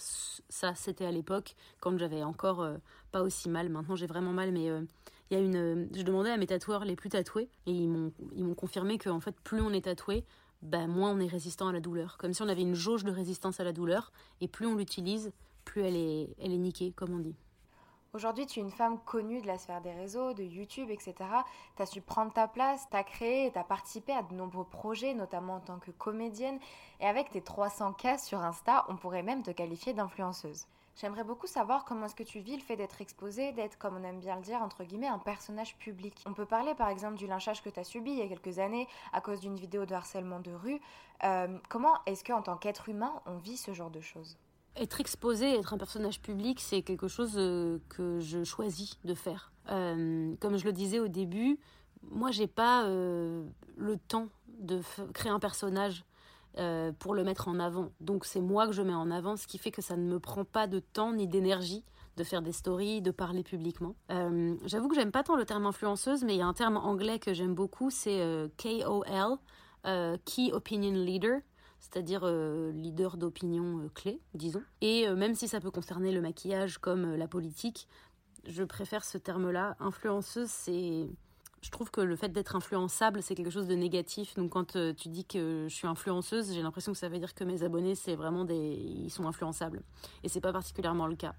ça, 0.49 0.75
c'était 0.75 1.05
à 1.05 1.11
l'époque, 1.11 1.55
quand 1.81 1.97
j'avais 1.99 2.23
encore 2.23 2.63
euh, 2.63 2.77
pas 3.13 3.23
aussi 3.23 3.49
mal. 3.49 3.69
Maintenant, 3.69 3.97
j'ai 3.97 4.07
vraiment 4.07 4.33
mal, 4.33 4.53
mais 4.53 4.69
euh, 4.71 4.83
il 5.31 5.39
y 5.39 5.41
a 5.41 5.45
une. 5.45 5.89
je 5.95 6.03
demandais 6.03 6.31
à 6.31 6.37
mes 6.37 6.47
tatoueurs 6.47 6.85
les 6.85 6.97
plus 6.97 7.11
tatoués, 7.11 7.49
et 7.67 7.73
ils 7.73 7.89
m'ont, 7.89 8.55
confirmé 8.55 8.99
qu'en 8.99 9.21
fait, 9.21 9.37
plus 9.43 9.61
on 9.61 9.73
est 9.73 9.85
tatoué, 9.85 10.25
bah, 10.63 10.87
moins 10.87 11.11
on 11.11 11.21
est 11.21 11.27
résistant 11.27 11.69
à 11.69 11.73
la 11.73 11.81
douleur. 11.81 12.17
Comme 12.19 12.33
si 12.33 12.43
on 12.43 12.49
avait 12.49 12.63
une 12.63 12.75
jauge 12.75 13.05
de 13.05 13.11
résistance 13.11 13.61
à 13.61 13.65
la 13.65 13.73
douleur, 13.73 14.13
et 14.41 14.49
plus 14.49 14.67
on 14.67 14.77
l'utilise, 14.77 15.33
plus 15.65 15.83
elle 15.83 15.97
est, 15.97 16.29
elle 16.39 16.53
est 16.53 16.59
niquée, 16.59 16.93
comme 16.93 17.15
on 17.15 17.19
dit. 17.19 17.35
Aujourd'hui, 18.19 18.47
tu 18.47 18.59
es 18.59 18.63
une 18.65 18.73
femme 18.73 18.99
connue 19.05 19.41
de 19.41 19.47
la 19.47 19.59
sphère 19.59 19.81
des 19.81 19.93
réseaux, 19.93 20.33
de 20.33 20.43
YouTube, 20.43 20.91
etc. 20.91 21.15
Tu 21.77 21.83
as 21.83 21.87
su 21.87 22.01
prendre 22.01 22.33
ta 22.33 22.49
place, 22.49 22.89
tu 22.91 22.97
as 22.97 23.05
créé, 23.05 23.53
tu 23.53 23.59
as 23.61 23.63
participé 23.63 24.13
à 24.13 24.25
de 24.25 24.35
nombreux 24.35 24.65
projets, 24.65 25.15
notamment 25.15 25.55
en 25.55 25.61
tant 25.61 25.79
que 25.79 25.93
comédienne. 25.93 26.59
Et 26.99 27.07
avec 27.07 27.31
tes 27.31 27.41
300 27.41 27.93
cas 27.93 28.19
sur 28.19 28.41
Insta, 28.41 28.85
on 28.89 28.97
pourrait 28.97 29.23
même 29.23 29.45
te 29.45 29.53
qualifier 29.53 29.93
d'influenceuse. 29.93 30.67
J'aimerais 30.97 31.23
beaucoup 31.23 31.47
savoir 31.47 31.85
comment 31.85 32.07
est-ce 32.07 32.17
que 32.17 32.25
tu 32.25 32.41
vis 32.41 32.57
le 32.57 32.61
fait 32.61 32.75
d'être 32.75 33.01
exposée, 33.01 33.53
d'être, 33.53 33.79
comme 33.79 33.97
on 33.97 34.03
aime 34.03 34.19
bien 34.19 34.35
le 34.35 34.43
dire, 34.43 34.63
entre 34.63 34.83
guillemets, 34.83 35.07
un 35.07 35.21
personnage 35.21 35.77
public. 35.77 36.25
On 36.27 36.35
peut 36.35 36.45
parler 36.45 36.75
par 36.75 36.89
exemple 36.89 37.15
du 37.15 37.29
lynchage 37.29 37.63
que 37.63 37.71
tu 37.71 37.79
as 37.79 37.85
subi 37.85 38.11
il 38.11 38.19
y 38.19 38.23
a 38.23 38.27
quelques 38.27 38.59
années 38.59 38.89
à 39.13 39.21
cause 39.21 39.39
d'une 39.39 39.55
vidéo 39.55 39.87
de 39.87 39.95
harcèlement 39.95 40.41
de 40.41 40.51
rue. 40.51 40.81
Euh, 41.23 41.57
comment 41.69 41.95
est-ce 42.07 42.25
qu'en 42.25 42.43
tant 42.43 42.57
qu'être 42.57 42.89
humain, 42.89 43.23
on 43.27 43.37
vit 43.37 43.57
ce 43.57 43.73
genre 43.75 43.91
de 43.91 44.01
choses? 44.01 44.37
Être 44.77 45.01
exposé, 45.01 45.59
être 45.59 45.75
un 45.75 45.79
personnage 45.79 46.21
public, 46.21 46.61
c'est 46.61 46.83
quelque 46.83 47.09
chose 47.09 47.33
euh, 47.37 47.79
que 47.89 48.21
je 48.21 48.45
choisis 48.45 48.99
de 49.05 49.15
faire. 49.15 49.53
Euh, 49.71 50.35
comme 50.41 50.57
je 50.57 50.65
le 50.65 50.73
disais 50.73 50.99
au 50.99 51.09
début, 51.09 51.59
moi 52.03 52.31
j'ai 52.31 52.47
pas 52.47 52.85
euh, 52.87 53.45
le 53.77 53.97
temps 53.97 54.29
de 54.59 54.81
créer 55.13 55.31
un 55.31 55.41
personnage 55.41 56.05
pour 56.99 57.15
le 57.15 57.23
mettre 57.23 57.47
en 57.47 57.61
avant. 57.61 57.93
Donc 58.01 58.25
c'est 58.25 58.41
moi 58.41 58.67
que 58.67 58.73
je 58.73 58.83
mets 58.83 58.95
en 58.95 59.13
avant, 59.13 59.37
ce 59.37 59.47
qui 59.47 59.59
fait 59.59 59.71
que 59.71 59.81
ça 59.81 59.97
ne 59.97 60.03
me 60.03 60.19
prend 60.19 60.45
pas 60.45 60.67
de 60.67 60.81
temps 60.81 61.13
ni 61.13 61.29
d'énergie 61.29 61.85
de 62.17 62.25
faire 62.25 62.43
des 62.43 62.51
stories, 62.51 63.01
de 63.01 63.13
parler 63.13 63.45
publiquement. 63.45 63.95
J'avoue 64.65 64.89
que 64.89 64.97
j'aime 64.97 65.13
pas 65.13 65.23
tant 65.23 65.37
le 65.37 65.45
terme 65.45 65.67
influenceuse, 65.67 66.25
mais 66.25 66.35
il 66.35 66.39
y 66.39 66.43
a 66.43 66.47
un 66.49 66.55
terme 66.55 66.77
anglais 66.77 67.21
que 67.21 67.33
j'aime 67.33 67.55
beaucoup, 67.55 67.91
c'est 67.91 68.51
KOL, 68.57 69.39
Key 70.25 70.53
Opinion 70.53 70.95
Leader 70.95 71.43
c'est-à-dire 71.81 72.23
euh, 72.25 72.73
leader 72.73 73.17
d'opinion 73.17 73.81
euh, 73.81 73.89
clé, 73.95 74.21
disons. 74.35 74.63
Et 74.81 75.07
euh, 75.07 75.15
même 75.15 75.35
si 75.35 75.49
ça 75.49 75.61
peut 75.61 75.71
concerner 75.71 76.13
le 76.13 76.21
maquillage 76.21 76.79
comme 76.79 77.15
la 77.15 77.29
politique, 77.29 77.89
je 78.47 78.65
préfère 78.65 79.05
ce 79.05 79.19
terme-là. 79.19 79.77
Influenceuse, 79.81 80.51
c'est... 80.51 81.09
Je 81.61 81.71
trouve 81.71 81.91
que 81.91 82.01
le 82.01 82.15
fait 82.15 82.29
d'être 82.29 82.55
influençable, 82.55 83.21
c'est 83.21 83.35
quelque 83.35 83.51
chose 83.51 83.67
de 83.67 83.75
négatif. 83.75 84.37
Donc 84.37 84.53
quand 84.53 84.79
tu 84.97 85.09
dis 85.09 85.25
que 85.25 85.67
je 85.69 85.75
suis 85.75 85.89
influenceuse, 85.89 86.55
j'ai 86.55 86.63
l'impression 86.63 86.93
que 86.93 86.99
ça 86.99 87.09
veut 87.09 87.19
dire 87.19 87.35
que 87.35 87.43
mes 87.43 87.65
abonnés, 87.65 87.97
c'est 87.97 88.15
vraiment 88.15 88.45
des... 88.45 88.55
Ils 88.55 89.11
sont 89.11 89.27
influençables. 89.27 89.83
Et 90.23 90.29
c'est 90.29 90.41
pas 90.41 90.53
particulièrement 90.53 91.09
le 91.09 91.17
cas. 91.17 91.35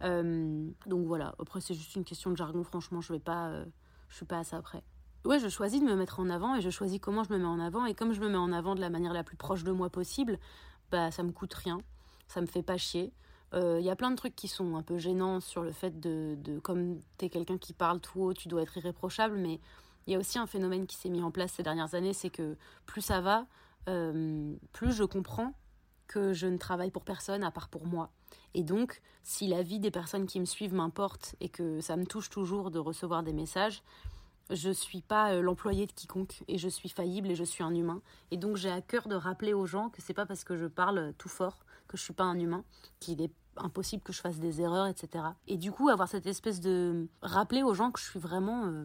donc 0.00 1.06
voilà, 1.06 1.36
après 1.38 1.60
c'est 1.60 1.74
juste 1.74 1.94
une 1.94 2.04
question 2.04 2.32
de 2.32 2.36
jargon, 2.36 2.64
franchement, 2.64 3.00
je 3.00 3.12
vais 3.12 3.20
pas... 3.20 3.62
je 4.08 4.16
suis 4.16 4.26
pas 4.26 4.38
à 4.38 4.44
ça 4.44 4.56
après 4.56 4.82
ouais, 5.24 5.38
je 5.38 5.48
choisis 5.48 5.80
de 5.80 5.86
me 5.86 5.94
mettre 5.94 6.20
en 6.20 6.30
avant 6.30 6.56
et 6.56 6.60
je 6.60 6.70
choisis 6.70 6.98
comment 7.00 7.24
je 7.24 7.32
me 7.32 7.38
mets 7.38 7.44
en 7.44 7.60
avant. 7.60 7.86
Et 7.86 7.94
comme 7.94 8.12
je 8.12 8.20
me 8.20 8.28
mets 8.28 8.36
en 8.36 8.52
avant 8.52 8.74
de 8.74 8.80
la 8.80 8.90
manière 8.90 9.12
la 9.12 9.24
plus 9.24 9.36
proche 9.36 9.64
de 9.64 9.72
moi 9.72 9.90
possible, 9.90 10.38
bah 10.90 11.10
ça 11.10 11.22
me 11.22 11.32
coûte 11.32 11.54
rien, 11.54 11.78
ça 12.28 12.40
me 12.40 12.46
fait 12.46 12.62
pas 12.62 12.76
chier. 12.76 13.12
Il 13.52 13.58
euh, 13.58 13.80
y 13.80 13.90
a 13.90 13.96
plein 13.96 14.12
de 14.12 14.16
trucs 14.16 14.36
qui 14.36 14.46
sont 14.46 14.76
un 14.76 14.82
peu 14.82 14.96
gênants 14.96 15.40
sur 15.40 15.62
le 15.62 15.72
fait 15.72 15.98
de, 15.98 16.36
de 16.38 16.60
comme 16.60 17.00
t'es 17.18 17.28
quelqu'un 17.28 17.58
qui 17.58 17.72
parle 17.72 17.98
tout 18.00 18.20
haut, 18.20 18.32
tu 18.32 18.46
dois 18.46 18.62
être 18.62 18.76
irréprochable, 18.76 19.36
mais 19.36 19.60
il 20.06 20.12
y 20.12 20.16
a 20.16 20.18
aussi 20.18 20.38
un 20.38 20.46
phénomène 20.46 20.86
qui 20.86 20.96
s'est 20.96 21.08
mis 21.08 21.22
en 21.22 21.32
place 21.32 21.52
ces 21.52 21.62
dernières 21.62 21.94
années, 21.94 22.12
c'est 22.12 22.30
que 22.30 22.56
plus 22.86 23.00
ça 23.00 23.20
va, 23.20 23.46
euh, 23.88 24.54
plus 24.72 24.92
je 24.92 25.04
comprends 25.04 25.52
que 26.06 26.32
je 26.32 26.46
ne 26.46 26.56
travaille 26.58 26.90
pour 26.90 27.04
personne 27.04 27.44
à 27.44 27.50
part 27.50 27.68
pour 27.68 27.86
moi. 27.86 28.10
Et 28.54 28.64
donc, 28.64 29.00
si 29.22 29.46
la 29.46 29.62
vie 29.62 29.78
des 29.78 29.90
personnes 29.90 30.26
qui 30.26 30.40
me 30.40 30.44
suivent 30.44 30.74
m'importe 30.74 31.36
et 31.40 31.48
que 31.48 31.80
ça 31.80 31.96
me 31.96 32.04
touche 32.04 32.30
toujours 32.30 32.70
de 32.70 32.78
recevoir 32.78 33.22
des 33.22 33.32
messages, 33.32 33.82
je 34.50 34.70
suis 34.70 35.00
pas 35.00 35.32
euh, 35.32 35.42
l'employé 35.42 35.86
de 35.86 35.92
quiconque 35.92 36.42
et 36.48 36.58
je 36.58 36.68
suis 36.68 36.88
faillible 36.88 37.30
et 37.30 37.34
je 37.34 37.44
suis 37.44 37.62
un 37.62 37.74
humain. 37.74 38.02
Et 38.30 38.36
donc 38.36 38.56
j'ai 38.56 38.70
à 38.70 38.80
cœur 38.80 39.08
de 39.08 39.14
rappeler 39.14 39.54
aux 39.54 39.66
gens 39.66 39.88
que 39.88 40.02
c'est 40.02 40.14
pas 40.14 40.26
parce 40.26 40.44
que 40.44 40.56
je 40.56 40.66
parle 40.66 41.14
tout 41.18 41.28
fort 41.28 41.64
que 41.88 41.96
je 41.96 42.02
suis 42.02 42.12
pas 42.12 42.24
un 42.24 42.38
humain, 42.38 42.64
qu'il 43.00 43.20
est 43.20 43.32
impossible 43.56 44.02
que 44.02 44.12
je 44.12 44.20
fasse 44.20 44.38
des 44.38 44.60
erreurs, 44.60 44.86
etc. 44.86 45.24
Et 45.48 45.56
du 45.56 45.72
coup, 45.72 45.88
avoir 45.88 46.08
cette 46.08 46.26
espèce 46.26 46.60
de 46.60 47.08
rappeler 47.20 47.62
aux 47.62 47.74
gens 47.74 47.90
que 47.90 47.98
je 47.98 48.04
suis 48.04 48.20
vraiment 48.20 48.66
euh, 48.66 48.84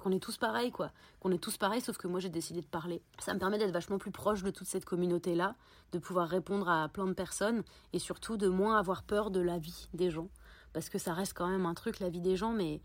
qu'on 0.00 0.12
est 0.12 0.22
tous 0.22 0.36
pareils, 0.36 0.70
quoi. 0.70 0.90
Qu'on 1.20 1.32
est 1.32 1.42
tous 1.42 1.56
pareils, 1.56 1.80
sauf 1.80 1.96
que 1.96 2.06
moi 2.06 2.20
j'ai 2.20 2.28
décidé 2.28 2.60
de 2.60 2.66
parler. 2.66 3.02
Ça 3.18 3.34
me 3.34 3.38
permet 3.38 3.58
d'être 3.58 3.72
vachement 3.72 3.98
plus 3.98 4.10
proche 4.10 4.42
de 4.42 4.50
toute 4.50 4.66
cette 4.66 4.84
communauté-là, 4.84 5.54
de 5.92 5.98
pouvoir 5.98 6.28
répondre 6.28 6.68
à 6.68 6.88
plein 6.88 7.06
de 7.06 7.12
personnes 7.12 7.62
et 7.92 7.98
surtout 7.98 8.36
de 8.36 8.48
moins 8.48 8.78
avoir 8.78 9.02
peur 9.02 9.30
de 9.30 9.40
la 9.40 9.58
vie 9.58 9.88
des 9.94 10.10
gens. 10.10 10.28
Parce 10.72 10.88
que 10.88 10.98
ça 10.98 11.12
reste 11.12 11.34
quand 11.34 11.48
même 11.48 11.66
un 11.66 11.74
truc, 11.74 12.00
la 12.00 12.08
vie 12.08 12.20
des 12.20 12.36
gens, 12.36 12.52
mais 12.52 12.80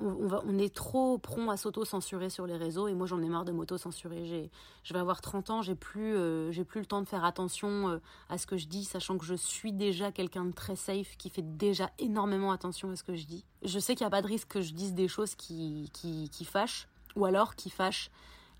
on, 0.00 0.58
est 0.58 0.74
trop 0.74 1.18
prompt 1.18 1.50
à 1.50 1.56
s'auto-censurer 1.56 2.30
sur 2.30 2.46
les 2.46 2.56
réseaux 2.56 2.88
et 2.88 2.94
moi 2.94 3.06
j'en 3.06 3.22
ai 3.22 3.28
marre 3.28 3.44
de 3.44 3.52
m'auto-censurer. 3.52 4.50
Je 4.82 4.94
vais 4.94 4.98
avoir 4.98 5.20
30 5.20 5.50
ans, 5.50 5.62
j'ai 5.62 5.74
plus, 5.74 6.14
euh, 6.16 6.52
plus 6.64 6.80
le 6.80 6.86
temps 6.86 7.00
de 7.00 7.08
faire 7.08 7.24
attention 7.24 7.88
euh, 7.88 7.98
à 8.28 8.38
ce 8.38 8.46
que 8.46 8.56
je 8.56 8.66
dis, 8.66 8.84
sachant 8.84 9.18
que 9.18 9.24
je 9.24 9.34
suis 9.34 9.72
déjà 9.72 10.12
quelqu'un 10.12 10.44
de 10.44 10.52
très 10.52 10.76
safe 10.76 11.16
qui 11.16 11.30
fait 11.30 11.42
déjà 11.42 11.90
énormément 11.98 12.52
attention 12.52 12.90
à 12.90 12.96
ce 12.96 13.02
que 13.02 13.14
je 13.14 13.26
dis. 13.26 13.44
Je 13.62 13.78
sais 13.78 13.94
qu'il 13.94 14.04
n'y 14.04 14.08
a 14.08 14.10
pas 14.10 14.22
de 14.22 14.26
risque 14.26 14.48
que 14.48 14.60
je 14.60 14.72
dise 14.72 14.94
des 14.94 15.08
choses 15.08 15.34
qui, 15.34 15.90
qui, 15.92 16.28
qui 16.30 16.44
fâchent 16.44 16.88
ou 17.16 17.24
alors 17.24 17.54
qui 17.54 17.70
fâchent 17.70 18.10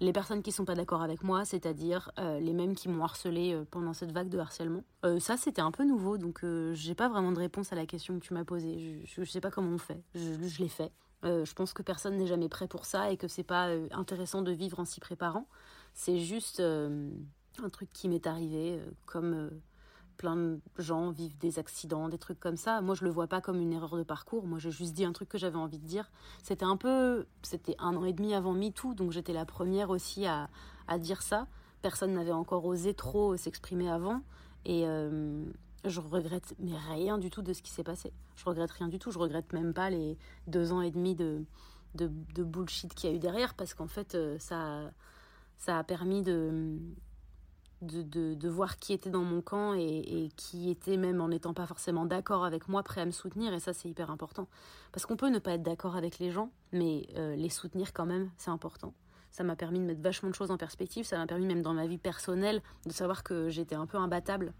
les 0.01 0.13
personnes 0.13 0.43
qui 0.43 0.53
sont 0.53 0.65
pas 0.65 0.77
d'accord 0.77 1.03
avec 1.03 1.25
moi, 1.25 1.45
c'est-à-dire 1.45 2.13
euh, 2.21 2.39
les 2.39 2.53
mêmes 2.53 2.77
qui 2.77 2.89
m'ont 2.89 3.03
harcelé 3.03 3.61
pendant 3.73 3.93
cette 3.93 4.13
vague 4.13 4.29
de 4.29 4.39
harcèlement. 4.39 4.85
ça, 5.19 5.37
c'était 5.37 5.61
un 5.61 5.73
peu 5.73 5.85
nouveau, 5.85 6.19
donc 6.19 6.45
j'ai 6.73 6.95
pas 6.95 7.09
vraiment 7.09 7.33
de 7.33 7.39
réponse 7.39 7.73
à 7.73 7.77
la 7.77 7.85
question 7.85 8.19
que 8.19 8.25
tu 8.25 8.33
m'as 8.33 8.45
posée. 8.45 9.05
Je, 9.05 9.25
je, 9.25 9.29
sais 9.29 9.41
pas 9.41 9.51
comment 9.51 9.75
on 9.75 9.79
fait. 9.79 10.01
Je 10.15 10.63
l'ai 10.63 10.69
fait. 10.69 10.93
Euh, 11.25 11.45
je 11.45 11.53
pense 11.55 11.73
que 11.73 11.83
personne 11.83 12.17
n'est 12.17 12.27
jamais 12.27 12.49
prêt 12.49 12.69
pour 12.69 12.85
ça 12.85 13.11
et 13.11 13.17
que 13.17 13.27
c'est 13.29 13.43
pas 13.43 13.69
euh, 13.69 13.89
intéressant 13.91 14.43
de 14.43 14.53
vivre 14.53 14.79
en 14.79 14.85
s'y 14.85 15.01
préparant. 15.01 15.47
C'est 15.95 16.19
juste 16.19 16.61
euh, 16.61 17.11
un 17.63 17.69
truc 17.69 17.93
qui 17.93 18.09
m'est 18.09 18.27
arrivé, 18.27 18.81
comme 19.05 19.51
plein 20.17 20.37
de 20.37 20.61
gens 20.79 21.11
vivent 21.11 21.37
des 21.39 21.59
accidents, 21.59 22.09
des 22.09 22.19
trucs 22.19 22.39
comme 22.39 22.57
ça. 22.57 22.81
Moi, 22.81 22.95
je 22.95 23.05
le 23.05 23.11
vois 23.11 23.27
pas 23.27 23.41
comme 23.41 23.61
une 23.61 23.73
erreur 23.73 23.97
de 23.97 24.03
parcours. 24.05 24.47
Moi, 24.47 24.59
j'ai 24.59 24.71
juste 24.71 24.95
dit 24.95 25.05
un 25.05 25.13
truc 25.13 25.29
que 25.29 25.39
j'avais 25.39 25.59
envie 25.59 25.79
de 25.79 25.87
dire. 25.87 26.11
C'était 26.43 26.65
un 26.65 26.77
peu, 26.77 27.27
c'était 27.43 27.77
un 27.79 27.97
an 27.97 28.05
et 28.05 28.13
demi 28.13 28.35
avant 28.35 28.53
MeToo, 28.53 28.95
donc 28.95 29.11
j'étais 29.11 29.33
la 29.33 29.45
première 29.45 29.91
aussi 29.91 30.27
à, 30.27 30.49
à 30.87 30.99
dire 30.99 31.23
ça. 31.23 31.47
Personne 31.83 32.13
n'avait 32.13 32.33
encore 32.33 32.65
osé 32.65 32.95
trop 32.95 33.37
s'exprimer 33.37 33.89
avant. 33.89 34.23
Et, 34.65 34.85
je 35.89 36.01
regrette 36.01 36.55
mais 36.59 36.77
rien 36.77 37.19
du 37.19 37.31
tout 37.31 37.43
de 37.43 37.53
ce 37.53 37.63
qui 37.63 37.71
s'est 37.71 37.85
passé. 37.85 38.13
Je 38.37 38.45
regrette 38.45 38.71
rien 38.71 38.89
du 38.89 38.99
tout. 38.99 39.11
Je 39.11 39.19
regrette 39.19 39.53
même 39.53 39.75
pas 39.75 39.91
les 39.91 40.17
deux 40.47 40.73
ans 40.73 40.81
et 40.81 40.91
demi 40.91 41.15
de, 41.15 41.45
de, 41.95 42.43
bullshit 42.43 42.95
qu'il 42.95 43.11
y 43.11 43.13
a 43.13 43.17
eu 43.17 43.19
derrière 43.19 43.55
parce 43.55 43.75
qu'en 43.75 43.89
fait, 43.89 44.15
euh, 44.15 44.39
ça, 44.39 44.91
ça 45.57 45.79
a 45.79 45.85
permis 45.85 46.23
de, 46.23 46.79
de, 47.83 48.35
de, 48.35 48.49
voir 48.49 48.77
qui 48.79 48.93
était 48.93 49.11
dans 49.11 49.23
mon 49.23 49.41
camp 49.41 49.75
et, 49.75 50.31
qui 50.37 50.71
était, 50.71 50.97
même 50.97 51.21
en 51.21 51.29
n'étant 51.29 51.55
pas 51.55 51.67
forcément 51.67 52.07
d'accord 52.07 52.45
avec 52.45 52.69
moi, 52.69 52.83
prêt 52.83 53.01
à 53.01 53.07
me 53.07 53.11
soutenir. 53.11 53.53
Et 53.55 53.61
ça, 53.61 53.73
c'est 53.73 53.89
hyper 53.89 54.11
important. 54.11 54.49
Parce 54.93 55.07
qu'on 55.07 55.17
peut 55.17 55.29
ne 55.29 55.39
pas 55.39 55.53
être 55.53 55.63
d'accord 55.63 55.97
avec 55.97 56.19
les 56.19 56.31
gens, 56.31 56.51
mais 56.73 57.07
euh, 57.17 57.37
les 57.37 57.49
soutenir 57.49 57.93
quand 57.93 58.07
même, 58.07 58.31
c'est 58.37 58.51
important. 58.51 58.95
Ça 59.31 59.45
m'a 59.45 59.57
permis 59.57 59.79
de 59.79 59.85
mettre 59.85 60.01
vachement 60.01 60.31
de 60.31 60.35
choses 60.35 60.51
en 60.51 60.57
perspective. 60.57 61.05
Ça 61.05 61.19
m'a 61.19 61.27
permis, 61.27 61.47
même 61.47 61.63
dans 61.63 61.75
ma 61.75 61.87
vie 61.87 61.99
personnelle, 61.99 62.63
de 62.87 62.93
savoir 62.93 63.23
que 63.23 63.49
j'étais 63.49 63.75
un 63.75 63.87
peu 63.87 63.99
imbattable 63.99 64.55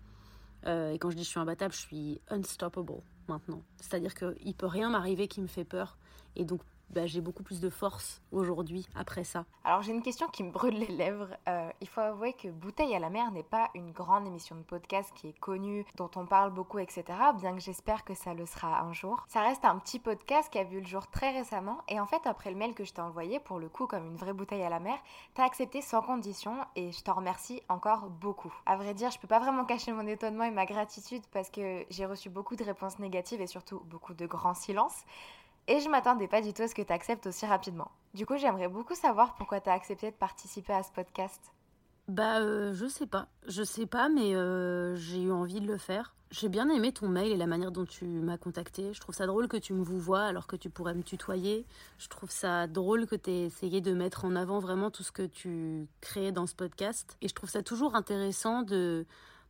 euh, 0.67 0.93
et 0.93 0.99
quand 0.99 1.11
je 1.11 1.17
dis 1.17 1.25
je 1.25 1.29
suis 1.29 1.41
imbattable, 1.41 1.73
je 1.73 1.79
suis 1.79 2.21
unstoppable 2.29 3.03
maintenant. 3.29 3.63
C'est-à-dire 3.81 4.15
qu'il 4.15 4.55
peut 4.55 4.67
rien 4.67 4.91
m'arriver 4.91 5.29
qui 5.29 5.41
me 5.41 5.47
fait 5.47 5.65
peur. 5.65 5.99
Et 6.37 6.45
donc 6.45 6.61
bah, 6.91 7.07
j'ai 7.07 7.21
beaucoup 7.21 7.43
plus 7.43 7.61
de 7.61 7.71
force 7.71 8.23
aujourd'hui 8.33 8.87
après 8.95 9.25
ça. 9.25 9.45
Alors 9.65 9.83
j'ai 9.83 9.93
une 9.93 10.03
question 10.03 10.29
qui 10.29 10.43
me 10.43 10.51
brûle 10.51 10.79
les 10.79 10.87
lèvres. 10.87 11.29
Euh, 11.49 11.71
il 11.81 11.89
faut 11.89 12.01
avouer 12.01 12.33
que 12.33 12.49
Bouteille 12.49 12.95
à 12.95 12.99
la 12.99 13.11
mer 13.11 13.31
n'est 13.33 13.43
pas 13.43 13.71
une 13.75 13.93
grande 13.93 14.27
émission 14.27 14.57
de 14.57 14.63
podcast 14.63 15.13
qui 15.15 15.29
est 15.29 15.39
connue, 15.39 15.85
dont 15.97 16.11
on 16.17 16.27
parle 16.27 16.53
beaucoup, 16.53 16.79
etc. 16.79 17.05
Bien 17.37 17.55
que 17.55 17.61
j'espère 17.61 18.05
que 18.05 18.15
ça 18.15 18.35
le 18.35 18.47
sera 18.47 18.81
un 18.81 18.93
jour. 18.93 19.25
Ça 19.29 19.43
reste 19.43 19.65
un 19.65 19.79
petit 19.79 19.99
podcast 19.99 20.51
qui 20.51 20.59
a 20.59 20.65
vu 20.65 20.81
le 20.81 20.87
jour 20.87 21.07
très 21.09 21.33
récemment. 21.33 21.79
Et 21.89 22.01
en 22.01 22.07
fait, 22.07 22.27
après 22.27 22.51
le 22.51 22.57
mail 22.57 22.75
que 22.75 22.85
je 22.85 22.93
t'ai 22.93 23.03
envoyé, 23.03 23.41
pour 23.41 23.59
le 23.59 23.69
coup, 23.69 23.87
comme 23.87 24.07
une 24.07 24.17
vraie 24.17 24.33
bouteille 24.33 24.63
à 24.63 24.71
la 24.71 24.81
mer, 24.81 24.99
t'as 25.35 25.45
accepté 25.45 25.83
sans 25.83 26.03
condition 26.03 26.57
et 26.77 26.93
je 26.93 27.03
t'en 27.03 27.15
remercie 27.15 27.63
encore 27.69 28.09
beaucoup. 28.09 28.53
À 28.67 28.77
vrai 28.77 28.95
dire, 28.95 29.11
je 29.11 29.19
peux 29.19 29.29
pas 29.29 29.39
vraiment 29.39 29.65
cacher 29.65 29.93
mon 29.93 30.07
étonnement 30.07 30.45
et 30.45 30.51
ma 30.51 30.67
gratitude 30.67 31.23
parce 31.33 31.51
que 31.51 31.85
j'ai 31.91 32.07
reçu 32.07 32.31
beaucoup 32.31 32.57
de 32.57 32.65
réponses 32.65 32.99
négatives 32.99 33.41
et 33.41 33.47
surtout 33.47 33.81
beaucoup 33.87 34.15
de 34.15 34.27
grands 34.27 34.55
silences. 34.55 35.05
Et 35.71 35.81
je 35.81 35.89
m'attendais 35.91 36.29
pas 36.29 36.41
du 36.41 36.55
tout 36.55 36.63
à 36.63 36.69
ce 36.69 36.75
que 36.75 36.81
tu 36.81 36.93
acceptes 36.93 37.27
aussi 37.27 37.45
rapidement. 37.45 37.91
Du 38.15 38.25
coup, 38.25 38.39
j'aimerais 38.39 38.69
beaucoup 38.69 38.95
savoir 38.95 39.35
pourquoi 39.35 39.61
tu 39.61 39.69
as 39.69 39.75
accepté 39.75 40.11
de 40.11 40.17
participer 40.17 40.73
à 40.73 40.83
ce 40.83 40.91
podcast. 40.91 41.53
Bah, 42.09 42.41
euh, 42.41 42.73
je 42.73 42.87
sais 42.87 43.07
pas. 43.07 43.29
Je 43.47 43.63
sais 43.63 43.85
pas, 43.85 44.09
mais 44.09 44.35
euh, 44.35 44.97
j'ai 44.97 45.21
eu 45.21 45.31
envie 45.31 45.61
de 45.61 45.67
le 45.67 45.77
faire. 45.77 46.15
J'ai 46.31 46.49
bien 46.49 46.71
aimé 46.71 46.93
ton 46.93 47.09
mail 47.09 47.33
et 47.33 47.37
la 47.37 47.47
manière 47.47 47.71
dont 47.71 47.85
tu 47.85 48.07
m'as 48.07 48.39
contacté. 48.39 48.95
Je 48.95 49.01
trouve 49.01 49.15
ça 49.15 49.27
drôle 49.27 49.47
que 49.47 49.59
tu 49.59 49.75
me 49.75 49.83
vois 49.83 50.23
alors 50.23 50.47
que 50.47 50.57
tu 50.57 50.71
pourrais 50.71 50.95
me 50.95 51.03
tutoyer. 51.03 51.67
Je 51.99 52.09
trouve 52.09 52.31
ça 52.31 52.67
drôle 52.67 53.07
que 53.07 53.17
tu 53.17 53.31
aies 53.31 53.45
essayé 53.45 53.83
de 53.83 53.93
mettre 53.93 54.25
en 54.25 54.37
avant 54.37 54.61
vraiment 54.61 54.91
tout 54.91 55.03
ce 55.03 55.13
que 55.13 55.27
tu 55.27 55.87
crées 56.01 56.33
dans 56.33 56.47
ce 56.47 56.55
podcast. 56.55 57.19
Et 57.21 57.29
je 57.29 57.35
trouve 57.35 57.51
ça 57.51 57.63
toujours 57.63 57.95
intéressant 57.95 58.63
de 58.63 59.05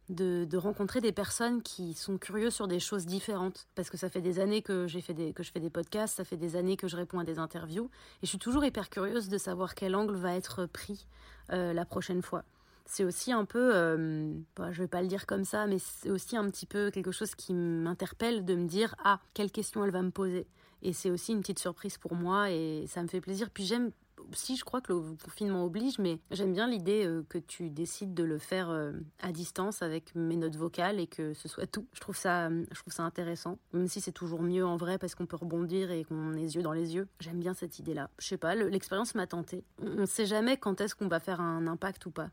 de, 0.08 0.56
rencontrer 0.56 1.00
des 1.00 1.12
personnes 1.12 1.62
qui 1.62 1.94
sont 1.94 2.18
curieuses 2.18 2.54
sur 2.54 2.68
des 2.68 2.80
choses 2.80 3.06
différentes. 3.06 3.66
Parce 3.74 3.90
que 3.90 3.96
ça 3.96 4.08
fait 4.08 4.20
des 4.20 4.40
années 4.40 4.62
que, 4.62 4.86
j'ai 4.86 5.00
fait 5.00 5.14
des, 5.14 5.32
que 5.32 5.42
je 5.42 5.52
fais 5.52 5.60
des 5.60 5.70
podcasts, 5.70 6.16
ça 6.16 6.24
fait 6.24 6.36
des 6.36 6.56
années 6.56 6.76
que 6.76 6.88
je 6.88 6.96
réponds 6.96 7.18
à 7.18 7.24
des 7.24 7.38
interviews. 7.38 7.90
Et 8.22 8.26
je 8.26 8.28
suis 8.28 8.38
toujours 8.38 8.64
hyper 8.64 8.90
curieuse 8.90 9.28
de 9.28 9.38
savoir 9.38 9.74
quel 9.74 9.94
angle 9.94 10.14
va 10.14 10.34
être 10.34 10.66
pris 10.66 11.06
euh, 11.52 11.72
la 11.72 11.84
prochaine 11.84 12.22
fois. 12.22 12.44
C'est 12.86 13.04
aussi 13.04 13.32
un 13.32 13.44
peu, 13.44 13.72
euh, 13.74 14.32
bah, 14.56 14.72
je 14.72 14.82
vais 14.82 14.88
pas 14.88 15.02
le 15.02 15.08
dire 15.08 15.26
comme 15.26 15.44
ça, 15.44 15.66
mais 15.66 15.78
c'est 15.78 16.10
aussi 16.10 16.36
un 16.36 16.48
petit 16.48 16.64
peu 16.64 16.90
quelque 16.90 17.12
chose 17.12 17.34
qui 17.34 17.52
m'interpelle 17.52 18.46
de 18.46 18.54
me 18.54 18.66
dire 18.66 18.94
ah 19.04 19.20
quelle 19.34 19.50
question 19.50 19.84
elle 19.84 19.90
va 19.90 20.00
me 20.00 20.10
poser. 20.10 20.46
Et 20.80 20.92
c'est 20.92 21.10
aussi 21.10 21.32
une 21.32 21.40
petite 21.40 21.58
surprise 21.58 21.98
pour 21.98 22.14
moi 22.14 22.50
et 22.50 22.86
ça 22.88 23.02
me 23.02 23.08
fait 23.08 23.20
plaisir. 23.20 23.50
Puis 23.50 23.64
j'aime 23.64 23.90
si 24.32 24.56
je 24.56 24.64
crois 24.64 24.80
que 24.80 24.92
le 24.92 25.00
confinement 25.24 25.64
oblige, 25.64 25.98
mais 25.98 26.18
j'aime 26.30 26.52
bien 26.52 26.68
l'idée 26.68 27.04
euh, 27.06 27.24
que 27.28 27.38
tu 27.38 27.70
décides 27.70 28.14
de 28.14 28.24
le 28.24 28.38
faire 28.38 28.70
euh, 28.70 28.92
à 29.20 29.32
distance 29.32 29.82
avec 29.82 30.14
mes 30.14 30.36
notes 30.36 30.56
vocales 30.56 31.00
et 31.00 31.06
que 31.06 31.34
ce 31.34 31.48
soit 31.48 31.66
tout. 31.66 31.86
Je 31.92 32.00
trouve 32.00 32.16
ça, 32.16 32.46
euh, 32.46 32.64
je 32.70 32.80
trouve 32.80 32.92
ça 32.92 33.02
intéressant, 33.02 33.58
même 33.72 33.88
si 33.88 34.00
c'est 34.00 34.12
toujours 34.12 34.42
mieux 34.42 34.64
en 34.64 34.76
vrai 34.76 34.98
parce 34.98 35.14
qu'on 35.14 35.26
peut 35.26 35.36
rebondir 35.36 35.90
et 35.90 36.04
qu'on 36.04 36.34
est 36.34 36.54
yeux 36.54 36.62
dans 36.62 36.72
les 36.72 36.94
yeux. 36.94 37.08
J'aime 37.20 37.40
bien 37.40 37.54
cette 37.54 37.78
idée-là. 37.78 38.10
Je 38.18 38.26
sais 38.26 38.36
pas, 38.36 38.54
l'expérience 38.54 39.14
m'a 39.14 39.26
tenté. 39.26 39.64
On 39.82 39.94
ne 39.94 40.06
sait 40.06 40.26
jamais 40.26 40.56
quand 40.56 40.80
est-ce 40.80 40.94
qu'on 40.94 41.08
va 41.08 41.20
faire 41.20 41.40
un 41.40 41.66
impact 41.66 42.06
ou 42.06 42.10
pas. 42.10 42.30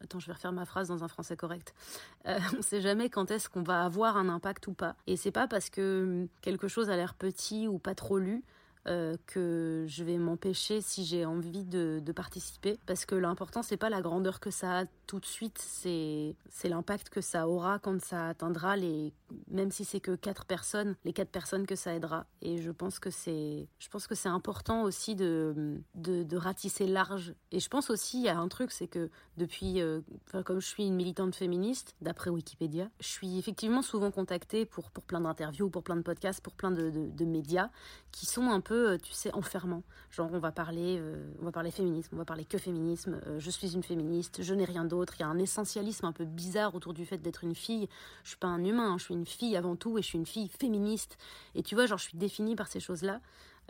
Attends, 0.00 0.20
je 0.20 0.26
vais 0.26 0.32
refaire 0.32 0.52
ma 0.52 0.64
phrase 0.64 0.88
dans 0.88 1.02
un 1.02 1.08
français 1.08 1.36
correct. 1.36 1.74
On 2.24 2.58
ne 2.58 2.62
sait 2.62 2.80
jamais 2.80 3.10
quand 3.10 3.32
est-ce 3.32 3.48
qu'on 3.48 3.64
va 3.64 3.84
avoir 3.84 4.16
un 4.16 4.28
impact 4.28 4.68
ou 4.68 4.72
pas. 4.72 4.94
Et 5.08 5.16
c'est 5.16 5.32
pas 5.32 5.48
parce 5.48 5.70
que 5.70 6.28
quelque 6.40 6.68
chose 6.68 6.88
a 6.88 6.94
l'air 6.94 7.14
petit 7.14 7.66
ou 7.66 7.78
pas 7.78 7.96
trop 7.96 8.18
lu 8.18 8.44
euh, 8.88 9.16
que 9.26 9.84
je 9.86 10.02
vais 10.02 10.16
m'empêcher 10.16 10.80
si 10.80 11.04
j'ai 11.04 11.26
envie 11.26 11.64
de, 11.64 12.02
participer. 12.14 12.78
Parce 12.86 13.04
que 13.04 13.14
l'important 13.14 13.62
c'est 13.62 13.76
pas 13.76 13.90
la 13.90 14.00
grandeur 14.00 14.40
que 14.40 14.50
ça 14.50 14.80
a 14.80 14.84
tout 15.06 15.20
de 15.20 15.26
suite 15.26 15.58
c'est 15.58 16.34
c'est 16.48 16.68
l'impact 16.68 17.10
que 17.10 17.20
ça 17.20 17.46
aura 17.48 17.78
quand 17.78 18.00
ça 18.02 18.28
atteindra 18.28 18.76
les 18.76 19.12
même 19.50 19.70
si 19.70 19.84
c'est 19.84 20.00
que 20.00 20.14
quatre 20.14 20.44
personnes 20.44 20.96
les 21.04 21.12
quatre 21.12 21.30
personnes 21.30 21.66
que 21.66 21.76
ça 21.76 21.94
aidera 21.94 22.26
et 22.42 22.60
je 22.60 22.70
pense 22.70 22.98
que 22.98 23.10
c'est 23.10 23.68
je 23.78 23.88
pense 23.88 24.06
que 24.06 24.14
c'est 24.14 24.28
important 24.28 24.82
aussi 24.82 25.14
de, 25.14 25.80
de, 25.94 26.36
ratisser 26.36 26.86
large 26.86 27.34
et 27.50 27.60
je 27.60 27.68
pense 27.68 27.90
aussi 27.90 28.18
il 28.18 28.24
y 28.24 28.28
a 28.28 28.38
un 28.38 28.48
truc 28.48 28.70
c'est 28.70 28.86
que 28.86 29.10
depuis 29.36 29.80
euh, 29.80 30.00
comme 30.44 30.60
je 30.60 30.66
suis 30.66 30.86
une 30.86 30.94
militante 30.94 31.34
féministe 31.34 31.94
d'après 32.00 32.30
Wikipédia 32.30 32.88
je 33.00 33.08
suis 33.08 33.38
effectivement 33.38 33.82
souvent 33.82 34.10
contactée 34.10 34.64
pour 34.64 34.90
pour 34.90 35.04
plein 35.04 35.20
d'interviews 35.20 35.70
pour 35.70 35.82
plein 35.82 35.96
de 35.96 36.02
podcasts 36.02 36.40
pour 36.40 36.54
plein 36.54 36.70
de, 36.70 36.90
de 36.90 37.24
médias 37.24 37.70
qui 38.12 38.26
sont 38.26 38.50
un 38.50 38.60
peu 38.60 38.78
euh, 38.92 38.98
tu 38.98 39.12
sais, 39.12 39.32
enfermant. 39.34 39.82
Genre, 40.10 40.30
on 40.32 40.38
va 40.38 40.52
parler, 40.52 40.96
euh, 40.98 41.30
on 41.40 41.44
va 41.44 41.52
parler 41.52 41.70
féminisme, 41.70 42.14
on 42.14 42.18
va 42.18 42.24
parler 42.24 42.44
que 42.44 42.58
féminisme. 42.58 43.20
Euh, 43.26 43.38
je 43.38 43.50
suis 43.50 43.74
une 43.74 43.82
féministe, 43.82 44.42
je 44.42 44.54
n'ai 44.54 44.64
rien 44.64 44.84
d'autre. 44.84 45.14
Il 45.18 45.20
y 45.20 45.22
a 45.24 45.28
un 45.28 45.38
essentialisme 45.38 46.06
un 46.06 46.12
peu 46.12 46.24
bizarre 46.24 46.74
autour 46.74 46.94
du 46.94 47.04
fait 47.06 47.18
d'être 47.18 47.44
une 47.44 47.54
fille. 47.54 47.88
Je 48.24 48.30
suis 48.30 48.38
pas 48.38 48.48
un 48.48 48.64
humain, 48.64 48.96
je 48.98 49.04
suis 49.04 49.14
une 49.14 49.17
fille 49.26 49.56
avant 49.56 49.76
tout 49.76 49.98
et 49.98 50.02
je 50.02 50.06
suis 50.06 50.18
une 50.18 50.26
fille 50.26 50.48
féministe. 50.48 51.18
Et 51.54 51.62
tu 51.62 51.74
vois, 51.74 51.86
genre, 51.86 51.98
je 51.98 52.04
suis 52.04 52.18
définie 52.18 52.56
par 52.56 52.68
ces 52.68 52.80
choses-là. 52.80 53.20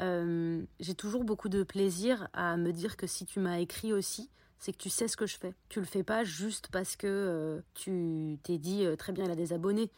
j'ai 0.00 0.94
toujours 0.94 1.24
beaucoup 1.24 1.48
de 1.48 1.62
plaisir 1.62 2.28
à 2.32 2.56
me 2.56 2.72
dire 2.72 2.96
que 2.96 3.06
si 3.06 3.26
tu 3.26 3.40
m'as 3.40 3.58
écrit 3.58 3.92
aussi, 3.92 4.30
c'est 4.58 4.72
que 4.72 4.78
tu 4.78 4.90
sais 4.90 5.08
ce 5.08 5.16
que 5.16 5.26
je 5.26 5.36
fais. 5.36 5.54
Tu 5.68 5.80
le 5.80 5.86
fais 5.86 6.02
pas 6.02 6.24
juste 6.24 6.68
parce 6.72 6.96
que 6.96 7.62
tu 7.74 8.38
t'es 8.42 8.58
dit 8.58 8.84
très 8.98 9.12
bien, 9.12 9.24
elle 9.24 9.30
a 9.30 9.36
des 9.36 9.52
abonnés 9.52 9.90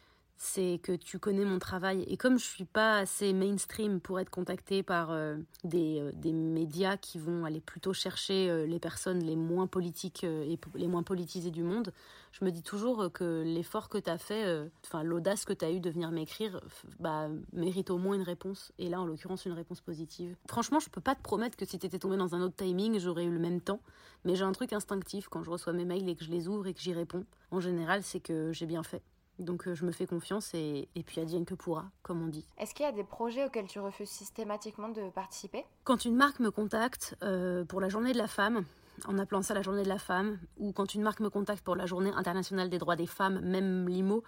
c'est 0.43 0.79
que 0.81 0.93
tu 0.93 1.19
connais 1.19 1.45
mon 1.45 1.59
travail. 1.59 2.03
Et 2.07 2.17
comme 2.17 2.39
je 2.39 2.45
suis 2.45 2.65
pas 2.65 2.97
assez 2.97 3.31
mainstream 3.31 4.01
pour 4.01 4.19
être 4.19 4.31
contactée 4.31 4.81
par 4.81 5.11
euh, 5.11 5.37
des, 5.63 5.99
euh, 6.01 6.11
des, 6.15 6.33
médias 6.33 6.97
qui 6.97 7.19
vont 7.19 7.45
aller 7.45 7.61
plutôt 7.61 7.93
chercher 7.93 8.49
euh, 8.49 8.65
les 8.65 8.79
personnes 8.79 9.19
les 9.19 9.35
moins 9.35 9.67
politiques 9.67 10.23
et 10.23 10.59
les 10.73 10.87
moins 10.87 11.03
politisées 11.03 11.51
du 11.51 11.61
monde, 11.61 11.93
je 12.31 12.43
me 12.43 12.49
dis 12.49 12.63
toujours 12.63 13.11
que 13.13 13.43
l'effort 13.45 13.87
que 13.87 13.99
tu 13.99 14.09
as 14.09 14.17
fait, 14.17 14.67
enfin 14.83 15.03
l'audace 15.03 15.45
que 15.45 15.53
tu 15.53 15.63
as 15.63 15.71
eu 15.71 15.79
de 15.79 15.91
venir 15.91 16.09
m'écrire, 16.09 16.59
bah, 16.99 17.27
mérite 17.53 17.91
au 17.91 17.99
moins 17.99 18.15
une 18.15 18.23
réponse. 18.23 18.71
Et 18.79 18.89
là, 18.89 18.99
en 18.99 19.05
l'occurrence, 19.05 19.45
une 19.45 19.53
réponse 19.53 19.81
positive. 19.81 20.35
Franchement, 20.49 20.79
je 20.79 20.89
peux 20.89 21.01
pas 21.01 21.13
te 21.13 21.21
promettre 21.21 21.55
que 21.55 21.65
si 21.65 21.77
tu 21.77 21.85
étais 21.85 21.99
tombé 21.99 22.17
dans 22.17 22.33
un 22.33 22.41
autre 22.41 22.55
timing, 22.55 22.97
j'aurais 22.97 23.25
eu 23.25 23.31
le 23.31 23.39
même 23.39 23.61
temps. 23.61 23.79
Mais 24.25 24.35
j'ai 24.35 24.43
un 24.43 24.53
truc 24.53 24.73
instinctif 24.73 25.27
quand 25.27 25.43
je 25.43 25.51
reçois 25.51 25.73
mes 25.73 25.85
mails 25.85 26.09
et 26.09 26.15
que 26.15 26.23
je 26.23 26.31
les 26.31 26.47
ouvre 26.47 26.65
et 26.65 26.73
que 26.73 26.81
j'y 26.81 26.93
réponds. 26.93 27.25
En 27.51 27.59
général, 27.59 28.01
c'est 28.01 28.21
que 28.21 28.51
j'ai 28.53 28.65
bien 28.65 28.81
fait. 28.81 29.03
Donc 29.41 29.67
euh, 29.67 29.75
je 29.75 29.85
me 29.85 29.91
fais 29.91 30.05
confiance 30.05 30.53
et, 30.53 30.87
et 30.95 31.03
puis 31.03 31.19
adienne 31.21 31.45
que 31.45 31.53
pourra, 31.53 31.85
comme 32.03 32.21
on 32.21 32.27
dit. 32.27 32.45
Est-ce 32.57 32.73
qu'il 32.73 32.85
y 32.85 32.89
a 32.89 32.91
des 32.91 33.03
projets 33.03 33.45
auxquels 33.45 33.67
tu 33.67 33.79
refuses 33.79 34.09
systématiquement 34.09 34.89
de 34.89 35.09
participer? 35.09 35.65
Quand 35.83 36.05
une 36.05 36.15
marque 36.15 36.39
me 36.39 36.51
contacte 36.51 37.15
euh, 37.23 37.65
pour 37.65 37.81
la 37.81 37.89
journée 37.89 38.13
de 38.13 38.17
la 38.17 38.27
femme, 38.27 38.63
en 39.05 39.17
appelant 39.17 39.41
ça 39.41 39.53
la 39.53 39.61
journée 39.61 39.83
de 39.83 39.89
la 39.89 39.99
femme, 39.99 40.37
ou 40.57 40.71
quand 40.71 40.93
une 40.93 41.01
marque 41.01 41.19
me 41.19 41.29
contacte 41.29 41.63
pour 41.63 41.75
la 41.75 41.85
journée 41.85 42.11
internationale 42.15 42.69
des 42.69 42.77
droits 42.77 42.95
des 42.95 43.07
femmes, 43.07 43.39
même 43.41 43.87
l'IMO, 43.87 44.23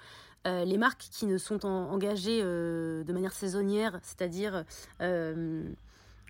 euh, 0.48 0.66
les 0.66 0.78
marques 0.78 1.08
qui 1.12 1.26
ne 1.26 1.38
sont 1.38 1.66
engagées 1.66 2.42
de 2.42 3.14
manière 3.14 3.34
saisonnière, 3.34 4.00
c'est-à-dire 4.02 4.66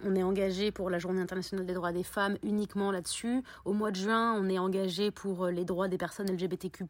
on 0.03 0.15
est 0.15 0.23
engagé 0.23 0.71
pour 0.71 0.89
la 0.89 0.99
Journée 0.99 1.21
internationale 1.21 1.65
des 1.65 1.73
droits 1.73 1.91
des 1.91 2.03
femmes 2.03 2.37
uniquement 2.43 2.91
là-dessus. 2.91 3.43
Au 3.65 3.73
mois 3.73 3.91
de 3.91 3.95
juin, 3.95 4.33
on 4.33 4.49
est 4.49 4.59
engagé 4.59 5.11
pour 5.11 5.45
euh, 5.45 5.51
les 5.51 5.65
droits 5.65 5.87
des 5.87 5.97
personnes 5.97 6.31
LGBTQ+. 6.31 6.85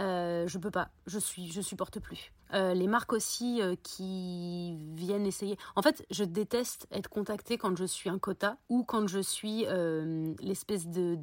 Euh, 0.00 0.46
je 0.46 0.58
peux 0.58 0.70
pas, 0.70 0.90
je 1.06 1.18
suis, 1.18 1.50
je 1.50 1.60
supporte 1.60 2.00
plus. 2.00 2.32
Euh, 2.54 2.74
les 2.74 2.86
marques 2.86 3.12
aussi 3.12 3.62
euh, 3.62 3.74
qui 3.82 4.76
viennent 4.94 5.26
essayer. 5.26 5.56
En 5.74 5.82
fait, 5.82 6.04
je 6.10 6.24
déteste 6.24 6.86
être 6.92 7.08
contactée 7.08 7.56
quand 7.56 7.76
je 7.76 7.84
suis 7.84 8.10
un 8.10 8.18
quota 8.18 8.58
ou 8.68 8.84
quand 8.84 9.06
je 9.06 9.20
suis 9.20 9.64
l'espèce 10.40 10.86
de, 10.88 11.18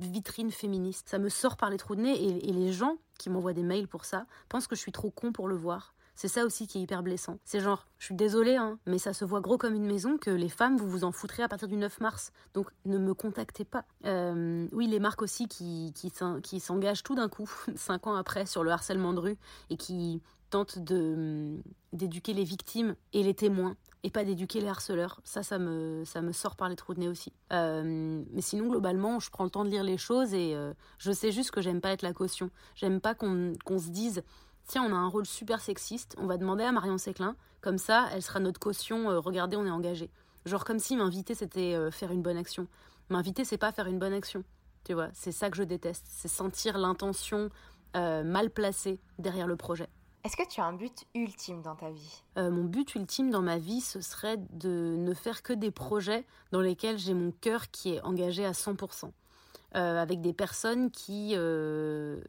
vitrine 0.00 0.50
féministe. 0.50 1.08
Ça 1.08 1.18
me 1.18 1.28
sort 1.28 1.56
par 1.56 1.70
les 1.70 1.76
trous 1.76 1.96
de 1.96 2.02
nez 2.02 2.14
et, 2.14 2.48
et 2.48 2.52
les 2.52 2.72
gens 2.72 2.96
qui 3.18 3.30
m'envoient 3.30 3.52
des 3.52 3.62
mails 3.62 3.88
pour 3.88 4.04
ça 4.04 4.26
pensent 4.48 4.66
que 4.66 4.76
je 4.76 4.80
suis 4.80 4.92
trop 4.92 5.10
con 5.10 5.32
pour 5.32 5.48
le 5.48 5.56
voir. 5.56 5.94
C'est 6.18 6.26
ça 6.26 6.44
aussi 6.44 6.66
qui 6.66 6.78
est 6.78 6.80
hyper 6.80 7.04
blessant. 7.04 7.38
C'est 7.44 7.60
genre, 7.60 7.86
je 7.96 8.06
suis 8.06 8.14
désolée, 8.16 8.56
hein, 8.56 8.80
mais 8.86 8.98
ça 8.98 9.12
se 9.12 9.24
voit 9.24 9.40
gros 9.40 9.56
comme 9.56 9.76
une 9.76 9.86
maison 9.86 10.18
que 10.18 10.30
les 10.30 10.48
femmes, 10.48 10.76
vous 10.76 10.90
vous 10.90 11.04
en 11.04 11.12
foutrez 11.12 11.44
à 11.44 11.48
partir 11.48 11.68
du 11.68 11.76
9 11.76 12.00
mars. 12.00 12.32
Donc 12.54 12.66
ne 12.86 12.98
me 12.98 13.14
contactez 13.14 13.64
pas. 13.64 13.84
Euh, 14.04 14.66
oui, 14.72 14.88
les 14.88 14.98
marques 14.98 15.22
aussi 15.22 15.46
qui, 15.46 15.94
qui 16.42 16.58
s'engagent 16.58 17.04
tout 17.04 17.14
d'un 17.14 17.28
coup, 17.28 17.48
cinq 17.76 18.08
ans 18.08 18.16
après, 18.16 18.46
sur 18.46 18.64
le 18.64 18.72
harcèlement 18.72 19.12
de 19.12 19.20
rue 19.20 19.36
et 19.70 19.76
qui 19.76 20.20
tentent 20.50 20.80
de, 20.80 21.62
d'éduquer 21.92 22.32
les 22.32 22.42
victimes 22.42 22.96
et 23.12 23.22
les 23.22 23.34
témoins 23.34 23.76
et 24.02 24.10
pas 24.10 24.24
d'éduquer 24.24 24.60
les 24.60 24.68
harceleurs. 24.68 25.20
Ça, 25.22 25.44
ça 25.44 25.60
me, 25.60 26.02
ça 26.04 26.20
me 26.20 26.32
sort 26.32 26.56
par 26.56 26.68
les 26.68 26.74
trous 26.74 26.94
de 26.94 27.00
nez 27.00 27.08
aussi. 27.08 27.32
Euh, 27.52 28.24
mais 28.32 28.40
sinon, 28.40 28.68
globalement, 28.68 29.20
je 29.20 29.30
prends 29.30 29.44
le 29.44 29.50
temps 29.50 29.64
de 29.64 29.70
lire 29.70 29.84
les 29.84 29.98
choses 29.98 30.34
et 30.34 30.56
euh, 30.56 30.72
je 30.98 31.12
sais 31.12 31.30
juste 31.30 31.52
que 31.52 31.60
j'aime 31.60 31.80
pas 31.80 31.90
être 31.90 32.02
la 32.02 32.12
caution. 32.12 32.50
J'aime 32.74 33.00
pas 33.00 33.14
qu'on, 33.14 33.52
qu'on 33.64 33.78
se 33.78 33.90
dise 33.90 34.24
tiens, 34.68 34.84
on 34.84 34.92
a 34.92 34.96
un 34.96 35.08
rôle 35.08 35.26
super 35.26 35.60
sexiste, 35.60 36.14
on 36.18 36.26
va 36.26 36.36
demander 36.36 36.62
à 36.62 36.70
Marion 36.70 36.98
Séclin, 36.98 37.34
comme 37.60 37.78
ça, 37.78 38.08
elle 38.12 38.22
sera 38.22 38.38
notre 38.38 38.60
caution, 38.60 39.10
euh, 39.10 39.18
regardez, 39.18 39.56
on 39.56 39.66
est 39.66 39.70
engagé. 39.70 40.10
Genre 40.46 40.64
comme 40.64 40.78
si 40.78 40.94
m'inviter, 40.94 41.34
c'était 41.34 41.74
euh, 41.74 41.90
faire 41.90 42.12
une 42.12 42.22
bonne 42.22 42.36
action. 42.36 42.68
M'inviter, 43.08 43.44
c'est 43.44 43.58
pas 43.58 43.72
faire 43.72 43.86
une 43.86 43.98
bonne 43.98 44.12
action. 44.12 44.44
Tu 44.84 44.94
vois, 44.94 45.08
c'est 45.12 45.32
ça 45.32 45.50
que 45.50 45.56
je 45.56 45.64
déteste, 45.64 46.06
c'est 46.08 46.28
sentir 46.28 46.78
l'intention 46.78 47.50
euh, 47.96 48.22
mal 48.22 48.50
placée 48.50 49.00
derrière 49.18 49.48
le 49.48 49.56
projet. 49.56 49.88
Est-ce 50.24 50.36
que 50.36 50.46
tu 50.46 50.60
as 50.60 50.64
un 50.64 50.74
but 50.74 51.06
ultime 51.14 51.62
dans 51.62 51.74
ta 51.74 51.90
vie? 51.90 52.22
Mon 52.36 52.64
but 52.64 52.94
ultime 52.96 53.30
dans 53.30 53.40
ma 53.40 53.56
vie, 53.56 53.80
ce 53.80 54.00
serait 54.00 54.36
de 54.50 54.96
ne 54.98 55.14
faire 55.14 55.42
que 55.42 55.52
des 55.52 55.70
projets 55.70 56.26
dans 56.50 56.60
lesquels 56.60 56.98
j'ai 56.98 57.14
mon 57.14 57.30
cœur 57.30 57.70
qui 57.70 57.94
est 57.94 58.00
engagé 58.02 58.44
à 58.44 58.50
100%. 58.50 59.12
Euh, 59.76 60.00
avec 60.00 60.22
des 60.22 60.32
personnes 60.32 60.90
qui, 60.90 61.32
euh, 61.34 62.22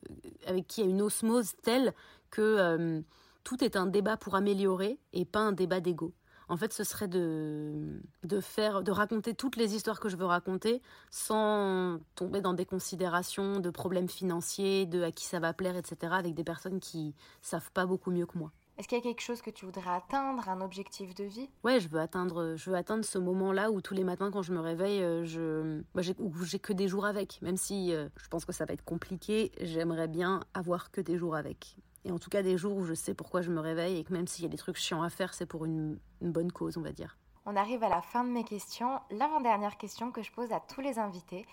avec 0.46 0.68
qui 0.68 0.82
il 0.82 0.84
y 0.84 0.88
a 0.88 0.90
une 0.90 1.02
osmose 1.02 1.54
telle 1.64 1.94
que 2.32 2.42
euh, 2.42 3.02
tout 3.46 3.64
est 3.64 3.78
un 3.78 3.86
débat 3.86 4.18
pour 4.18 4.36
améliorer 4.36 5.00
et 5.14 5.24
pas 5.24 5.40
un 5.40 5.54
débat 5.54 5.80
d'ego. 5.80 6.14
En 6.50 6.58
fait, 6.58 6.74
ce 6.74 6.84
serait 6.84 7.08
de, 7.08 8.02
de 8.24 8.42
faire, 8.42 8.84
de 8.84 8.92
raconter 8.92 9.36
toutes 9.36 9.56
les 9.56 9.74
histoires 9.74 10.02
que 10.02 10.10
je 10.10 10.18
veux 10.18 10.26
raconter 10.26 10.82
sans 11.12 12.00
tomber 12.16 12.42
dans 12.42 12.54
des 12.54 12.66
considérations 12.66 13.62
de 13.62 13.70
problèmes 13.70 14.10
financiers, 14.10 14.86
de 14.86 15.02
à 15.04 15.12
qui 15.14 15.24
ça 15.24 15.40
va 15.40 15.54
plaire, 15.54 15.78
etc. 15.78 16.12
avec 16.18 16.34
des 16.34 16.44
personnes 16.44 16.82
qui 16.82 17.16
savent 17.42 17.72
pas 17.72 17.86
beaucoup 17.86 18.12
mieux 18.12 18.26
que 18.26 18.38
moi. 18.38 18.52
Est-ce 18.80 18.88
qu'il 18.88 18.98
y 18.98 19.02
a 19.02 19.04
quelque 19.04 19.22
chose 19.22 19.42
que 19.42 19.50
tu 19.50 19.66
voudrais 19.66 19.92
atteindre, 19.92 20.48
un 20.48 20.62
objectif 20.62 21.14
de 21.14 21.26
vie? 21.26 21.50
Ouais, 21.66 21.82
je 21.82 21.90
veux 21.90 22.00
atteindre, 22.00 22.56
je 22.56 22.70
veux 22.70 22.78
atteindre 22.78 23.04
ce 23.04 23.18
moment-là 23.18 23.72
où 23.72 23.82
tous 23.82 23.94
les 23.94 24.06
matins 24.06 24.32
quand 24.32 24.42
je 24.42 24.54
me 24.54 24.62
réveille, 24.62 25.04
euh, 25.04 25.26
je, 25.26 25.82
bah, 25.94 26.02
j'ai, 26.02 26.16
j'ai 26.44 26.60
que 26.60 26.72
des 26.72 26.88
jours 26.88 27.06
avec. 27.06 27.42
Même 27.42 27.58
si 27.58 27.94
euh, 27.94 28.08
je 28.16 28.30
pense 28.30 28.46
que 28.46 28.54
ça 28.54 28.64
va 28.64 28.74
être 28.74 28.86
compliqué, 28.86 29.52
j'aimerais 29.60 30.08
bien 30.08 30.46
avoir 30.54 30.92
que 30.92 31.02
des 31.02 31.18
jours 31.18 31.36
avec. 31.36 31.76
Et 32.06 32.12
en 32.14 32.20
tout 32.20 32.30
cas 32.30 32.42
des 32.42 32.58
jours 32.58 32.78
où 32.78 32.86
je 32.86 32.94
sais 32.94 33.14
pourquoi 33.14 33.42
je 33.42 33.52
me 33.52 33.60
réveille 33.60 33.98
et 33.98 34.06
que 34.06 34.14
même 34.14 34.28
s'il 34.28 34.46
y 34.46 34.48
a 34.48 34.50
des 34.50 34.58
trucs 34.58 34.78
chiants 34.78 35.04
à 35.04 35.10
faire, 35.10 35.34
c'est 35.34 35.46
pour 35.46 35.66
une, 35.66 36.00
une 36.22 36.32
bonne 36.32 36.54
cause, 36.54 36.78
on 36.78 36.82
va 36.82 36.94
dire. 36.94 37.18
On 37.46 37.58
arrive 37.58 37.84
à 37.84 37.90
la 37.90 38.02
fin 38.02 38.24
de 38.24 38.30
mes 38.30 38.46
questions. 38.46 39.02
L'avant-dernière 39.12 39.78
question 39.78 40.14
que 40.14 40.24
je 40.24 40.32
pose 40.32 40.54
à 40.54 40.62
tous 40.62 40.80
les 40.80 41.00
invités. 41.00 41.46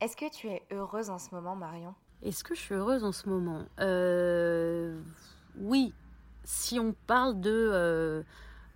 Est-ce 0.00 0.16
que 0.16 0.28
tu 0.28 0.48
es 0.48 0.66
heureuse 0.72 1.08
en 1.08 1.20
ce 1.20 1.32
moment, 1.36 1.54
Marion? 1.54 1.94
Est-ce 2.20 2.42
que 2.42 2.56
je 2.56 2.60
suis 2.60 2.74
heureuse 2.74 3.04
en 3.04 3.12
ce 3.12 3.28
moment? 3.28 3.62
Euh... 3.78 5.00
Oui, 5.56 5.94
si 6.44 6.78
on 6.78 6.94
parle 7.06 7.40
de 7.40 7.50
euh, 7.50 8.22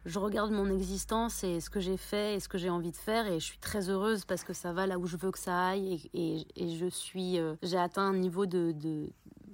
je 0.04 0.18
regarde 0.18 0.50
mon 0.50 0.70
existence 0.70 1.44
et 1.44 1.60
ce 1.60 1.70
que 1.70 1.80
j'ai 1.80 1.96
fait 1.96 2.34
et 2.34 2.40
ce 2.40 2.48
que 2.48 2.58
j'ai 2.58 2.70
envie 2.70 2.92
de 2.92 2.96
faire 2.96 3.26
et 3.26 3.40
je 3.40 3.44
suis 3.44 3.58
très 3.58 3.90
heureuse 3.90 4.24
parce 4.24 4.42
que 4.42 4.52
ça 4.52 4.72
va 4.72 4.86
là 4.86 4.98
où 4.98 5.06
je 5.06 5.16
veux 5.16 5.30
que 5.30 5.38
ça 5.38 5.66
aille 5.68 6.08
et, 6.14 6.46
euh, 6.60 7.56
j'ai 7.62 7.78
atteint 7.78 8.02
un 8.02 8.16
niveau 8.16 8.46
de, 8.46 8.74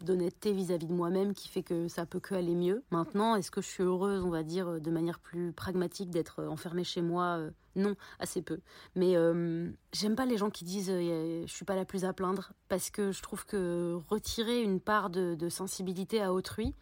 d'honnêteté 0.04 0.52
vis-à-vis 0.52 0.86
de 0.86 0.92
moi-même 0.92 1.34
qui 1.34 1.48
fait 1.48 1.62
que 1.62 1.88
ça 1.88 2.06
peut 2.06 2.20
que 2.20 2.34
aller 2.34 2.54
mieux. 2.54 2.82
Maintenant, 2.90 3.36
est-ce 3.36 3.50
que 3.50 3.60
je 3.60 3.68
suis 3.68 3.82
heureuse, 3.82 4.22
on 4.24 4.30
va 4.30 4.42
dire, 4.42 4.80
de 4.80 4.90
manière 4.90 5.18
plus 5.18 5.52
pragmatique 5.52 6.10
d'être 6.10 6.44
enfermée 6.44 6.84
chez 6.84 7.02
moi 7.02 7.38
euh, 7.38 7.50
Non, 7.76 7.94
assez 8.18 8.42
peu. 8.42 8.60
Mais 8.94 9.16
euh, 9.16 9.68
j'aime 9.92 10.16
pas 10.16 10.26
les 10.26 10.36
gens 10.36 10.50
qui 10.50 10.64
disent 10.64 10.90
euh, 10.90 11.44
je 11.46 11.52
suis 11.52 11.64
pas 11.64 11.76
la 11.76 11.84
plus 11.84 12.04
à 12.04 12.12
plaindre 12.12 12.52
parce 12.68 12.90
que 12.90 13.12
je 13.12 13.22
trouve 13.22 13.46
que 13.46 13.98
retirer 14.08 14.62
une 14.62 14.80
part 14.80 15.10
de, 15.10 15.34
de 15.34 15.48
sensibilité 15.48 16.20
à 16.22 16.32
autrui, 16.32 16.74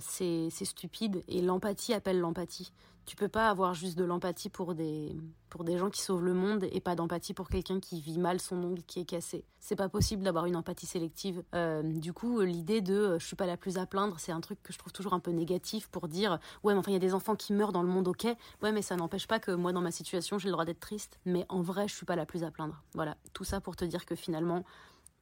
c'est 0.00 0.50
stupide 0.50 1.22
et 1.28 1.40
l'empathie 1.42 1.94
appelle 1.94 2.18
l'empathie. 2.18 2.72
Tu 3.08 3.16
peux 3.16 3.28
pas 3.28 3.48
avoir 3.48 3.72
juste 3.72 3.96
de 3.96 4.04
l'empathie 4.04 4.50
pour 4.50 4.74
des, 4.74 5.16
pour 5.48 5.64
des 5.64 5.78
gens 5.78 5.88
qui 5.88 6.02
sauvent 6.02 6.22
le 6.22 6.34
monde 6.34 6.66
et 6.70 6.78
pas 6.78 6.94
d'empathie 6.94 7.32
pour 7.32 7.48
quelqu'un 7.48 7.80
qui 7.80 8.02
vit 8.02 8.18
mal 8.18 8.38
son 8.38 8.62
ongle 8.62 8.82
qui 8.82 9.00
est 9.00 9.06
cassé. 9.06 9.46
C'est 9.60 9.76
pas 9.76 9.88
possible 9.88 10.22
d'avoir 10.22 10.44
une 10.44 10.56
empathie 10.56 10.84
sélective. 10.84 11.42
Euh, 11.54 11.82
du 11.82 12.12
coup, 12.12 12.42
l'idée 12.42 12.82
de 12.82 12.92
euh, 12.92 13.18
je 13.18 13.24
suis 13.24 13.34
pas 13.34 13.46
la 13.46 13.56
plus 13.56 13.78
à 13.78 13.86
plaindre, 13.86 14.16
c'est 14.20 14.30
un 14.30 14.42
truc 14.42 14.62
que 14.62 14.74
je 14.74 14.78
trouve 14.78 14.92
toujours 14.92 15.14
un 15.14 15.20
peu 15.20 15.30
négatif 15.30 15.88
pour 15.88 16.06
dire 16.06 16.38
ouais, 16.64 16.74
mais 16.74 16.80
enfin, 16.80 16.90
il 16.90 16.94
y 16.94 16.98
a 16.98 17.00
des 17.00 17.14
enfants 17.14 17.34
qui 17.34 17.54
meurent 17.54 17.72
dans 17.72 17.82
le 17.82 17.88
monde, 17.88 18.08
ok. 18.08 18.26
Ouais, 18.62 18.72
mais 18.72 18.82
ça 18.82 18.94
n'empêche 18.94 19.26
pas 19.26 19.38
que 19.38 19.52
moi, 19.52 19.72
dans 19.72 19.80
ma 19.80 19.90
situation, 19.90 20.38
j'ai 20.38 20.48
le 20.48 20.52
droit 20.52 20.66
d'être 20.66 20.80
triste. 20.80 21.18
Mais 21.24 21.46
en 21.48 21.62
vrai, 21.62 21.88
je 21.88 21.94
suis 21.94 22.04
pas 22.04 22.14
la 22.14 22.26
plus 22.26 22.44
à 22.44 22.50
plaindre. 22.50 22.82
Voilà. 22.92 23.16
Tout 23.32 23.44
ça 23.44 23.62
pour 23.62 23.74
te 23.74 23.86
dire 23.86 24.04
que 24.04 24.16
finalement, 24.16 24.66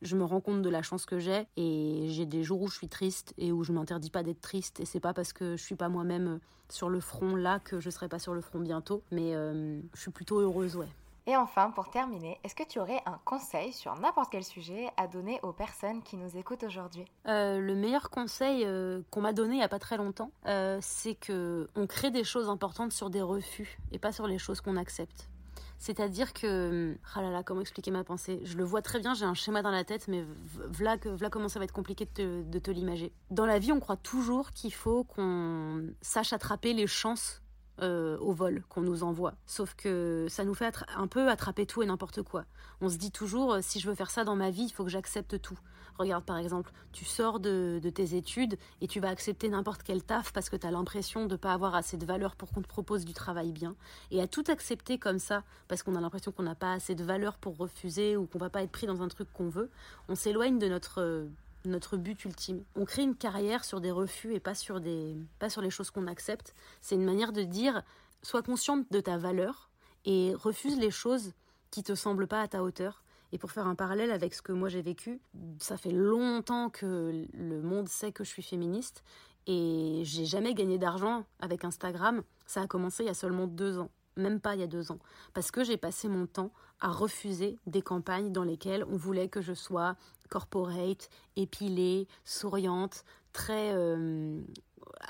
je 0.02 0.16
me 0.16 0.24
rends 0.24 0.40
compte 0.40 0.62
de 0.62 0.68
la 0.68 0.82
chance 0.82 1.06
que 1.06 1.18
j'ai 1.18 1.46
et 1.56 2.08
j'ai 2.10 2.26
des 2.26 2.42
jours 2.42 2.62
où 2.62 2.68
je 2.68 2.76
suis 2.76 2.88
triste 2.88 3.34
et 3.38 3.52
où 3.52 3.64
je 3.64 3.72
m'interdis 3.72 4.10
pas 4.10 4.22
d'être 4.22 4.40
triste 4.40 4.80
et 4.80 4.84
c'est 4.84 5.00
pas 5.00 5.14
parce 5.14 5.32
que 5.32 5.56
je 5.56 5.62
suis 5.62 5.74
pas 5.74 5.88
moi-même 5.88 6.28
euh, 6.28 6.38
sur 6.68 6.88
le 6.88 7.00
front 7.00 7.34
là 7.34 7.60
que 7.60 7.80
je 7.80 7.90
serai 7.90 8.08
pas 8.08 8.18
sur 8.18 8.34
le 8.34 8.40
front 8.40 8.58
bientôt 8.58 9.02
mais 9.10 9.34
euh, 9.34 9.80
je 9.94 10.00
suis 10.00 10.10
plutôt 10.10 10.40
heureuse 10.40 10.76
ouais. 10.76 10.88
Et 11.28 11.36
enfin, 11.36 11.72
pour 11.72 11.90
terminer, 11.90 12.38
est-ce 12.44 12.54
que 12.54 12.62
tu 12.62 12.78
aurais 12.78 13.02
un 13.04 13.18
conseil 13.24 13.72
sur 13.72 13.98
n'importe 13.98 14.30
quel 14.30 14.44
sujet 14.44 14.88
à 14.96 15.08
donner 15.08 15.40
aux 15.42 15.50
personnes 15.50 16.00
qui 16.02 16.16
nous 16.16 16.36
écoutent 16.36 16.62
aujourd'hui? 16.62 17.04
Euh, 17.26 17.58
Le 17.58 17.74
meilleur 17.74 18.10
conseil 18.10 18.64
qu'on 19.10 19.22
m'a 19.22 19.32
donné 19.32 19.54
il 19.54 19.58
n'y 19.58 19.64
a 19.64 19.68
pas 19.68 19.80
très 19.80 19.96
longtemps, 19.96 20.30
c'est 20.80 21.16
que 21.16 21.68
on 21.74 21.88
crée 21.88 22.12
des 22.12 22.22
choses 22.22 22.48
importantes 22.48 22.92
sur 22.92 23.10
des 23.10 23.22
refus 23.22 23.80
et 23.90 23.98
pas 23.98 24.12
sur 24.12 24.28
les 24.28 24.38
choses 24.38 24.60
qu'on 24.60 24.76
accepte. 24.76 25.28
C'est-à-dire 25.78 26.32
que, 26.32 26.96
ah 27.14 27.22
là 27.22 27.30
là, 27.30 27.42
comment 27.42 27.60
expliquer 27.60 27.90
ma 27.90 28.04
pensée? 28.04 28.40
Je 28.44 28.56
le 28.56 28.64
vois 28.64 28.82
très 28.82 28.98
bien, 28.98 29.14
j'ai 29.14 29.24
un 29.24 29.34
schéma 29.34 29.62
dans 29.62 29.70
la 29.70 29.84
tête, 29.84 30.08
mais 30.08 30.24
voilà, 30.70 30.96
comment 31.30 31.48
ça 31.48 31.58
va 31.58 31.64
être 31.64 31.72
compliqué 31.72 32.04
de 32.06 32.10
te, 32.10 32.42
de 32.42 32.58
te 32.58 32.70
l'imager. 32.70 33.12
Dans 33.30 33.46
la 33.46 33.58
vie, 33.58 33.72
on 33.72 33.80
croit 33.80 33.96
toujours 33.96 34.50
qu'il 34.50 34.72
faut 34.72 35.04
qu'on 35.04 35.88
sache 36.00 36.32
attraper 36.32 36.72
les 36.72 36.86
chances 36.86 37.42
euh, 37.82 38.16
au 38.18 38.32
vol 38.32 38.62
qu'on 38.68 38.80
nous 38.80 39.02
envoie. 39.02 39.34
Sauf 39.46 39.74
que 39.74 40.26
ça 40.30 40.44
nous 40.44 40.54
fait 40.54 40.72
un 40.96 41.06
peu 41.06 41.28
attraper 41.28 41.66
tout 41.66 41.82
et 41.82 41.86
n'importe 41.86 42.22
quoi. 42.22 42.46
On 42.80 42.88
se 42.88 42.96
dit 42.96 43.10
toujours, 43.10 43.54
euh, 43.54 43.58
si 43.60 43.80
je 43.80 43.88
veux 43.88 43.94
faire 43.94 44.10
ça 44.10 44.24
dans 44.24 44.34
ma 44.34 44.50
vie, 44.50 44.64
il 44.64 44.72
faut 44.72 44.84
que 44.84 44.90
j'accepte 44.90 45.40
tout. 45.42 45.58
Regarde 45.98 46.24
par 46.24 46.38
exemple, 46.38 46.72
tu 46.92 47.04
sors 47.04 47.38
de, 47.38 47.80
tes 47.94 48.16
études 48.16 48.56
et 48.80 48.88
tu 48.88 48.98
vas 49.00 49.08
accepter 49.08 49.48
n'importe 49.48 49.82
quel 49.82 50.02
taf 50.02 50.32
parce 50.32 50.48
que 50.48 50.56
tu 50.56 50.66
as 50.66 50.70
l'impression 50.70 51.26
de 51.26 51.32
ne 51.32 51.36
pas 51.36 51.52
avoir 51.52 51.74
assez 51.74 51.96
de 51.96 52.06
valeur 52.06 52.36
pour 52.36 52.50
qu'on 52.50 52.62
te 52.62 52.68
propose 52.68 53.04
du 53.04 53.12
travail 53.12 53.52
bien. 53.52 53.74
Et 54.10 54.20
à 54.20 54.26
tout 54.26 54.44
accepter 54.48 54.98
comme 54.98 55.18
ça, 55.18 55.42
parce 55.68 55.82
qu'on 55.82 55.96
a 55.96 56.00
l'impression 56.00 56.32
qu'on 56.32 56.42
n'a 56.42 56.54
pas 56.54 56.72
assez 56.72 56.94
de 56.94 57.04
valeur 57.04 57.36
pour 57.36 57.56
refuser 57.56 58.16
ou 58.16 58.26
qu'on 58.26 58.38
va 58.38 58.50
pas 58.50 58.62
être 58.62 58.72
pris 58.72 58.86
dans 58.86 59.02
un 59.02 59.08
truc 59.08 59.30
qu'on 59.32 59.48
veut, 59.48 59.70
on 60.08 60.14
s'éloigne 60.14 60.58
de 60.58 60.68
notre 60.68 61.28
notre 61.66 61.96
but 61.96 62.24
ultime. 62.24 62.64
On 62.74 62.84
crée 62.84 63.02
une 63.02 63.16
carrière 63.16 63.64
sur 63.64 63.80
des 63.80 63.90
refus 63.90 64.34
et 64.34 64.40
pas 64.40 64.54
sur, 64.54 64.80
des, 64.80 65.16
pas 65.38 65.50
sur 65.50 65.62
les 65.62 65.70
choses 65.70 65.90
qu'on 65.90 66.06
accepte. 66.06 66.54
C'est 66.80 66.94
une 66.94 67.04
manière 67.04 67.32
de 67.32 67.42
dire 67.42 67.82
sois 68.22 68.42
consciente 68.42 68.90
de 68.90 69.00
ta 69.00 69.18
valeur 69.18 69.70
et 70.04 70.34
refuse 70.34 70.78
les 70.78 70.90
choses 70.90 71.32
qui 71.70 71.82
te 71.82 71.94
semblent 71.94 72.26
pas 72.26 72.40
à 72.40 72.48
ta 72.48 72.62
hauteur. 72.62 73.02
Et 73.32 73.38
pour 73.38 73.50
faire 73.50 73.66
un 73.66 73.74
parallèle 73.74 74.12
avec 74.12 74.34
ce 74.34 74.42
que 74.42 74.52
moi 74.52 74.68
j'ai 74.68 74.82
vécu, 74.82 75.20
ça 75.58 75.76
fait 75.76 75.90
longtemps 75.90 76.70
que 76.70 77.26
le 77.34 77.62
monde 77.62 77.88
sait 77.88 78.12
que 78.12 78.24
je 78.24 78.28
suis 78.28 78.42
féministe 78.42 79.02
et 79.46 80.02
j'ai 80.04 80.24
jamais 80.24 80.54
gagné 80.54 80.78
d'argent 80.78 81.24
avec 81.40 81.64
Instagram. 81.64 82.22
Ça 82.46 82.62
a 82.62 82.66
commencé 82.66 83.04
il 83.04 83.06
y 83.06 83.10
a 83.10 83.14
seulement 83.14 83.46
deux 83.46 83.78
ans, 83.78 83.90
même 84.16 84.40
pas 84.40 84.54
il 84.54 84.60
y 84.60 84.64
a 84.64 84.68
deux 84.68 84.92
ans, 84.92 84.98
parce 85.34 85.50
que 85.50 85.64
j'ai 85.64 85.76
passé 85.76 86.08
mon 86.08 86.26
temps 86.26 86.52
à 86.80 86.88
refuser 86.88 87.58
des 87.66 87.82
campagnes 87.82 88.32
dans 88.32 88.44
lesquelles 88.44 88.84
on 88.90 88.96
voulait 88.96 89.28
que 89.28 89.40
je 89.40 89.54
sois 89.54 89.96
corporate, 90.28 91.08
épilée, 91.36 92.08
souriante, 92.24 93.04
très 93.32 93.72
euh, 93.74 94.40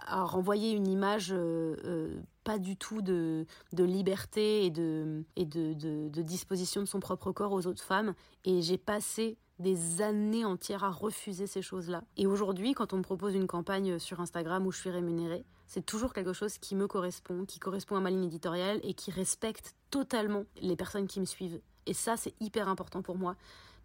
à 0.07 0.25
renvoyer 0.25 0.73
une 0.73 0.87
image 0.87 1.33
euh, 1.33 1.77
euh, 1.85 2.21
pas 2.45 2.59
du 2.59 2.77
tout 2.77 3.03
de, 3.03 3.47
de 3.73 3.85
liberté 3.85 4.65
et, 4.65 4.71
de, 4.71 5.25
et 5.37 5.45
de, 5.45 5.75
de, 5.75 6.23
disposition 6.23 6.81
de 6.81 6.87
son 6.87 7.01
propre 7.01 7.33
corps 7.33 7.53
aux 7.53 7.67
autres 7.67 7.83
femmes. 7.83 8.15
Et 8.45 8.63
j'ai 8.63 8.79
passé 8.79 9.37
des 9.59 10.03
années 10.03 10.45
entières 10.45 10.85
à 10.85 10.91
refuser 10.91 11.47
ces 11.47 11.63
choses-là. 11.63 12.03
Et 12.17 12.27
aujourd'hui, 12.27 12.75
quand 12.75 12.93
on 12.93 12.99
me 12.99 13.03
propose 13.03 13.35
une 13.35 13.47
campagne 13.47 13.99
sur 13.99 14.21
Instagram 14.21 14.67
où 14.67 14.73
je 14.73 14.79
suis 14.79 14.91
rémunérée, 14.91 15.45
c'est 15.67 15.85
toujours 15.85 16.13
quelque 16.13 16.33
chose 16.33 16.59
qui 16.59 16.77
me 16.77 16.87
correspond, 16.87 17.45
qui 17.45 17.59
correspond 17.59 17.97
à 17.97 18.01
ma 18.01 18.11
ligne 18.11 18.25
éditoriale 18.25 18.81
et 18.83 18.95
qui 18.95 19.11
respecte 19.11 19.75
totalement 19.91 20.45
les 20.61 20.77
personnes 20.77 21.07
qui 21.07 21.21
me 21.21 21.25
suivent. 21.25 21.61
Et 21.87 21.95
ça, 21.95 22.17
c'est 22.17 22.35
hyper 22.41 22.69
important 22.69 23.03
pour 23.03 23.17
moi. 23.17 23.37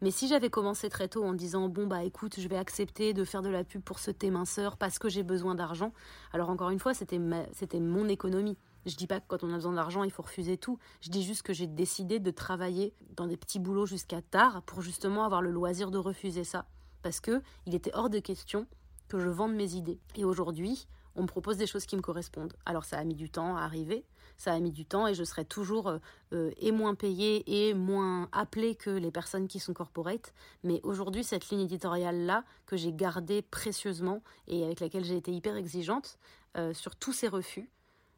Mais 0.02 0.10
si 0.10 0.28
j'avais 0.28 0.50
commencé 0.50 0.90
très 0.90 1.08
tôt 1.08 1.24
en 1.24 1.34
disant 1.34 1.70
bon 1.70 1.86
bah 1.86 2.04
écoute, 2.04 2.40
je 2.40 2.48
vais 2.48 2.58
accepter 2.58 3.14
de 3.14 3.24
faire 3.24 3.44
de 3.44 3.50
la 3.50 3.64
pub 3.64 3.82
pour 3.82 4.00
ce 4.00 4.10
thé 4.10 4.32
minceur 4.32 4.78
parce 4.78 4.98
que 4.98 5.10
j'ai 5.10 5.22
besoin 5.22 5.54
d'argent, 5.54 5.94
alors 6.34 6.50
encore 6.50 6.72
une 6.72 6.80
fois, 6.80 6.96
c'était 6.96 7.20
c'était 7.54 7.80
mon 7.80 8.08
économie. 8.08 8.58
Je 8.88 8.96
dis 8.96 9.06
pas 9.06 9.20
que 9.20 9.26
quand 9.28 9.44
on 9.44 9.52
a 9.52 9.56
besoin 9.56 9.74
d'argent, 9.74 10.04
il 10.04 10.12
faut 10.12 10.24
refuser 10.24 10.58
tout. 10.58 10.80
Je 11.02 11.10
dis 11.10 11.22
juste 11.22 11.44
que 11.44 11.54
j'ai 11.54 11.68
décidé 11.68 12.20
de 12.20 12.32
travailler 12.32 12.96
dans 13.16 13.28
des 13.28 13.38
petits 13.38 13.60
boulots 13.60 13.86
jusqu'à 13.86 14.24
tard 14.24 14.64
pour 14.64 14.82
justement 14.82 15.24
avoir 15.24 15.44
le 15.44 15.52
loisir 15.52 15.92
de 15.92 16.00
refuser 16.00 16.44
ça 16.44 16.66
parce 17.04 17.20
que 17.20 17.42
il 17.68 17.76
était 17.76 17.92
hors 17.94 18.10
de 18.10 18.20
question 18.20 18.66
que 19.08 19.20
je 19.20 19.30
vende 19.30 19.54
mes 19.54 19.76
idées. 19.76 20.00
Et 20.16 20.26
aujourd'hui, 20.26 20.88
on 21.16 21.24
me 21.24 21.28
propose 21.28 21.58
des 21.58 21.68
choses 21.68 21.86
qui 21.86 21.96
me 21.96 22.02
correspondent. 22.02 22.54
Alors 22.66 22.86
ça 22.86 22.98
a 22.98 23.04
mis 23.04 23.16
du 23.16 23.30
temps 23.30 23.56
à 23.56 23.62
arriver, 23.62 24.06
ça 24.42 24.54
a 24.54 24.60
mis 24.60 24.72
du 24.72 24.86
temps 24.86 25.06
et 25.06 25.14
je 25.14 25.24
serai 25.24 25.46
toujours 25.46 25.88
euh, 25.88 26.00
euh, 26.34 26.52
et 26.58 26.72
moins 26.72 26.96
payée 26.96 27.44
et 27.46 27.76
moins 27.76 28.28
appelée 28.32 28.74
que 28.74 28.90
les 28.90 29.12
personnes 29.12 29.48
qui 29.48 29.60
sont 29.60 29.74
corporate. 29.74 30.34
Mais 30.64 30.80
aujourd'hui, 30.82 31.24
cette 31.24 31.50
ligne 31.50 31.62
éditoriale-là, 31.62 32.44
que 32.66 32.76
j'ai 32.76 32.92
gardée 32.92 33.44
précieusement 33.44 34.24
et 34.48 34.66
avec 34.66 34.80
laquelle 34.80 35.04
j'ai 35.04 35.16
été 35.16 35.32
hyper 35.32 35.56
exigeante 35.58 36.18
euh, 36.58 36.74
sur 36.74 36.96
tous 36.96 37.14
ces 37.14 37.28
refus, 37.28 37.70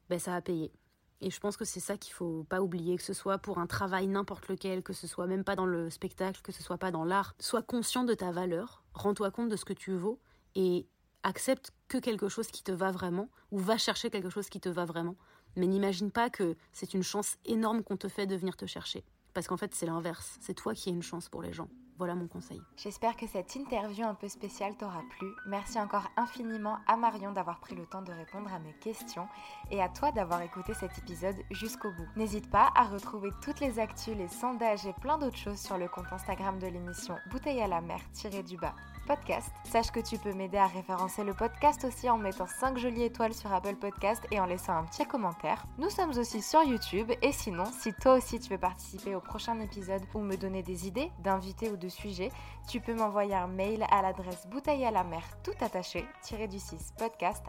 ben, 0.09 0.17
ça 0.17 0.33
a 0.33 0.41
payé. 0.41 0.71
Et 1.19 1.29
je 1.29 1.39
pense 1.41 1.57
que 1.57 1.65
c'est 1.65 1.81
ça 1.81 1.97
qu'il 1.97 2.13
faut 2.13 2.45
pas 2.45 2.61
oublier, 2.61 2.95
que 2.95 3.03
ce 3.03 3.13
soit 3.13 3.37
pour 3.37 3.57
un 3.57 3.67
travail 3.67 4.07
n'importe 4.07 4.47
lequel, 4.47 4.81
que 4.81 4.93
ce 4.93 5.07
soit 5.07 5.27
même 5.27 5.43
pas 5.43 5.57
dans 5.57 5.65
le 5.65 5.89
spectacle, 5.89 6.41
que 6.41 6.53
ce 6.53 6.63
soit 6.63 6.77
pas 6.77 6.91
dans 6.91 7.03
l'art. 7.03 7.35
Sois 7.39 7.61
conscient 7.63 8.05
de 8.05 8.13
ta 8.13 8.31
valeur, 8.31 8.83
rends-toi 8.93 9.29
compte 9.31 9.49
de 9.49 9.57
ce 9.57 9.65
que 9.65 9.73
tu 9.73 9.93
vaux 9.93 10.21
et 10.55 10.87
accepte 11.23 11.73
que 11.89 11.97
quelque 11.97 12.29
chose 12.29 12.47
qui 12.47 12.63
te 12.63 12.71
va 12.71 12.91
vraiment 12.91 13.27
ou 13.51 13.59
va 13.59 13.77
chercher 13.77 14.09
quelque 14.09 14.29
chose 14.29 14.47
qui 14.47 14.61
te 14.61 14.69
va 14.69 14.85
vraiment. 14.85 15.15
Mais 15.55 15.67
n'imagine 15.67 16.11
pas 16.11 16.29
que 16.29 16.55
c'est 16.71 16.93
une 16.93 17.03
chance 17.03 17.37
énorme 17.45 17.83
qu'on 17.83 17.97
te 17.97 18.07
fait 18.07 18.27
de 18.27 18.35
venir 18.35 18.57
te 18.57 18.65
chercher. 18.65 19.03
Parce 19.33 19.47
qu'en 19.47 19.57
fait, 19.57 19.73
c'est 19.73 19.85
l'inverse. 19.85 20.37
C'est 20.41 20.53
toi 20.53 20.73
qui 20.73 20.89
es 20.89 20.93
une 20.93 21.03
chance 21.03 21.29
pour 21.29 21.41
les 21.41 21.53
gens. 21.53 21.67
Voilà 21.97 22.15
mon 22.15 22.27
conseil. 22.27 22.61
J'espère 22.75 23.15
que 23.15 23.27
cette 23.27 23.55
interview 23.55 24.03
un 24.03 24.15
peu 24.15 24.27
spéciale 24.27 24.75
t'aura 24.75 25.01
plu. 25.17 25.27
Merci 25.45 25.79
encore 25.79 26.09
infiniment 26.17 26.79
à 26.87 26.97
Marion 26.97 27.31
d'avoir 27.31 27.59
pris 27.59 27.75
le 27.75 27.85
temps 27.85 28.01
de 28.01 28.11
répondre 28.11 28.51
à 28.51 28.59
mes 28.59 28.73
questions 28.73 29.27
et 29.69 29.81
à 29.81 29.89
toi 29.89 30.11
d'avoir 30.11 30.41
écouté 30.41 30.73
cet 30.73 30.97
épisode 30.97 31.35
jusqu'au 31.51 31.91
bout. 31.91 32.07
N'hésite 32.15 32.49
pas 32.49 32.71
à 32.75 32.85
retrouver 32.85 33.29
toutes 33.43 33.59
les 33.59 33.77
actus, 33.77 34.15
les 34.17 34.27
sondages 34.27 34.85
et 34.87 34.93
plein 35.01 35.19
d'autres 35.19 35.37
choses 35.37 35.59
sur 35.59 35.77
le 35.77 35.87
compte 35.87 36.11
Instagram 36.11 36.57
de 36.57 36.67
l'émission 36.67 37.15
Bouteille 37.29 37.61
à 37.61 37.67
la 37.67 37.81
mer 37.81 37.99
du 38.43 38.57
bas 38.57 38.75
podcast. 39.05 39.51
Sache 39.63 39.91
que 39.91 39.99
tu 39.99 40.17
peux 40.17 40.33
m'aider 40.33 40.57
à 40.57 40.67
référencer 40.67 41.23
le 41.23 41.33
podcast 41.33 41.83
aussi 41.85 42.09
en 42.09 42.17
mettant 42.17 42.47
5 42.47 42.77
jolies 42.77 43.03
étoiles 43.03 43.33
sur 43.33 43.51
Apple 43.53 43.75
Podcast 43.75 44.23
et 44.31 44.39
en 44.39 44.45
laissant 44.45 44.73
un 44.73 44.83
petit 44.83 45.05
commentaire. 45.05 45.65
Nous 45.77 45.89
sommes 45.89 46.17
aussi 46.17 46.41
sur 46.41 46.63
YouTube 46.63 47.11
et 47.21 47.31
sinon, 47.31 47.65
si 47.65 47.93
toi 47.93 48.15
aussi 48.15 48.39
tu 48.39 48.49
veux 48.49 48.57
participer 48.57 49.15
au 49.15 49.21
prochain 49.21 49.59
épisode 49.59 50.03
ou 50.13 50.19
me 50.19 50.35
donner 50.35 50.63
des 50.63 50.87
idées 50.87 51.11
d'invités 51.23 51.69
ou 51.69 51.77
de 51.77 51.89
sujets, 51.89 52.31
tu 52.67 52.79
peux 52.79 52.93
m'envoyer 52.93 53.35
un 53.35 53.47
mail 53.47 53.85
à 53.91 54.01
l'adresse 54.01 54.47
bouteille 54.47 54.85
à 54.85 54.91
la 54.91 55.03
mer 55.03 55.23
tout 55.43 55.51
attaché, 55.61 56.05
du 56.47 56.59
6 56.59 56.93
podcast 56.97 57.45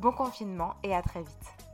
Bon 0.00 0.12
confinement 0.12 0.74
et 0.82 0.94
à 0.94 1.02
très 1.02 1.22
vite. 1.22 1.73